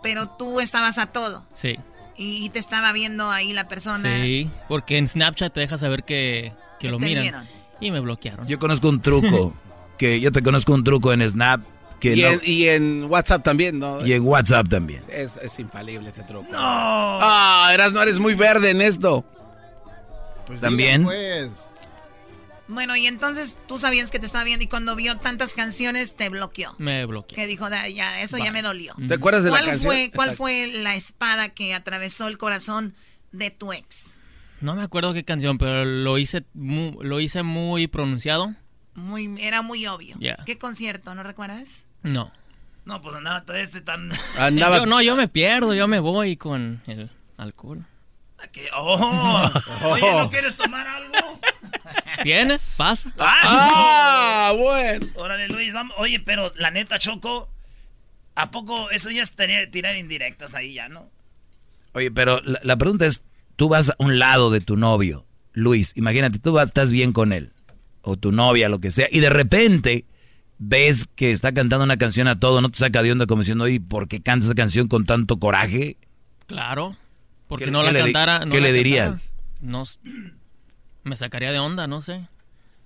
[0.02, 1.46] Pero tú estabas a todo.
[1.54, 1.78] Sí.
[2.16, 4.16] Y, y te estaba viendo ahí la persona.
[4.20, 7.22] Sí, porque en Snapchat te deja saber que, que lo miran.
[7.22, 7.48] vieron.
[7.80, 8.46] Y me bloquearon.
[8.48, 9.54] Yo conozco un truco.
[9.98, 11.62] que yo te conozco un truco en Snap.
[12.00, 14.04] Que y, no- en, y en WhatsApp también, ¿no?
[14.06, 15.02] y en WhatsApp también.
[15.10, 16.50] Es, es infalible ese truco.
[16.50, 16.58] No.
[16.58, 19.24] Ah, eras, no eres muy verde en esto.
[20.46, 21.04] Pues También.
[21.04, 21.52] pues.
[22.68, 26.28] Bueno, y entonces tú sabías que te estaba viendo y cuando vio tantas canciones te
[26.28, 26.74] bloqueó.
[26.78, 27.34] Me bloqueó.
[27.36, 28.94] Que dijo, "Da, ya, eso ya me dolió.
[29.08, 29.92] ¿Te acuerdas de la ¿Cuál canción?
[29.92, 30.36] Fue, ¿Cuál Exacto.
[30.44, 32.94] fue la espada que atravesó el corazón
[33.32, 34.16] de tu ex?
[34.60, 38.54] No me acuerdo qué canción, pero lo hice mu- lo hice muy pronunciado.
[38.94, 40.16] Muy, era muy obvio.
[40.18, 40.36] Ya.
[40.44, 41.14] ¿Qué concierto?
[41.14, 41.84] ¿No recuerdas?
[42.02, 42.30] No.
[42.84, 44.10] No, pues andaba todo este tan.
[44.38, 44.78] Andaba.
[44.80, 47.84] Yo, no, yo me pierdo, yo me voy con el alcohol.
[48.52, 49.50] que- Oh.
[49.84, 51.12] Oye, ¿no quieres tomar algo?
[52.24, 52.58] ¿Viene?
[52.76, 53.12] ¿Pasa?
[53.18, 55.06] Ah, bueno.
[55.14, 55.94] Órale, Luis, vamos.
[55.98, 57.48] Oye, pero la neta, Choco,
[58.34, 61.08] ¿a poco eso ya es tener- tirar indirectas ahí ya, no?
[61.92, 63.22] Oye, pero la, la pregunta es,
[63.60, 67.34] tú vas a un lado de tu novio, Luis, imagínate, tú vas- estás bien con
[67.34, 67.52] él,
[68.00, 70.06] o tu novia, lo que sea, y de repente
[70.56, 73.64] ves que está cantando una canción a todo, no te saca de onda como diciendo,
[73.64, 75.98] oye, ¿por qué cantas esa canción con tanto coraje?
[76.46, 76.96] Claro.
[77.48, 78.38] Porque ¿Qué- no qué la le cantara.
[78.46, 79.10] no qué la le cantara.
[79.10, 79.32] dirías?
[79.60, 79.84] No.
[81.04, 82.26] Me sacaría de onda, no sé.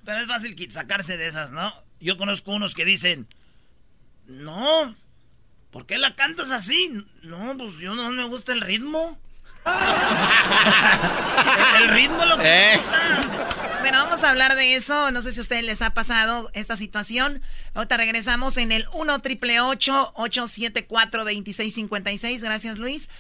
[0.05, 1.73] Pero es fácil sacarse de esas, ¿no?
[2.01, 3.29] Yo conozco unos que dicen,
[4.27, 4.95] no,
[5.71, 6.91] ¿por qué la cantas así?
[7.23, 9.19] No, pues yo no me gusta el ritmo.
[11.81, 12.77] el ritmo lo que Eh.
[12.77, 13.01] gusta.
[13.81, 15.11] Bueno, vamos a hablar de eso.
[15.11, 17.43] No sé si a ustedes les ha pasado esta situación.
[17.75, 23.11] Ahorita regresamos en el 1 triple 874 2656 Gracias, Luis.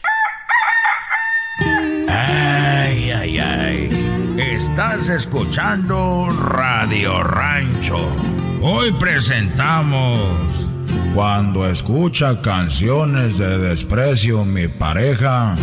[2.08, 4.34] Ay, ay, ay.
[4.38, 8.14] Estás escuchando Radio Rancho.
[8.62, 10.68] Hoy presentamos.
[11.14, 15.54] Cuando escucha canciones de desprecio mi pareja,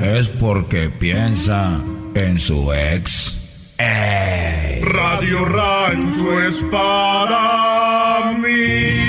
[0.00, 1.80] es porque piensa
[2.14, 3.74] en su ex.
[3.78, 4.80] Ey.
[4.82, 9.05] Radio Rancho es para mí.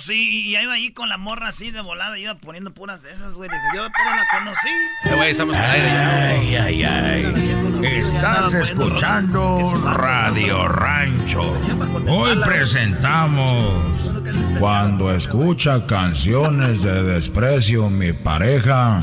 [0.00, 3.34] Sí, y iba ahí con la morra así de volada, iba poniendo puras de esas,
[3.34, 3.48] güey.
[3.48, 4.68] Dije, yo pero la conocí.
[5.04, 6.28] Eh, güey, estamos al aire ya.
[6.28, 7.68] Ay, ay, ay.
[7.82, 11.54] Estás escuchando Radio Rancho.
[12.08, 13.64] Hoy presentamos.
[14.58, 19.00] Cuando escucha canciones de desprecio mi pareja,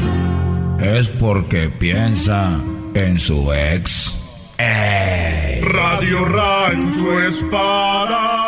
[0.79, 2.59] es porque piensa
[2.93, 4.53] en su ex.
[4.57, 5.61] Ey.
[5.61, 8.44] Radio Rancho es para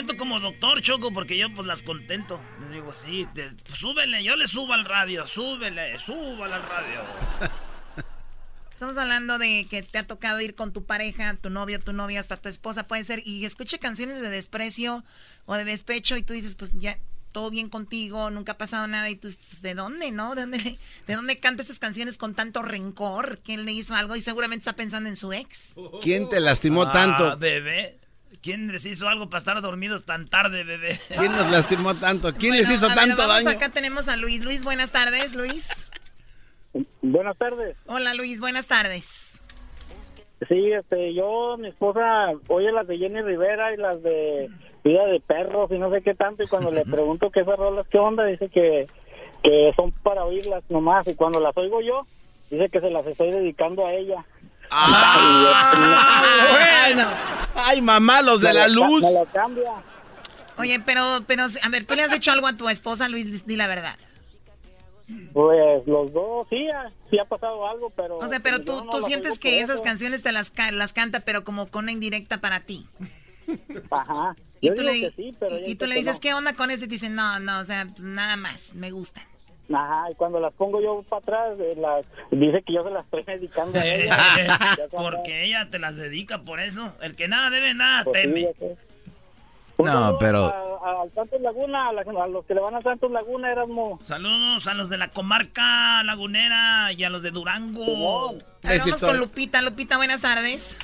[0.00, 2.40] siento como doctor Choco porque yo pues las contento.
[2.62, 7.00] Les digo, sí, te- súbele, yo le subo al radio, súbele, súbale al radio.
[8.72, 12.18] Estamos hablando de que te ha tocado ir con tu pareja, tu novio, tu novia,
[12.18, 15.04] hasta tu esposa, puede ser, y escuche canciones de desprecio
[15.44, 16.96] o de despecho y tú dices, pues ya,
[17.32, 20.34] todo bien contigo, nunca ha pasado nada, y tú, pues, ¿de dónde, no?
[20.34, 23.40] ¿De dónde, ¿De dónde canta esas canciones con tanto rencor?
[23.44, 24.16] ¿Quién le hizo algo?
[24.16, 25.74] Y seguramente está pensando en su ex.
[26.00, 27.36] ¿Quién te lastimó Ah, tanto?
[27.36, 27.99] bebé.
[28.42, 30.98] ¿Quién les hizo algo para estar dormidos tan tarde, bebé?
[31.08, 32.32] ¿Quién nos lastimó tanto?
[32.34, 33.56] ¿Quién les hizo a ver, tanto vamos, daño?
[33.56, 34.42] Acá tenemos a Luis.
[34.42, 35.90] Luis, buenas tardes, Luis.
[37.02, 37.76] Buenas tardes.
[37.86, 39.40] Hola, Luis, buenas tardes.
[40.48, 44.48] Sí, este, yo, mi esposa, oye las de Jenny Rivera y las de
[44.82, 47.86] Vida de Perros y no sé qué tanto, y cuando le pregunto qué esas rolas,
[47.90, 48.86] qué onda, dice que,
[49.42, 52.06] que son para oírlas nomás, y cuando las oigo yo,
[52.50, 54.24] dice que se las estoy dedicando a ella.
[54.70, 56.22] Ah,
[56.52, 57.08] bueno.
[57.54, 59.02] Ay, mamá, los de la luz.
[59.02, 59.72] Me lo cambia.
[60.56, 63.46] Oye, pero, pero, a ver, ¿tú le has hecho algo a tu esposa, Luis?
[63.46, 63.96] Di la verdad.
[65.32, 66.66] Pues los dos, sí,
[67.10, 68.18] sí ha pasado algo, pero...
[68.18, 71.68] O sea, pero tú, tú sientes que esas canciones te las, las canta, pero como
[71.68, 72.86] con una indirecta para ti.
[73.90, 74.36] Ajá.
[74.60, 75.12] y tú, le,
[75.66, 76.84] y tú le dices, ¿qué onda con ese?
[76.84, 79.24] Y te dicen, no, no, o sea, pues nada más, me gustan.
[79.72, 83.04] Ajá, y cuando las pongo yo para atrás, eh, las, dice que yo se las
[83.04, 84.16] estoy dedicando a ella.
[84.90, 86.92] Porque ella te las dedica por eso.
[87.00, 88.48] El que nada debe, nada pues teme.
[89.78, 90.70] no, pero...
[90.82, 94.04] A, Santos Laguna, a, los que le van a Santos Laguna, éramos...
[94.04, 98.34] Saludos a los de la comarca lagunera y a los de Durango.
[98.62, 99.62] Vamos con Lupita.
[99.62, 100.76] Lupita, buenas tardes.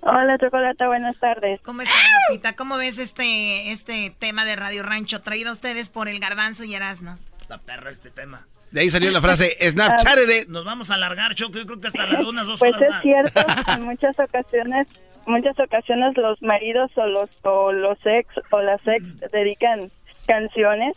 [0.00, 1.60] Hola, Chocolata, buenas tardes.
[1.62, 1.96] ¿Cómo estás,
[2.28, 2.56] Lupita?
[2.56, 6.74] ¿Cómo ves este, este tema de Radio Rancho traído a ustedes por el Garbanzo y
[6.74, 7.18] Erasno?
[7.52, 8.46] Está perro este tema.
[8.70, 10.46] De ahí salió la frase Snapchat de...
[10.48, 13.02] Nos vamos a alargar, Choco, yo creo que hasta las unas dos pues horas es
[13.02, 13.40] cierto,
[13.76, 14.88] en muchas ocasiones,
[15.26, 19.90] muchas ocasiones los maridos o los, o los ex o las ex dedican
[20.26, 20.96] canciones.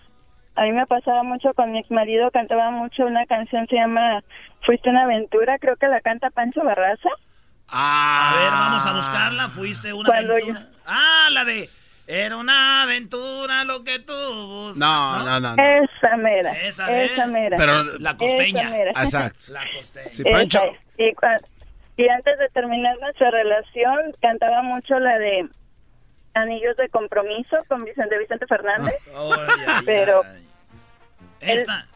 [0.56, 4.24] A mí me pasaba mucho con mi ex marido, cantaba mucho una canción, se llama
[4.66, 7.10] Fuiste una aventura, creo que la canta Pancho Barraza.
[7.68, 8.32] Ah.
[8.32, 10.70] A ver, vamos a buscarla, fuiste una aventura.
[10.86, 11.70] Ah, la de...
[12.08, 14.78] Era una aventura lo que tú buscas.
[14.78, 15.56] No, no, no.
[15.62, 16.52] Esa mera.
[16.52, 17.58] Esa, mera.
[17.58, 18.72] Pero la costeña.
[18.90, 19.40] Exacto.
[19.52, 20.10] La costeña.
[20.14, 20.62] Sí, Pancho.
[20.98, 21.14] Y,
[21.98, 25.50] y, antes de terminar nuestra relación, cantaba mucho la de
[26.36, 28.96] Anillos de Compromiso con Vicente Vicente Fernández.
[29.16, 29.34] Oh,
[29.86, 30.22] Pero.
[31.40, 31.88] Esta.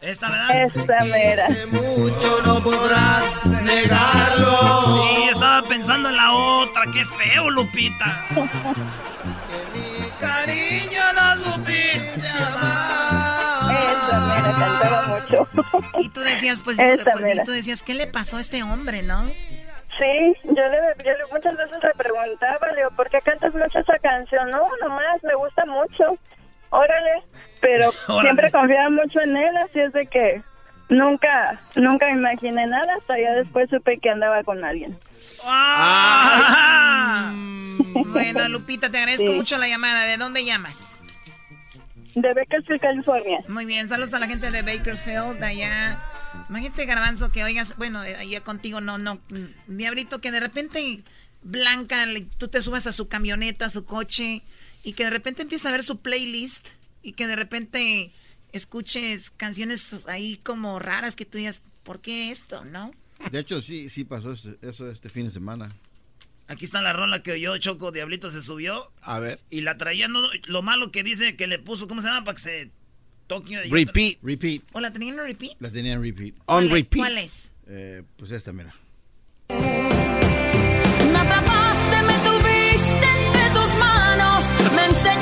[0.00, 0.64] Esta, ¿verdad?
[0.64, 1.48] Esta mera.
[1.70, 5.11] mucho no podrás negarlo.
[5.72, 6.82] Pensando en la otra.
[6.92, 8.24] Qué feo, Lupita.
[8.28, 13.72] que mi cariño no supiste amar.
[13.72, 15.48] Esa mera cantaba mucho.
[15.98, 17.44] Y tú decías, pues, pues, mera.
[17.44, 19.24] tú decías, ¿qué le pasó a este hombre, no?
[19.98, 23.78] Sí, yo le, yo le- muchas veces le preguntaba, le digo, ¿por qué cantas mucho
[23.78, 24.50] esa canción?
[24.50, 26.18] No, nomás, me gusta mucho.
[26.70, 27.22] Órale,
[27.60, 28.22] pero Órale.
[28.22, 30.42] siempre confiaba mucho en él, así es de que
[30.92, 34.96] nunca, nunca imaginé nada, hasta ya después supe que andaba con alguien.
[35.44, 37.32] Ah.
[37.94, 39.34] Bueno, Lupita, te agradezco Sí.
[39.34, 40.04] mucho la llamada.
[40.04, 41.00] ¿De dónde llamas?
[42.14, 43.38] De Bakersfield, California.
[43.48, 45.98] Muy bien, saludos a la gente de Bakersfield, de allá.
[46.48, 49.18] Imagínate, Garbanzo, que oigas, bueno, allá contigo no, no,
[49.66, 51.02] Diablito, que de repente
[51.42, 52.04] Blanca,
[52.38, 54.42] tú te subas a su camioneta, a su coche,
[54.84, 56.68] y que de repente empieza a ver su playlist,
[57.02, 58.12] y que de repente
[58.52, 62.92] escuches canciones ahí como raras que tú digas, ¿por qué esto, no?
[63.30, 65.74] De hecho, sí, sí pasó eso- este fin de semana.
[66.48, 68.90] Aquí está la rola que oyó Choco Diablito, se subió.
[69.00, 69.40] A ver.
[69.48, 72.24] Y la traía, no, lo malo que dice que le puso, ¿cómo se llama?
[72.24, 72.70] Para que se
[73.28, 73.62] toque.
[73.70, 74.18] Repeat.
[74.22, 74.62] Repeat.
[74.72, 75.56] ¿O la tenían en repeat?
[75.60, 76.34] La tenía en repeat.
[76.34, 77.00] On ¿Cuál es- repeat.
[77.06, 77.48] ¿Cuál es?
[77.68, 78.74] Eh, pues esta, mira.
[79.48, 85.21] Me atrapaste, me tuviste entre tus manos, me enseñaste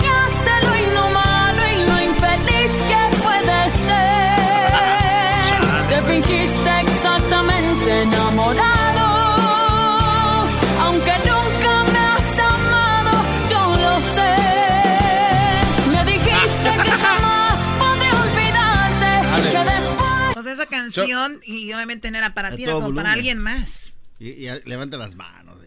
[20.99, 23.95] Y obviamente no era para ti, era como para alguien más.
[24.19, 25.59] Y, y levanta las manos.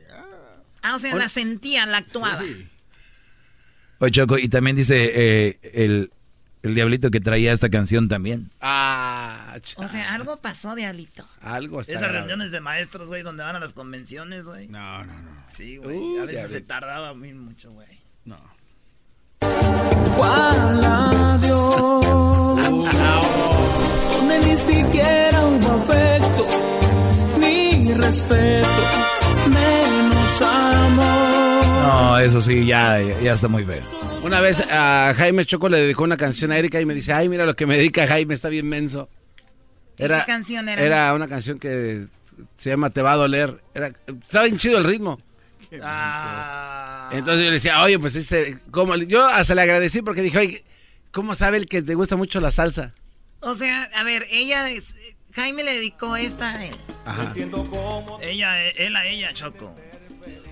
[0.85, 2.41] Ah, o sea, la sentía, la actuaba.
[3.99, 6.11] Oye, Choco, y también dice eh, el,
[6.61, 8.51] el diablito que traía esta canción también.
[8.59, 11.25] Ah, O sea, algo pasó, Diablito.
[11.41, 12.17] Algo está Esas grave.
[12.19, 14.67] reuniones de maestros, güey, donde van a las convenciones, güey.
[14.67, 15.45] No, no, no.
[15.47, 15.97] Sí, güey.
[15.97, 18.01] Uh, a veces ya se tardaba muy mucho, güey.
[18.25, 18.37] No.
[20.17, 22.05] ¿Cuál adiós?
[24.53, 26.47] Ni siquiera hubo afecto,
[27.39, 28.67] ni respeto,
[29.49, 31.65] menos amor.
[31.87, 33.81] No, eso sí, ya, ya está muy feo.
[34.21, 37.29] Una vez a Jaime Choco le dedicó una canción a Erika y me dice, ay,
[37.29, 39.09] mira lo que me dedica Jaime, está bien menso.
[39.97, 40.83] ¿Y qué canción era?
[40.83, 42.05] Era una canción que
[42.55, 43.59] se llama Te va a doler.
[43.73, 45.19] Era, estaba bien chido el ritmo.
[45.81, 47.09] Ah.
[47.11, 48.95] Entonces yo le decía, oye, pues ese, ¿cómo?
[48.97, 50.63] Yo hasta le agradecí porque dije, oye,
[51.09, 52.93] ¿cómo sabe el que te gusta mucho la salsa?
[53.43, 54.95] O sea, a ver, ella, es-
[55.33, 56.75] Jaime le dedicó esta a él.
[57.05, 57.33] Ajá.
[58.21, 59.75] Ella, él a ella, Choco.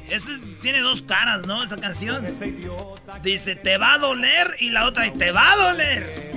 [0.10, 0.32] Este
[0.62, 1.64] tiene dos caras, ¿no?
[1.64, 2.26] Esa canción.
[3.24, 6.34] Dice, te va a doler y la otra, te va a doler.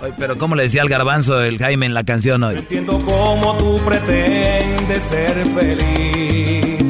[0.00, 2.58] Oye, pero ¿cómo le decía al garbanzo el Jaime en la canción hoy?
[2.58, 6.84] Entiendo cómo tú pretendes ser feliz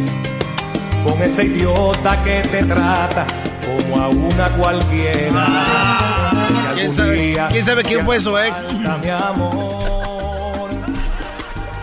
[1.06, 3.26] con ese idiota que te trata
[3.64, 5.46] como a una cualquiera.
[6.30, 6.33] Que
[6.84, 8.70] ¿Quién sabe, quién sabe quién fue su ex?
[8.74, 10.70] mi amor.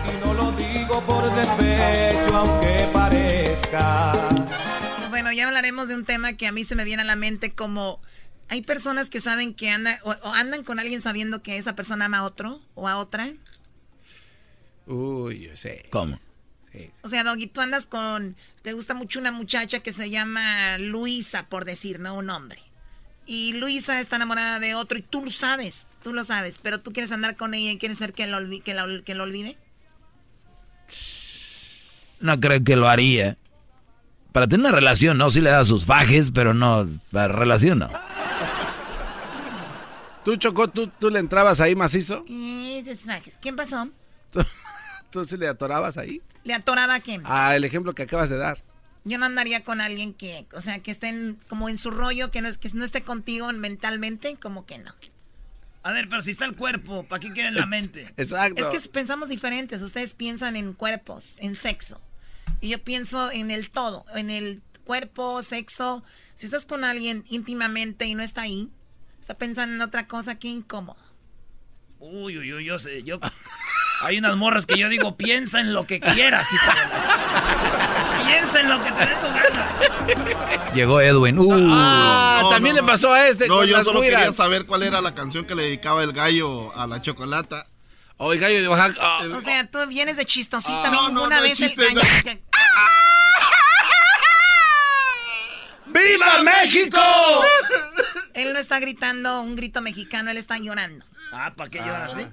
[0.06, 4.12] Y no lo digo por despecho, aunque parezca.
[5.10, 7.04] Bueno, llama a la hablaremos de un tema que a mí se me viene a
[7.04, 8.00] la mente como
[8.48, 12.04] hay personas que saben que andan o, o andan con alguien sabiendo que esa persona
[12.04, 13.32] ama a otro o a otra.
[14.86, 15.84] Uy, yo sé.
[15.90, 16.20] ¿Cómo?
[17.02, 21.48] O sea, Doggy, tú andas con, te gusta mucho una muchacha que se llama Luisa,
[21.48, 22.14] por decir, ¿no?
[22.14, 22.62] Un hombre.
[23.32, 26.92] Y Luisa está enamorada de otro y tú lo sabes, tú lo sabes, pero tú
[26.92, 29.56] quieres andar con ella y quieres ser que lo, que que lo olvide.
[32.20, 33.38] No creo que lo haría.
[34.32, 37.90] Para tener una relación, no, sí le da sus fajes, pero no, la relación no.
[40.26, 42.26] ¿Tú, Chocó, tú, tú le entrabas ahí macizo?
[42.28, 43.38] Eh, fajes.
[43.40, 43.88] ¿Quién pasó?
[45.10, 46.20] ¿Tú sí le atorabas ahí?
[46.44, 47.22] ¿Le atoraba a quién?
[47.24, 48.58] Ah, el ejemplo que acabas de dar.
[49.04, 52.30] Yo no andaría con alguien que, o sea, que esté en- como en su rollo,
[52.30, 54.94] que no, es, que no esté contigo mentalmente, como que no.
[55.82, 58.12] A ver, pero si está el cuerpo, ¿para qué quieren la mente?
[58.16, 58.62] Exacto.
[58.62, 59.82] Es que pensamos diferentes.
[59.82, 62.00] Ustedes piensan en cuerpos, en sexo.
[62.60, 66.04] Y yo pienso en el todo, en el cuerpo, sexo.
[66.36, 68.70] Si estás con alguien íntimamente y no está ahí,
[69.20, 71.02] está pensando en otra cosa, qué incómodo.
[71.98, 73.18] Uy, uy, uy, yo sé, yo...
[74.02, 76.72] Hay unas morras que yo digo, piensa en lo que quieras, hijo
[78.26, 80.72] Piensa en lo que te dé tu gana.
[80.74, 81.38] Llegó Edwin.
[81.38, 81.68] Uh.
[81.72, 84.66] Ah, No, también no, le pasó a este No, con yo las solo quería saber
[84.66, 87.66] cuál era la canción que le dedicaba el gallo a la chocolata.
[88.16, 88.98] O el gallo de Oaxaca.
[89.00, 89.22] ah.
[89.34, 90.82] O sea, tú vienes de chistosita.
[90.84, 92.00] Ah, no, no, una no, vez chiste, el no.
[92.00, 92.40] gallo-
[95.86, 97.00] ¡Viva México!
[98.34, 101.04] Él no está gritando un grito mexicano, él está llorando.
[101.32, 102.12] Ah, ¿para qué lloras?
[102.16, 102.28] eh?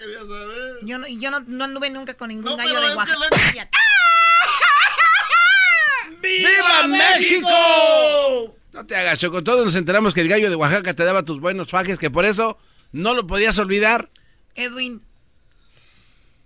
[0.83, 3.69] Yo no, yo no, no anduve nunca con ningún No, gallo de Oaxaca.
[6.21, 8.55] ¡Viva México!
[8.73, 9.43] No te hagas, Choco.
[9.43, 12.25] Todos nos enteramos que el gallo de Oaxaca te daba tus buenos fajes, que por
[12.25, 12.57] eso
[12.91, 14.09] no lo podías olvidar.
[14.55, 15.01] Edwin,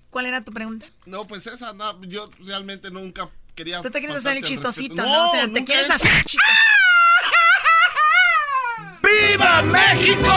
[0.09, 0.85] ¿cuál era tu pregunta?
[1.05, 3.81] No, pues esa, no, yo realmente nunca quería.
[3.81, 4.95] Tú te quieres hacer el chistosito.
[5.01, 5.27] ¿no?
[5.27, 6.61] O sea, te quieres he- hacer el chistosito.
[9.01, 10.29] ¡Viva México!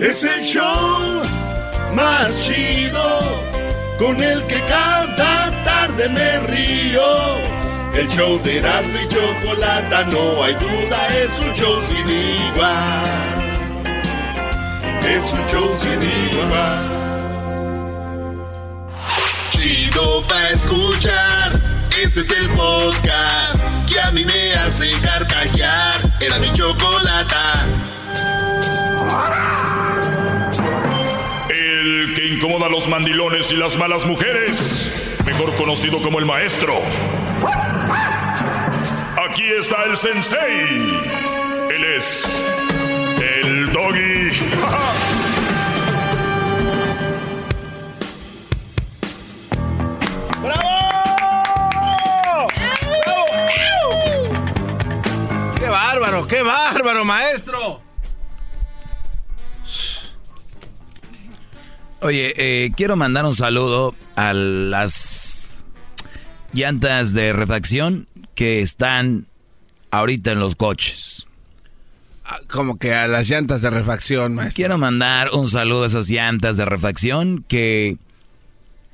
[0.00, 1.22] Es el show
[1.92, 3.18] más chido
[3.98, 7.02] con el que cada tarde me río.
[7.94, 13.04] El show de Erasmo y Chocolata, no hay duda, es un show sin igual.
[15.02, 16.00] Es un show sin
[16.30, 16.98] igual.
[19.50, 21.60] Chido pa' escuchar,
[22.00, 25.96] este es el podcast que a mí me hace carcajear.
[26.20, 27.66] Era mi chocolata.
[32.58, 36.74] Incomoda a los mandilones y las malas mujeres, mejor conocido como el maestro.
[39.28, 40.98] Aquí está el sensei.
[41.70, 42.44] Él es
[43.20, 44.30] el doggy.
[50.42, 52.48] ¡Bravo!
[55.60, 57.87] ¡Qué bárbaro, qué bárbaro, maestro!
[62.00, 65.64] Oye, eh, quiero mandar un saludo a las
[66.52, 68.06] llantas de refacción
[68.36, 69.26] que están
[69.90, 71.26] ahorita en los coches.
[72.24, 74.56] Ah, Como que a las llantas de refacción, maestro.
[74.56, 77.96] Quiero mandar un saludo a esas llantas de refacción que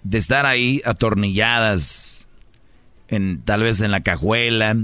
[0.03, 2.27] de estar ahí atornilladas
[3.09, 4.77] en tal vez en la cajuela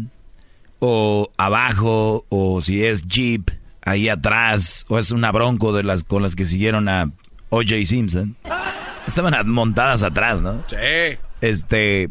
[0.79, 3.51] o abajo o si es Jeep
[3.83, 7.11] ahí atrás o es una Bronco de las con las que siguieron a
[7.51, 7.85] O.J.
[7.85, 8.37] Simpson.
[9.07, 10.65] Estaban montadas atrás, ¿no?
[10.69, 10.77] Sí.
[11.41, 12.11] Este,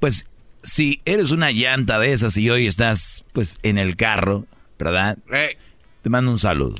[0.00, 0.26] pues
[0.62, 4.46] si eres una llanta de esas y hoy estás pues en el carro,
[4.78, 5.18] ¿verdad?
[5.32, 5.56] Eh,
[6.02, 6.76] Te mando un saludo.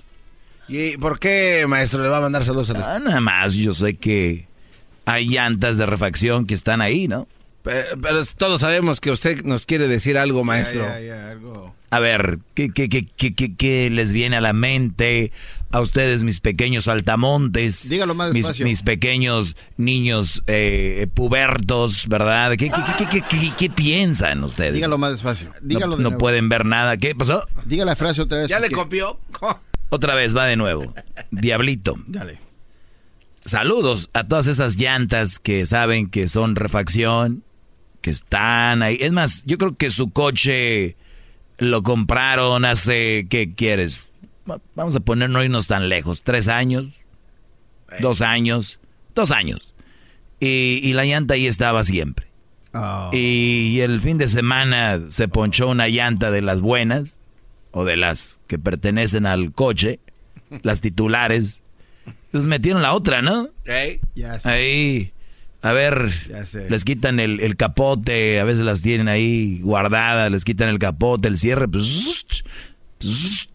[0.68, 2.82] ¿Y por qué, maestro, le va a mandar saludos a las...
[2.84, 4.48] Ah, nada más, yo sé que
[5.04, 7.28] hay llantas de refacción que están ahí, ¿no?
[7.66, 10.86] Pero, pero todos sabemos que usted nos quiere decir algo, maestro.
[10.88, 11.74] Algo.
[11.90, 15.32] A ver, ¿qué, qué, qué, qué, qué- qué les viene a la mente
[15.72, 17.88] a ustedes, mis pequeños altamontes?
[17.88, 18.66] Dígalo más mis, despacio.
[18.66, 22.52] mis pequeños niños eh, pubertos, ¿verdad?
[22.52, 24.74] ¿Qué, qué, qué, qué, qué- qué piensan ustedes?
[24.74, 25.52] Dígalo más despacio.
[25.60, 26.18] Dígalo no de no nuevo.
[26.20, 26.96] pueden ver nada.
[26.96, 27.46] ¿Qué pasó?
[27.64, 28.48] Diga la frase otra vez.
[28.48, 29.18] ¿Ya le copió?
[29.88, 30.92] Otra vez, va de nuevo.
[31.30, 31.94] Diablito.
[32.08, 32.40] Dale.
[33.44, 37.44] Saludos a todas esas llantas que saben que son refacción,
[38.06, 38.98] que están ahí.
[39.00, 40.94] Es más, yo creo que su coche
[41.58, 44.00] lo compraron hace, ¿qué quieres?
[44.48, 46.22] Va- Vamos a poner no irnos tan lejos.
[46.22, 47.00] ¿Tres años?
[47.98, 48.78] ¿Dos años?
[49.12, 49.74] Dos años.
[50.38, 52.28] Y, y la llanta ahí estaba siempre.
[52.72, 53.10] Ah.
[53.12, 57.16] Y el fin de semana se ponchó una llanta de las buenas,
[57.72, 59.98] o de las que pertenecen al coche,
[60.62, 61.64] las titulares.
[62.30, 63.48] Pues metieron la otra, ¿no?
[63.64, 63.98] Ey.
[64.14, 64.48] Ya sé.
[64.48, 65.12] Ahí,
[65.66, 66.12] A ver,
[66.68, 71.26] les quitan el, el capote, a veces las tienen ahí guardadas, les quitan el capote,
[71.26, 72.44] el cierre, pues,
[72.98, 73.50] pues,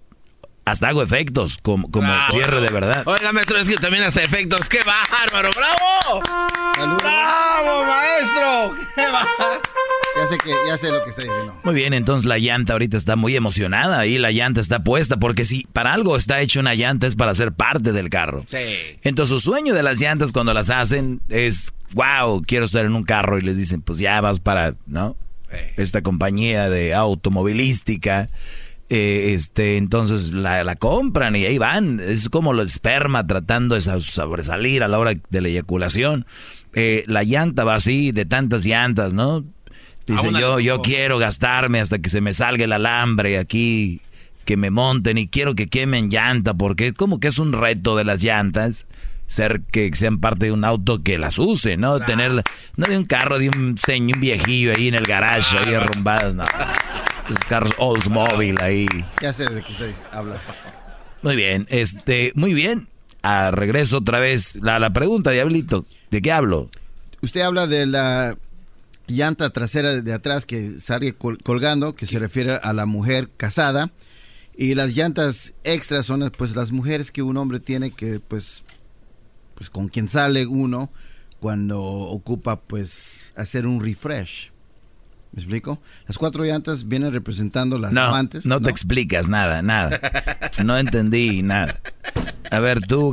[0.71, 2.31] hasta hago efectos como, como Bravo.
[2.33, 3.03] cierre de verdad.
[3.05, 4.69] Oiga, maestro, es que también hasta efectos.
[4.69, 5.49] ¡Qué bárbaro!
[5.55, 6.97] ¡Bravo!
[6.97, 8.75] ¡Bravo, maestro!
[8.95, 9.61] ¡Qué bárbaro!
[10.19, 11.59] Ya sé, que, ya sé lo que está diciendo.
[11.63, 15.45] Muy bien, entonces la llanta ahorita está muy emocionada y la llanta está puesta porque
[15.45, 18.43] si para algo está hecho una llanta es para ser parte del carro.
[18.47, 18.57] Sí.
[19.03, 23.03] Entonces su sueño de las llantas cuando las hacen es, wow, quiero estar en un
[23.03, 25.15] carro y les dicen, pues ya vas para, ¿no?
[25.75, 28.29] Esta compañía de automovilística.
[28.93, 32.01] Eh, este, entonces la, la compran y ahí van.
[32.01, 36.25] Es como el esperma tratando de sa- sobresalir a la hora de la eyaculación.
[36.73, 39.45] Eh, la llanta va así, de tantas llantas, ¿no?
[40.05, 44.01] Dice, yo, yo quiero gastarme hasta que se me salga el alambre aquí,
[44.43, 48.03] que me monten y quiero que quemen llanta, porque como que es un reto de
[48.03, 48.87] las llantas,
[49.27, 51.99] ser que sean parte de un auto que las use, ¿no?
[52.01, 52.43] Tener,
[52.75, 56.35] no de un carro, de un señor, un viejillo ahí en el garage, ahí arrumbadas,
[56.35, 56.43] no.
[57.29, 58.87] Esos carros Oldsmobile ahí.
[59.21, 59.73] Ya sé de qué.
[61.21, 62.87] Muy bien, este, muy bien.
[63.23, 66.69] A regreso otra vez la, la pregunta, Diablito, ¿de qué hablo?
[67.21, 68.35] Usted habla de la
[69.07, 73.91] llanta trasera de atrás que sale col- colgando, que se refiere a la mujer casada.
[74.57, 78.63] Y las llantas extras son pues las mujeres que un hombre tiene que pues
[79.55, 80.91] pues con quien sale uno
[81.39, 84.50] cuando ocupa pues hacer un refresh.
[85.33, 85.79] ¿Me explico?
[86.07, 88.45] Las cuatro llantas vienen representando las no, amantes.
[88.45, 89.99] no te explicas nada, nada.
[90.65, 91.79] No entendí nada.
[92.51, 93.11] A ver, tú,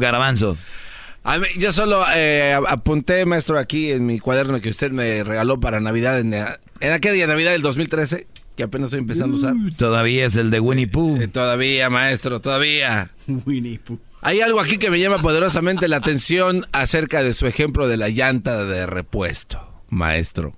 [1.39, 5.79] mí- yo solo eh, apunté, maestro, aquí en mi cuaderno que usted me regaló para
[5.81, 8.27] Navidad, en, en aquel día de Navidad del 2013,
[8.57, 9.55] que apenas estoy empezando a usar.
[9.77, 11.21] Todavía es el de Winnie Pooh.
[11.21, 13.13] Eh, todavía, maestro, todavía.
[13.47, 14.01] Winnie Pooh.
[14.23, 18.09] Hay algo aquí que me llama poderosamente la atención acerca de su ejemplo de la
[18.09, 20.58] llanta de repuesto, maestro.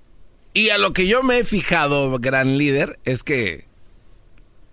[0.53, 3.65] Y a lo que yo me he fijado, gran líder, es que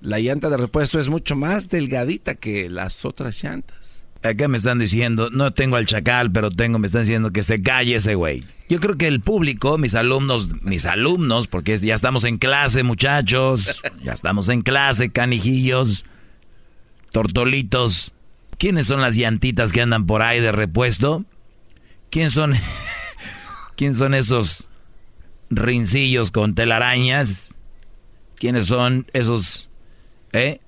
[0.00, 4.06] la llanta de repuesto es mucho más delgadita que las otras llantas.
[4.22, 7.62] Acá me están diciendo, no tengo al chacal, pero tengo, me están diciendo que se
[7.62, 8.42] calle ese güey.
[8.68, 13.80] Yo creo que el público, mis alumnos, mis alumnos, porque ya estamos en clase, muchachos,
[14.02, 16.04] ya estamos en clase, canijillos,
[17.12, 18.12] tortolitos.
[18.58, 21.24] ¿Quiénes son las llantitas que andan por ahí de repuesto?
[22.10, 22.54] ¿Quién son,
[23.76, 24.67] quién son esos
[25.50, 27.54] rincillos con telarañas?
[28.36, 29.68] ¿Quiénes son esos,
[30.32, 30.60] eh?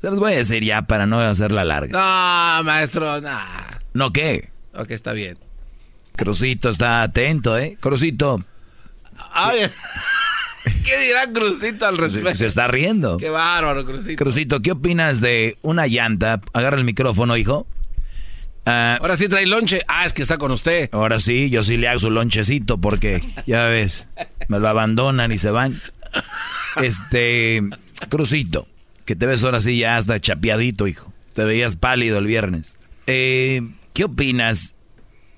[0.00, 1.92] Se los voy a decir ya para no hacerla larga.
[1.92, 3.38] No, maestro, no.
[3.94, 4.50] ¿No qué?
[4.74, 5.38] Ok, está bien.
[6.16, 7.76] Crucito está atento, ¿eh?
[7.80, 8.42] Crucito.
[9.32, 9.60] Ay,
[10.84, 12.34] ¿Qué dirá Crucito al respecto?
[12.34, 13.18] Se está riendo.
[13.18, 14.22] Qué bárbaro, Crucito.
[14.22, 16.40] Crucito, ¿qué opinas de una llanta?
[16.52, 17.66] Agarra el micrófono, hijo.
[18.64, 19.80] Ah, Ahora sí trae lonche.
[19.88, 20.88] Ah, es que está con usted.
[20.92, 24.06] ahora sí, yo sí le hago su lonchecito porque, ya ves,
[24.48, 25.80] me lo abandonan y se van.
[26.80, 27.62] Este,
[28.08, 28.66] Crucito,
[29.04, 31.12] que te ves ahora sí ya hasta chapeadito, hijo.
[31.34, 32.78] Te veías pálido el viernes.
[33.06, 33.62] Eh,
[33.94, 34.74] ¿Qué opinas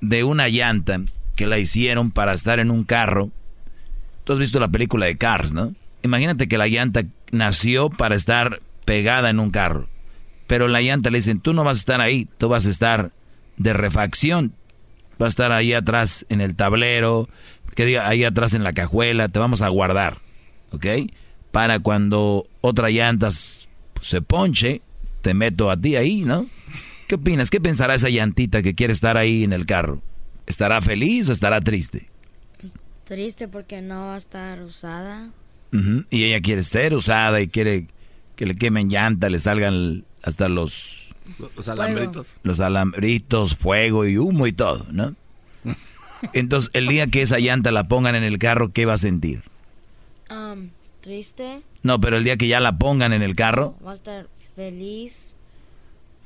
[0.00, 1.00] de una llanta
[1.36, 3.30] que la hicieron para estar en un carro?
[4.24, 5.74] Tú has visto la película de Cars, ¿no?
[6.02, 9.88] Imagínate que la llanta nació para estar pegada en un carro.
[10.46, 13.12] Pero la llanta le dicen, tú no vas a estar ahí, tú vas a estar
[13.56, 14.52] de refacción.
[15.18, 17.28] Vas a estar ahí atrás en el tablero,
[17.74, 20.18] que diga ahí atrás en la cajuela, te vamos a guardar,
[20.72, 20.86] ¿ok?
[21.50, 24.82] Para cuando otra llanta se ponche,
[25.22, 26.46] te meto a ti ahí, ¿no?
[27.08, 27.50] ¿Qué opinas?
[27.50, 30.02] ¿Qué pensará esa llantita que quiere estar ahí en el carro?
[30.46, 32.08] ¿Estará feliz o estará triste?
[33.04, 35.30] Triste porque no va a estar usada.
[36.10, 37.88] Y ella quiere ser usada y quiere
[38.36, 41.14] que le quemen llanta, le salgan hasta los,
[41.56, 42.28] Los alambritos.
[42.42, 45.14] los alambritos, fuego y humo y todo, ¿no?
[46.32, 49.42] Entonces, el día que esa llanta la pongan en el carro, ¿qué va a sentir?
[50.30, 50.70] Um,
[51.00, 54.28] triste, No, pero el día que ya la pongan en el carro, va a estar
[54.56, 55.34] feliz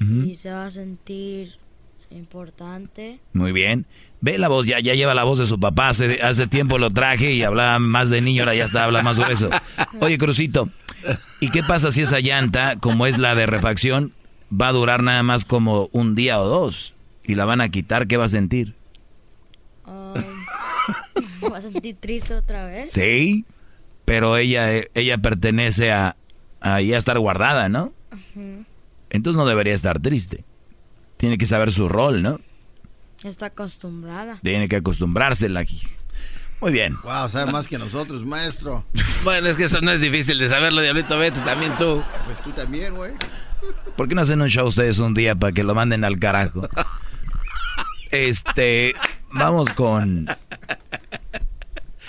[0.00, 1.56] y se va a sentir
[2.10, 3.20] importante.
[3.32, 3.86] muy bien.
[4.20, 5.90] Ve la voz, ya, ya lleva la voz de su papá.
[5.90, 9.18] Hace, hace tiempo lo traje y hablaba más de niño, ahora ya está, habla más
[9.18, 9.50] grueso.
[10.00, 10.68] Oye, Crucito,
[11.40, 14.12] ¿y qué pasa si esa llanta, como es la de refacción,
[14.50, 16.94] va a durar nada más como un día o dos?
[17.24, 18.74] Y la van a quitar, ¿qué va a sentir?
[19.86, 20.14] Um,
[21.52, 22.90] va a sentir triste otra vez.
[22.90, 23.44] Sí,
[24.04, 26.16] pero ella, ella pertenece a,
[26.60, 27.92] a ya estar guardada, ¿no?
[29.10, 30.44] Entonces no debería estar triste.
[31.18, 32.40] Tiene que saber su rol, ¿no?
[33.22, 34.38] Está acostumbrada.
[34.42, 35.82] Tiene que acostumbrársela aquí.
[36.60, 36.96] Muy bien.
[37.02, 38.84] Wow, sabe más que nosotros, maestro.
[39.24, 41.18] Bueno, es que eso no es difícil de saberlo, Diablito.
[41.18, 42.02] Vete también tú.
[42.24, 43.12] Pues tú también, güey.
[43.96, 46.68] ¿Por qué no hacen un show ustedes un día para que lo manden al carajo?
[48.10, 48.94] Este,
[49.32, 50.26] vamos con.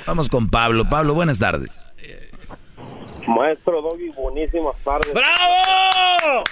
[0.06, 0.88] Vamos con Pablo.
[0.88, 1.86] Pablo, buenas tardes.
[3.28, 5.14] Maestro Doggy, buenísimas tardes.
[5.14, 6.44] ¡Bravo!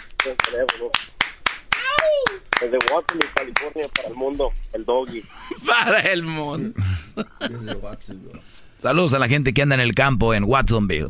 [2.60, 5.24] Desde Watsonville, California, para el mundo, el Doggy.
[5.66, 6.80] Para el mundo.
[8.78, 11.10] Saludos a la gente que anda en el campo en Watsonville.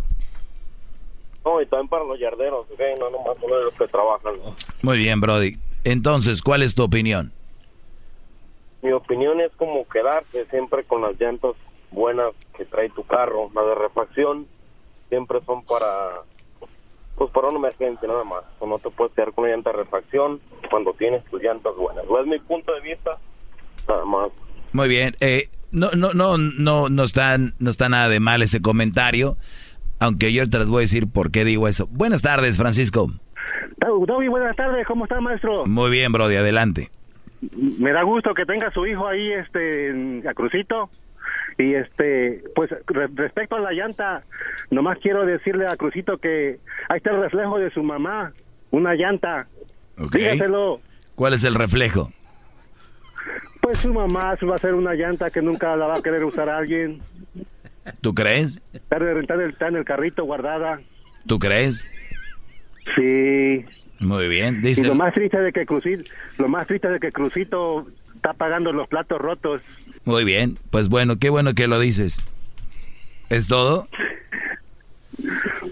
[1.45, 2.79] No, y también para los yarderos, ¿ok?
[2.99, 4.33] No nomás solo de los que trabajan.
[4.81, 5.57] Muy bien, Brody.
[5.85, 7.31] Entonces, ¿cuál es tu opinión?
[8.81, 11.53] Mi opinión es como quedarse siempre con las llantas
[11.91, 13.49] buenas que trae tu carro.
[13.55, 14.47] Las de refacción
[15.09, 16.21] siempre son para
[17.17, 18.43] pues para una emergencia nada más.
[18.59, 20.39] O no te puedes quedar con una llanta de refacción
[20.69, 22.05] cuando tienes tus llantas buenas.
[22.05, 23.17] No es mi punto de vista,
[23.87, 24.29] nada más.
[24.71, 25.15] Muy bien.
[25.19, 29.35] Eh, no, no, no, no, no está, no está nada de mal ese comentario.
[29.99, 31.87] Aunque yo te les voy a decir por qué digo eso.
[31.87, 33.09] Buenas tardes, Francisco.
[34.05, 35.65] Doggy, buenas tardes, ¿cómo está, maestro?
[35.65, 36.89] Muy bien, Brody, adelante.
[37.79, 40.89] Me da gusto que tenga su hijo ahí, este, a Crucito.
[41.57, 44.23] Y este, pues re- respecto a la llanta,
[44.69, 46.59] nomás quiero decirle a Crucito que
[46.89, 48.31] ahí está el reflejo de su mamá,
[48.71, 49.47] una llanta.
[49.97, 50.13] Ok.
[50.15, 50.79] Dígaselo.
[51.15, 52.11] ¿Cuál es el reflejo?
[53.61, 56.47] Pues su mamá va a ser una llanta que nunca la va a querer usar
[56.47, 57.01] alguien.
[58.01, 58.61] ¿Tú crees?
[58.73, 60.79] Está, está en el- está en el carrito guardada.
[61.25, 61.89] ¿Tú crees?
[62.95, 63.65] Sí.
[63.99, 64.57] Muy bien.
[64.57, 66.03] Y Dice, lo más triste de que Crucito,
[66.37, 67.87] lo más triste de que Crucito
[68.17, 69.61] está pagando los platos rotos.
[70.05, 70.59] muy bien.
[70.69, 72.19] Pues bueno, qué bueno que lo dices.
[73.29, 73.87] ¿Es todo?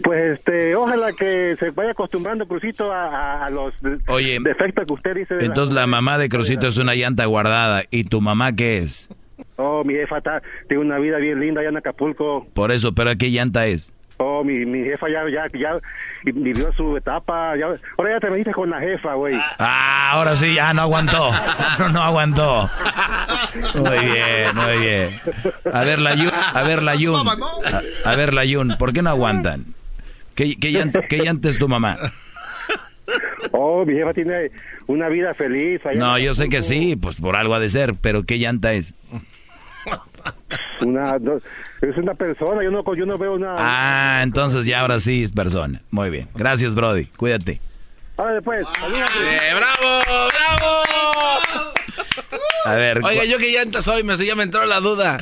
[0.03, 3.73] Pues este, ojalá que se vaya acostumbrando Crucito a, a- a los
[4.07, 5.35] Oye, defectos que usted dice.
[5.35, 7.83] de Entonces la mamá de Crucito es una llanta guardada.
[7.91, 9.09] ¿Y tu mamá qué es?
[9.57, 12.47] Oh, mi jefa está, tiene una vida bien linda allá en Acapulco.
[12.53, 13.93] Por eso, ¿pero qué llanta es?
[14.17, 15.79] Oh, mi, mi jefa ya, ya, ya
[16.23, 17.55] vivió su etapa.
[17.57, 17.65] Ya,
[17.97, 19.35] ahora ya te veniste con la jefa, güey.
[19.59, 21.31] Ah, ahora sí, ya no aguantó.
[21.79, 22.69] No, no aguantó.
[23.75, 25.09] Muy bien, muy bien.
[25.73, 27.27] A ver, la Yun, a ver, la Yun.
[27.27, 29.65] A, a ver, la Yun, ¿por qué no aguantan?
[30.35, 31.97] ¿Qué, qué, llanta, qué llanta es tu mamá?
[33.51, 34.51] Oh, mi jefa tiene
[34.87, 35.81] una vida feliz.
[35.95, 38.95] No, yo sé que sí, pues por algo ha de ser, pero ¿qué llanta es?
[40.81, 41.39] Una, no,
[41.81, 43.55] es una persona, yo no, yo no veo una...
[43.57, 45.81] Ah, entonces ya ahora sí es persona.
[45.91, 46.27] Muy bien.
[46.35, 47.05] Gracias, Brody.
[47.05, 47.61] Cuídate.
[48.17, 50.01] Ahora después, Eh, ¡Bravo!
[50.05, 50.83] ¡Bravo!
[52.65, 53.03] A ver.
[53.03, 55.19] Oiga, yo qué llanta soy, me, ya me entró la duda.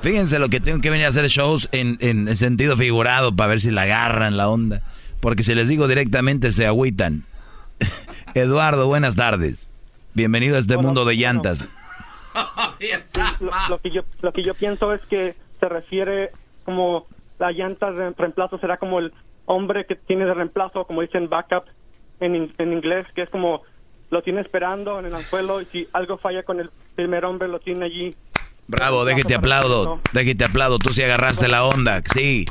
[0.00, 3.60] Fíjense lo que tengo que venir a hacer shows en, en sentido figurado para ver
[3.60, 4.82] si la agarran la onda.
[5.20, 7.24] Porque si les digo directamente se agüitan.
[8.34, 9.72] Eduardo, buenas tardes.
[10.14, 11.64] Bienvenido a este mundo de llantas.
[13.40, 16.30] lo, lo que yo lo que yo pienso es que se refiere
[16.64, 17.06] como
[17.38, 19.12] la llanta de reemplazo será como el
[19.46, 21.64] hombre que tiene de reemplazo como dicen backup
[22.20, 23.62] en, in- en inglés que es como
[24.10, 27.60] lo tiene esperando en el anzuelo y si algo falla con el primer hombre lo
[27.60, 28.16] tiene allí
[28.70, 29.98] Bravo, déjate aplaudo.
[30.12, 30.78] Déjate aplaudo.
[30.78, 32.02] Tú sí agarraste la onda.
[32.12, 32.44] Sí.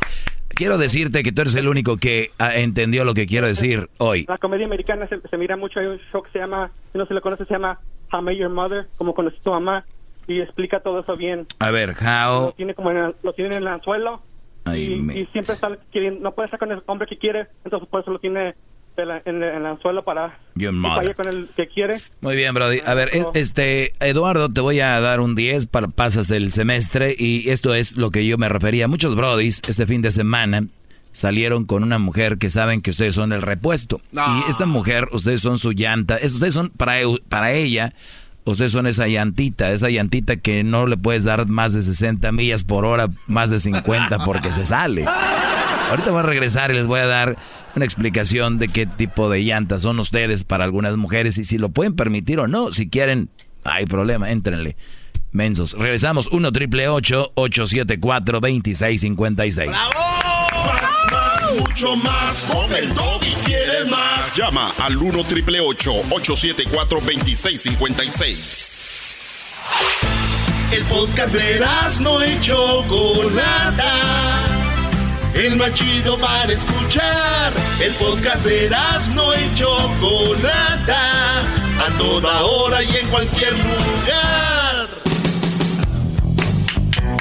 [0.58, 4.26] Quiero decirte que tú eres el único que ah, entendió lo que quiero decir hoy.
[4.28, 7.06] la comedia americana se, se mira mucho hay un show que se llama si no
[7.06, 7.80] se lo conoce se llama
[8.12, 9.86] How Met Your Mother como conocí tu mamá
[10.28, 12.48] y explica todo eso bien A ver, how...
[12.48, 14.24] lo tiene como en el, lo tiene en el anzuelo
[14.66, 17.88] Ay, y, y siempre está queriendo, no puede estar con el hombre que quiere, entonces
[17.88, 18.56] por eso lo tiene
[19.04, 22.00] en, la- en el- en el anzuelo para que vaya con el que quiere.
[22.22, 22.80] Muy bien, Brody.
[22.86, 27.16] A ver, e- este, Eduardo, te voy a dar un 10 para pasas el semestre
[27.18, 28.88] y esto es lo que yo me refería.
[28.88, 30.66] Muchos Brodis este fin de semana
[31.14, 34.02] salieron con una mujer que saben que ustedes son el repuesto.
[34.14, 36.96] Y esta mujer, ustedes son su llanta, es- ustedes son para,
[37.30, 37.94] para ella,
[38.46, 42.64] ustedes son esa llantita, esa llantita que no le puedes dar más de 60 millas
[42.64, 45.06] por hora, más de 50 porque se sale.
[45.90, 47.38] Ahorita voy a regresar y les voy a dar
[47.78, 51.70] una explicación de qué tipo de llantas son ustedes para algunas mujeres y si lo
[51.70, 52.74] pueden permitir o no.
[52.74, 53.30] Si quieren,
[53.64, 54.76] hay problema, éntrenle.
[55.32, 55.74] Mensos.
[55.74, 59.70] Regresamos 1 triple 874 2656.
[59.70, 59.90] Más,
[61.12, 62.46] más, mucho más.
[62.46, 64.36] Con el doggy quieres más.
[64.36, 68.82] Llama al 1 triple 874 2656.
[70.72, 71.60] El podcast de
[72.02, 73.88] no y Chocolata.
[75.38, 77.54] El más chido para escuchar.
[77.80, 78.70] El podcast de
[79.14, 81.42] no y Chocolata.
[81.80, 84.88] A toda hora y en cualquier lugar.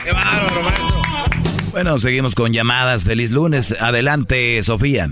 [0.02, 1.02] ¡Qué bárbaro, maestro!
[1.72, 3.05] Bueno, seguimos con llamadas.
[3.05, 3.76] Feliz lunes.
[3.80, 5.09] Adelante, Sofía.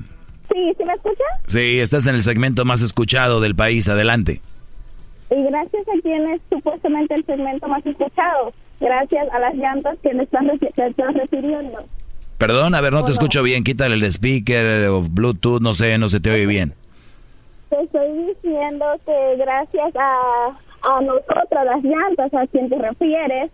[0.50, 1.24] Sí, ¿sí me escucha?
[1.46, 3.86] Sí, estás en el segmento más escuchado del país.
[3.88, 4.40] Adelante.
[5.30, 8.52] Y gracias a quien es supuestamente el segmento más escuchado.
[8.80, 11.78] Gracias a las llantas que le están, reci- te están refiriendo.
[12.46, 13.64] Perdón, a ver, no te escucho bien.
[13.64, 16.74] Quítale el speaker o Bluetooth, no sé, no se te oye bien.
[17.70, 20.48] te estoy diciendo que gracias a,
[20.82, 23.50] a nosotras, las llantas, a quien te refieres,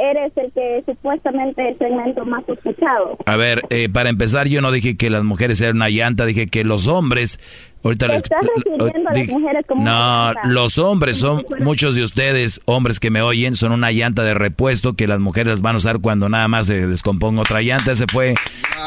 [0.00, 3.16] eres el que supuestamente el segmento más escuchado.
[3.26, 6.46] A ver, eh, para empezar, yo no dije que las mujeres eran una llanta, dije
[6.48, 7.38] que los hombres.
[7.84, 8.22] Ahorita Te les.
[8.24, 10.48] estás refiriendo a las mujeres como no, una llanta.
[10.48, 14.94] los hombres son, muchos de ustedes, hombres que me oyen, son una llanta de repuesto
[14.94, 17.92] que las mujeres las van a usar cuando nada más se descomponga otra llanta.
[17.92, 18.34] Ese fue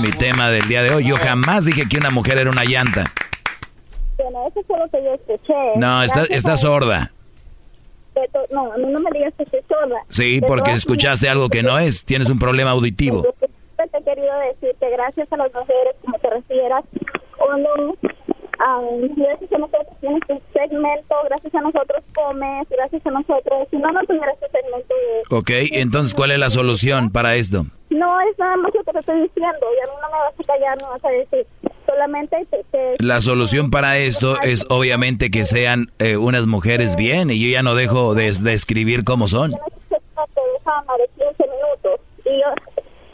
[0.02, 1.06] mi tema del día de hoy.
[1.06, 3.06] Yo jamás dije que una mujer era una llanta.
[4.18, 5.78] Bueno, eso fue lo que yo escuché.
[5.78, 7.14] No, está, está sorda.
[8.52, 10.02] No, no me digas que estoy sorda.
[10.10, 12.06] Sí, porque escuchaste algo que no es.
[12.06, 13.24] Tienes un problema auditivo.
[13.78, 16.84] Te he querido decir que gracias a las mujeres, como te refieras,
[17.40, 17.96] o no,
[18.60, 18.82] ah,
[19.16, 23.90] gracias a nosotros tienes tu segmento, gracias a nosotros comes, gracias a nosotros, si no,
[23.92, 25.36] no tuvieras tu segmento de...
[25.38, 27.66] Ok, entonces, ¿cuál es la solución para esto?
[27.90, 30.34] No, es nada más lo que te estoy diciendo, y a mí no me vas
[30.40, 31.48] a callar, no vas a decir,
[31.88, 32.64] solamente te...
[32.72, 37.50] te- La solución para esto es obviamente que sean eh, unas mujeres bien y yo
[37.52, 39.52] ya no dejo de, de escribir cómo son.
[39.52, 39.58] te
[40.54, 42.48] dejaba de 15 minutos, y yo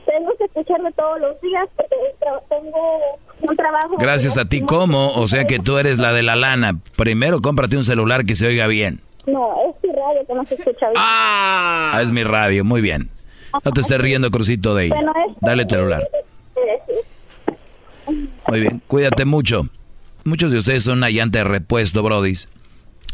[0.06, 3.00] tengo que escucharme todos los días porque tra- tengo
[3.42, 3.96] un trabajo...
[3.98, 5.14] Gracias a ti, ¿cómo?
[5.14, 6.74] O sea que tú eres la de la lana.
[6.98, 9.00] Primero cómprate un celular que se oiga bien.
[9.26, 10.98] No, es tu radio que no se escucha bien.
[10.98, 13.10] Ah, es mi radio, muy bien.
[13.64, 14.94] No te estés riendo, Crucito de es-
[15.42, 16.08] Dale el celular.
[18.48, 19.68] Muy bien, cuídate mucho.
[20.24, 22.50] Muchos de ustedes son una llanta de repuesto, brodis.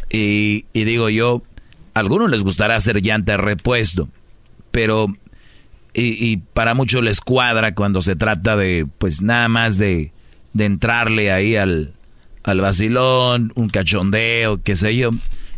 [0.09, 1.41] Y, y digo yo,
[1.93, 4.09] a algunos les gustará hacer llanta de repuesto,
[4.71, 5.07] pero
[5.93, 10.11] y, y para muchos les cuadra cuando se trata de, pues nada más de,
[10.53, 11.93] de entrarle ahí al,
[12.43, 15.11] al vacilón, un cachondeo, qué sé yo.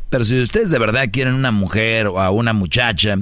[0.09, 3.17] Pero si ustedes de verdad quieren una mujer o a una muchacha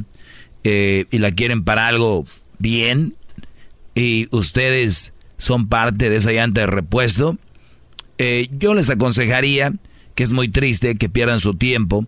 [0.64, 2.26] eh, y la quieren para algo
[2.60, 3.16] bien
[3.96, 7.38] y ustedes son parte de esa llanta de repuesto,
[8.18, 9.74] eh, yo les aconsejaría
[10.16, 12.06] que es muy triste que pierdan su tiempo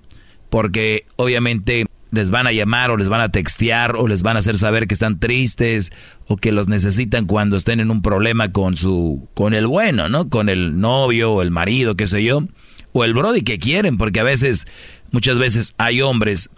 [0.50, 4.40] porque obviamente les van a llamar o les van a textear o les van a
[4.40, 5.92] hacer saber que están tristes
[6.28, 10.30] o que los necesitan cuando estén en un problema con su con el bueno, ¿no?
[10.30, 12.44] Con el novio o el marido, qué sé yo,
[12.92, 14.68] o el brody que quieren, porque a veces
[15.10, 16.52] muchas veces hay hombres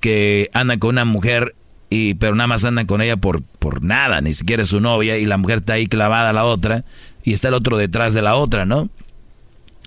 [0.00, 1.54] que andan con una mujer
[1.90, 5.18] y pero nada más andan con ella por por nada, ni siquiera es su novia
[5.18, 6.84] y la mujer está ahí clavada a la otra
[7.22, 8.90] y está el otro detrás de la otra, ¿no?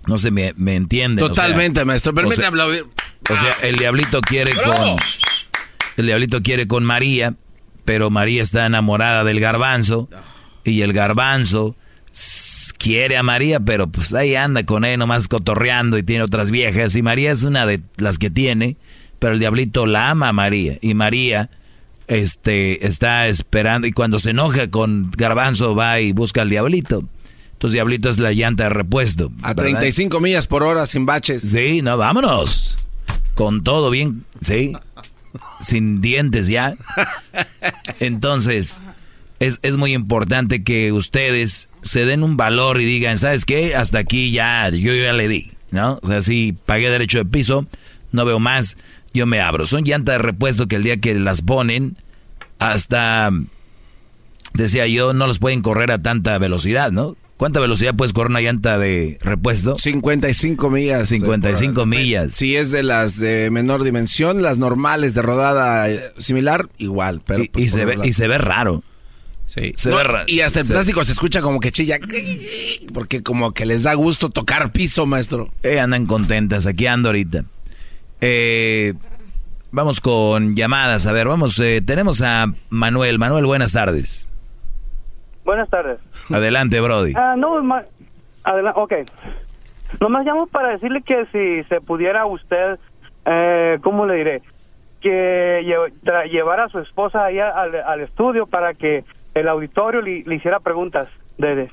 [0.08, 1.20] No se me, me entiende.
[1.20, 2.14] Totalmente, maestro.
[2.14, 2.86] Permítame aplaudir.
[3.30, 4.74] O sea, el diablito quiere ¡Bravo!
[4.74, 4.98] con.
[5.98, 7.34] El diablito quiere con María,
[7.84, 10.10] pero María está enamorada del garbanzo.
[10.64, 11.76] Y el garbanzo
[12.78, 16.96] quiere a María, pero pues ahí anda con él nomás cotorreando y tiene otras viejas.
[16.96, 18.78] Y María es una de las que tiene,
[19.19, 20.77] pero el diablito la ama a María.
[20.81, 21.49] Y María
[22.07, 23.88] este, está esperando.
[23.88, 27.03] Y cuando se enoja con garbanzo, va y busca al diablito.
[27.53, 29.31] Entonces, diablito es la llanta de repuesto.
[29.41, 29.72] A ¿verdad?
[29.80, 31.41] 35 millas por hora sin baches.
[31.41, 32.76] Sí, no, vámonos.
[33.34, 34.73] Con todo bien, sí.
[35.60, 36.76] Sin dientes ya.
[37.99, 38.81] Entonces,
[39.39, 43.76] es, es muy importante que ustedes se den un valor y digan, ¿sabes qué?
[43.76, 45.99] Hasta aquí ya, yo ya le di, ¿no?
[46.03, 47.65] O sea, si pagué derecho de piso,
[48.11, 48.77] no veo más,
[49.18, 49.65] yo me abro.
[49.65, 51.98] Son llantas de repuesto que el día que las ponen,
[52.60, 53.30] hasta,
[54.53, 57.15] decía yo, no los pueden correr a tanta velocidad, ¿no?
[57.38, 59.77] ¿Cuánta velocidad puedes correr una llanta de repuesto?
[59.77, 61.10] 55 millas.
[61.10, 62.34] 55 millas.
[62.34, 67.22] Si es de las de menor dimensión, las normales de rodada eh, similar, igual.
[67.23, 68.84] Pero Y, pues, y se ve, y se ve raro.
[69.45, 69.72] Sí.
[69.77, 71.99] Se No, ve ra- y hasta el se- plástico se escucha como que chilla.
[72.91, 75.53] Porque como que les da gusto tocar piso, maestro.
[75.61, 77.45] Eh, andan contentas, aquí ando ahorita.
[78.22, 78.94] Eh,
[79.72, 83.19] vamos con llamadas, a ver, vamos, eh, tenemos a Manuel.
[83.19, 84.30] Manuel, buenas tardes.
[85.45, 85.99] Buenas tardes.
[86.30, 87.14] Adelante, Brody.
[87.15, 87.84] Ah, no, ma-
[88.44, 88.94] adela- ok.
[90.02, 92.77] Nomás llamo para decirle que si se pudiera usted,
[93.26, 94.41] eh, ¿cómo le diré?
[94.99, 95.91] Que lle-
[96.60, 100.60] a su esposa ahí a- al, al estudio para que el auditorio le, le hiciera
[100.60, 101.07] preguntas
[101.38, 101.72] de, de-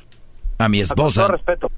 [0.58, 1.28] A mi con todo esposa.
[1.28, 1.70] respeto.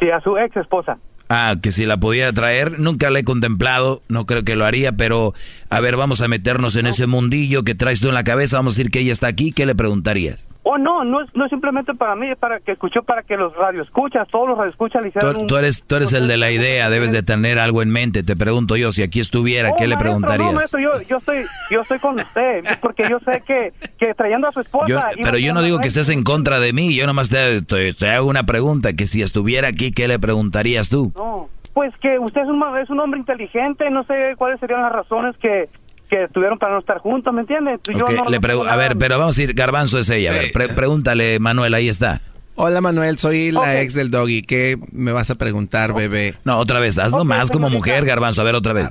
[0.00, 0.98] Sí, a su ex esposa.
[1.28, 4.92] Ah, que si la pudiera traer, nunca la he contemplado, no creo que lo haría,
[4.92, 5.34] pero
[5.68, 8.74] a ver, vamos a meternos en ese mundillo que traes tú en la cabeza, vamos
[8.74, 10.46] a decir que ella está aquí, ¿qué le preguntarías?
[10.68, 13.36] Oh, no, no es, no es simplemente para mí, es para que escuchó, para que
[13.36, 15.46] los radioescuchas, todos los radioescuchas le hicieran Tú, un...
[15.46, 18.34] tú eres, tú eres el de la idea, debes de tener algo en mente, te
[18.34, 20.48] pregunto yo, si aquí estuviera, Oh, ¿qué le maestro, preguntarías?
[20.50, 24.48] No, maestro, yo, yo estoy, yo estoy con usted, porque yo sé que, que trayendo
[24.48, 24.86] a su esposa...
[24.88, 27.92] Yo, pero yo no digo que estés en contra de mí, yo nomás te, te-
[27.94, 31.12] te hago una pregunta, que si estuviera aquí, ¿qué le preguntarías tú?
[31.14, 34.90] No, pues que usted es un, es un hombre inteligente, no sé cuáles serían las
[34.90, 35.68] razones que,
[36.08, 37.78] que tuvieron para no estar juntos, ¿me entiende?
[37.94, 40.08] Yo Ok, no- le no pregu- tengo a ver, pero vamos a ir, Garbanzo es
[40.10, 42.20] ella, a ver, pre- pregúntale, Manuel, ahí está.
[42.54, 44.40] Hola Manuel, soy la ex del doggy.
[44.42, 46.34] ¿Qué me vas a preguntar, bebé?
[46.44, 48.40] No, otra vez, hazlo más como mujer, garbanzo.
[48.40, 48.88] A ver, otra vez.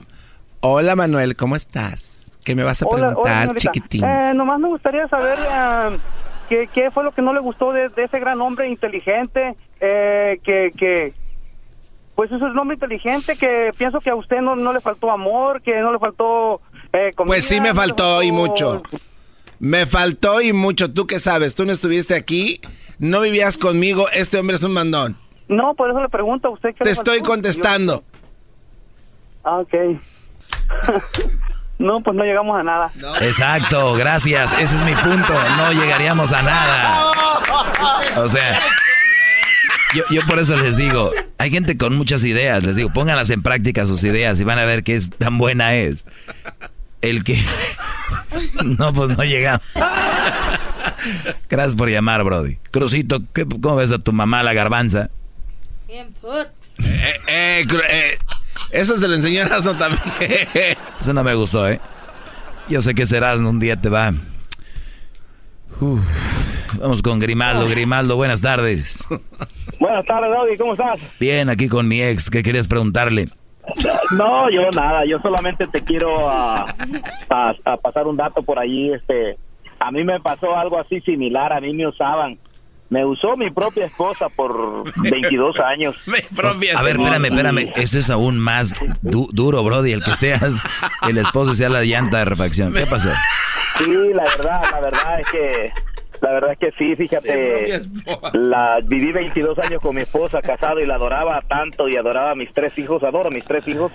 [0.62, 2.38] Hola Manuel, ¿cómo estás?
[2.44, 3.72] ¿Qué me vas a Hola, hola, preguntar, señorita.
[3.72, 4.04] chiquitín?
[4.06, 5.98] Eh, nomás me gustaría saber eh,
[6.48, 10.40] qué, qué fue lo que no le gustó de, de ese gran hombre inteligente, eh,
[10.44, 11.14] que, que,
[12.14, 15.64] pues es un hombre inteligente que pienso que a usted no, no le faltó amor,
[15.64, 16.62] que no le faltó
[17.16, 18.84] comida, Pues sí me faltó y mucho.
[19.60, 20.92] Me faltó y mucho.
[20.92, 21.56] ¿Tú qué sabes?
[21.56, 22.62] Tú no estuviste aquí,
[23.00, 24.08] no vivías conmigo.
[24.14, 25.18] Este hombre es un mandón.
[25.48, 28.04] No, por eso le pregunto a usted qué Te le estoy contestando.
[29.44, 29.74] Ah, ok.
[31.78, 32.92] no, pues no llegamos a nada.
[33.22, 34.54] Exacto, gracias.
[34.54, 35.34] Ese es mi punto.
[35.58, 37.12] No llegaríamos a nada.
[38.18, 38.58] O sea,
[39.94, 42.64] yo, yo por eso les digo, hay gente con muchas ideas.
[42.64, 45.76] Les digo, pónganlas en práctica sus ideas y van a ver qué es tan buena
[45.76, 46.06] es.
[47.10, 47.38] El que...
[48.66, 49.62] No, pues no llegamos.
[51.50, 52.58] Gracias por llamar, Brody.
[52.72, 55.10] Crucito, ¿qué- ¿cómo ves a tu mamá, la garbanza?
[55.88, 56.06] Eh,
[57.28, 58.18] eh, cru- eh,
[58.72, 60.02] eso se lo enseñarás no también.
[61.00, 61.80] Eso no me gustó, ¿eh?
[62.68, 64.14] Yo sé que serás un día te va.
[65.80, 66.02] Uf.
[66.80, 67.68] Vamos con Grimaldo.
[67.70, 69.06] Grimaldo, buenas tardes.
[69.80, 71.00] Buenas tardes, Doggy, ¿cómo estás?
[71.20, 72.30] Bien, aquí con mi ex.
[72.30, 73.30] ¿Qué querías preguntarle?
[74.18, 76.66] No, yo nada, yo solamente te quiero ah,
[77.30, 78.92] a, a pasar un dato por allí.
[78.94, 79.38] Este,
[79.80, 82.38] a mí me pasó algo así similar, a mí me usaban.
[82.88, 85.96] Me usó mi propia esposa por 22 años.
[86.08, 87.72] A ver, espérame, espérame.
[87.76, 89.92] Ese es aún más du- duro, Brody.
[89.92, 90.62] El que seas
[91.10, 92.74] el esposo sea la llanta de refacción.
[92.74, 93.10] ¿Qué pasó?
[93.80, 95.72] Sí, la verdad, la verdad es que
[96.22, 97.68] la verdad es que sí, fíjate,
[98.34, 102.36] la viví 22 años con mi esposa, casado y la adoraba tanto y adoraba a
[102.36, 103.92] mis tres hijos, adoro a mis tres hijos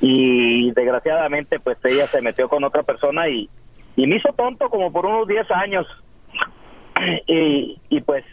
[0.00, 3.48] y desgraciadamente pues ella se metió con otra persona y,
[3.96, 5.86] y me hizo tonto como por unos 10 años
[7.26, 8.24] y, y pues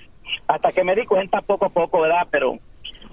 [0.48, 2.28] hasta que me di cuenta poco a poco, ¿verdad?
[2.32, 2.58] Pero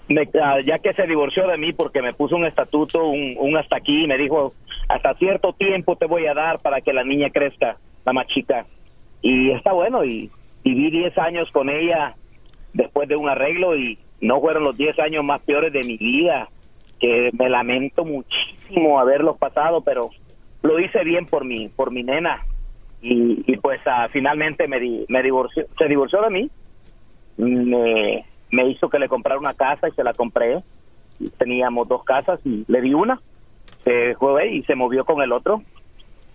[0.09, 3.57] me- ah, ya que se divorció de mí porque me puso un estatuto, un, un
[3.57, 4.53] hasta aquí, y me dijo,
[4.89, 8.67] hasta cierto tiempo te voy a dar para que la niña crezca, la más chica.
[9.27, 10.31] Y está bueno, y
[10.65, 12.15] viví 10 años con ella
[12.75, 16.49] después de un arreglo y no fueron los 10 años más peores de mi vida,
[17.01, 20.11] que me lamento muchísimo haberlos pasado, pero
[20.63, 22.45] lo hice bien por mi, por mi nena.
[23.01, 26.51] Y, y pues ah, finalmente me, di- me divorció, se divorció de mí,
[27.39, 30.63] me, me hizo que le comprara una casa y se la compré.
[31.39, 33.21] Teníamos dos casas y le di una.
[33.85, 35.63] Se fue y se movió con el otro.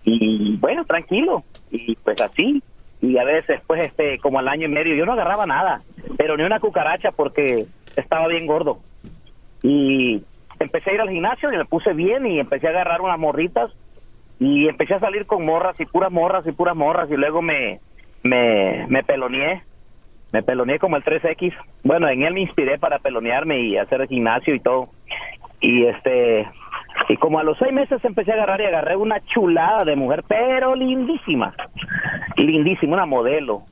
[0.04, 1.44] Y bueno, tranquilo.
[1.70, 2.62] Y pues así.
[3.02, 5.82] Y a veces, pues, este, como al año y medio, yo no agarraba nada,
[6.18, 7.66] pero ni una cucaracha porque
[7.96, 8.78] estaba bien gordo.
[9.62, 10.22] Y
[10.58, 13.70] empecé a ir al gimnasio y me puse bien y empecé a agarrar unas morritas
[14.38, 17.80] y empecé a salir con morras y puras morras y puras morras y luego me,
[18.22, 19.62] me, me peloneé
[20.32, 21.52] me peloneé como el 3X.
[21.82, 24.88] Bueno, en él me inspiré para pelonearme y hacer el gimnasio y todo.
[25.60, 26.48] Y este,
[27.08, 30.24] y como a los seis meses empecé a agarrar y agarré una chulada de mujer,
[30.26, 31.54] pero lindísima,
[32.36, 33.62] lindísima, una modelo.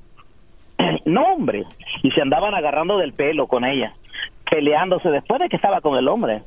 [1.05, 1.65] No, hombre,
[2.03, 3.95] y se andaban agarrando del pelo con ella,
[4.51, 6.43] peleándose después de que estaba con el hombre.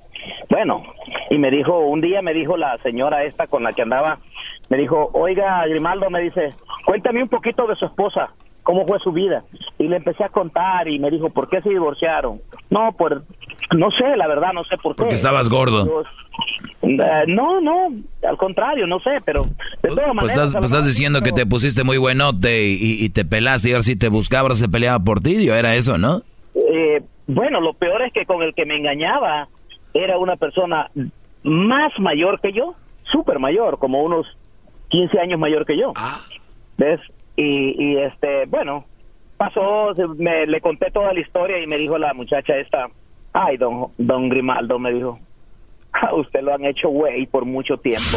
[0.50, 0.84] Bueno,
[1.30, 4.20] y me dijo, un día me dijo la señora esta con la que andaba,
[4.70, 6.54] me dijo, oiga, Grimaldo, me dice,
[6.86, 8.30] cuéntame un poquito de su esposa,
[8.64, 9.44] cómo fue su vida.
[9.78, 12.42] Y le empecé a contar y me dijo, ¿por qué se divorciaron?
[12.70, 13.24] No, por,
[13.76, 15.04] no sé, la verdad, no sé por qué.
[15.04, 15.86] Porque estabas gordo.
[15.86, 16.04] Yo-
[16.84, 16.98] Eh,
[17.28, 17.90] no, no,
[18.28, 20.32] al contrario, no sé, pero de todas Pues maneras...
[20.48, 23.84] estás, pues estás diciendo que te pusiste muy buenote y, y te pelaste y ahora
[23.84, 25.46] si te buscaba, se peleaba por ti.
[25.46, 26.22] Yo era eso, ¿no?
[26.56, 29.48] Eh, bueno, lo peor es que con el que me engañaba
[29.94, 30.90] era una persona
[31.44, 32.74] más mayor que yo,
[33.12, 34.26] súper mayor, como unos
[34.90, 35.94] 15 años mayor que yo.
[36.78, 37.00] ¿Ves?
[37.36, 38.86] Y, y este, bueno,
[39.38, 42.88] pasó, me, le conté toda la historia y me dijo la muchacha esta,
[43.34, 45.20] ay, don, don Grimaldo, me dijo,
[45.94, 48.02] "a usted lo han hecho güey por mucho tiempo.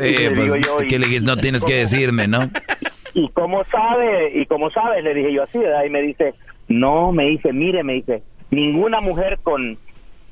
[0.00, 1.20] Eh, pues, yo, ¿qué le?
[1.20, 2.50] No tienes que decirme, ¿no?
[3.14, 4.32] ¿Y cómo sabe?
[4.34, 5.02] ¿Y cómo sabes?
[5.04, 5.84] Le dije yo así, ¿verdad?
[5.84, 6.34] Y me dice,
[6.68, 9.78] no, me dice, mire, me dice, ninguna mujer con,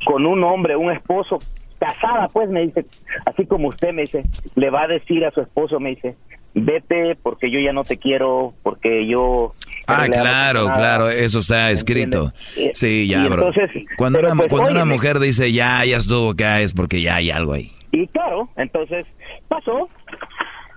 [0.05, 1.39] con un hombre, un esposo,
[1.83, 2.87] casada, pues, me dice,
[3.27, 6.15] así como usted, me dice, le va a decir a su esposo, me dice,
[6.55, 9.53] vete porque yo ya no te quiero, porque yo...
[9.89, 10.79] Ah, claro, nada".
[10.79, 12.33] claro, eso está escrito.
[12.55, 12.79] entiendes?
[12.79, 13.49] Sí, ya, bro.
[13.49, 17.17] entonces, Cuando, una, pues, cuando una mujer dice ya, ya estuvo acá, es porque ya
[17.17, 17.73] hay algo ahí.
[17.91, 19.05] Y claro, entonces
[19.49, 19.89] pasó.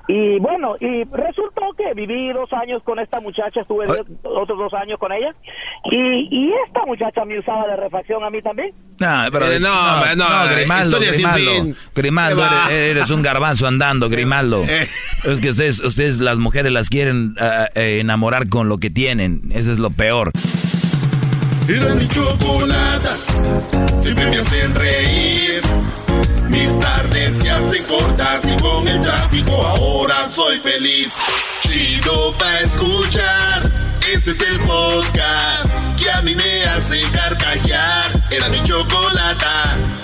[0.08, 5.00] Y bueno, y resultó que viví dos años con esta muchacha, estuve otros dos años
[5.00, 5.32] con ella,
[5.92, 8.72] y, y esta muchacha me usaba de refacción a mí también.
[9.00, 10.26] No, pero, Eh, no, no,
[10.56, 11.76] Grimaldo, historia sin Grimaldo.
[11.96, 12.66] Grimaldo, ¿Qué va?
[12.72, 14.64] eres, eres un garbanzo andando, Grimaldo.
[14.68, 14.88] Eh.
[15.24, 19.42] Es que ustedes, ustedes las mujeres las quieren ah, eh, enamorar con lo que tienen,
[19.56, 20.32] eso es lo peor.
[21.68, 23.16] Era mi chocolata,
[24.00, 25.62] siempre me hacen reír.
[26.56, 31.18] Mis tardes se hacen cortas y con el tráfico ahora soy feliz.
[31.60, 33.70] Chido pa' escuchar.
[34.14, 38.24] Este es el podcast que a mí me hace carcajear.
[38.32, 39.95] Era mi chocolate.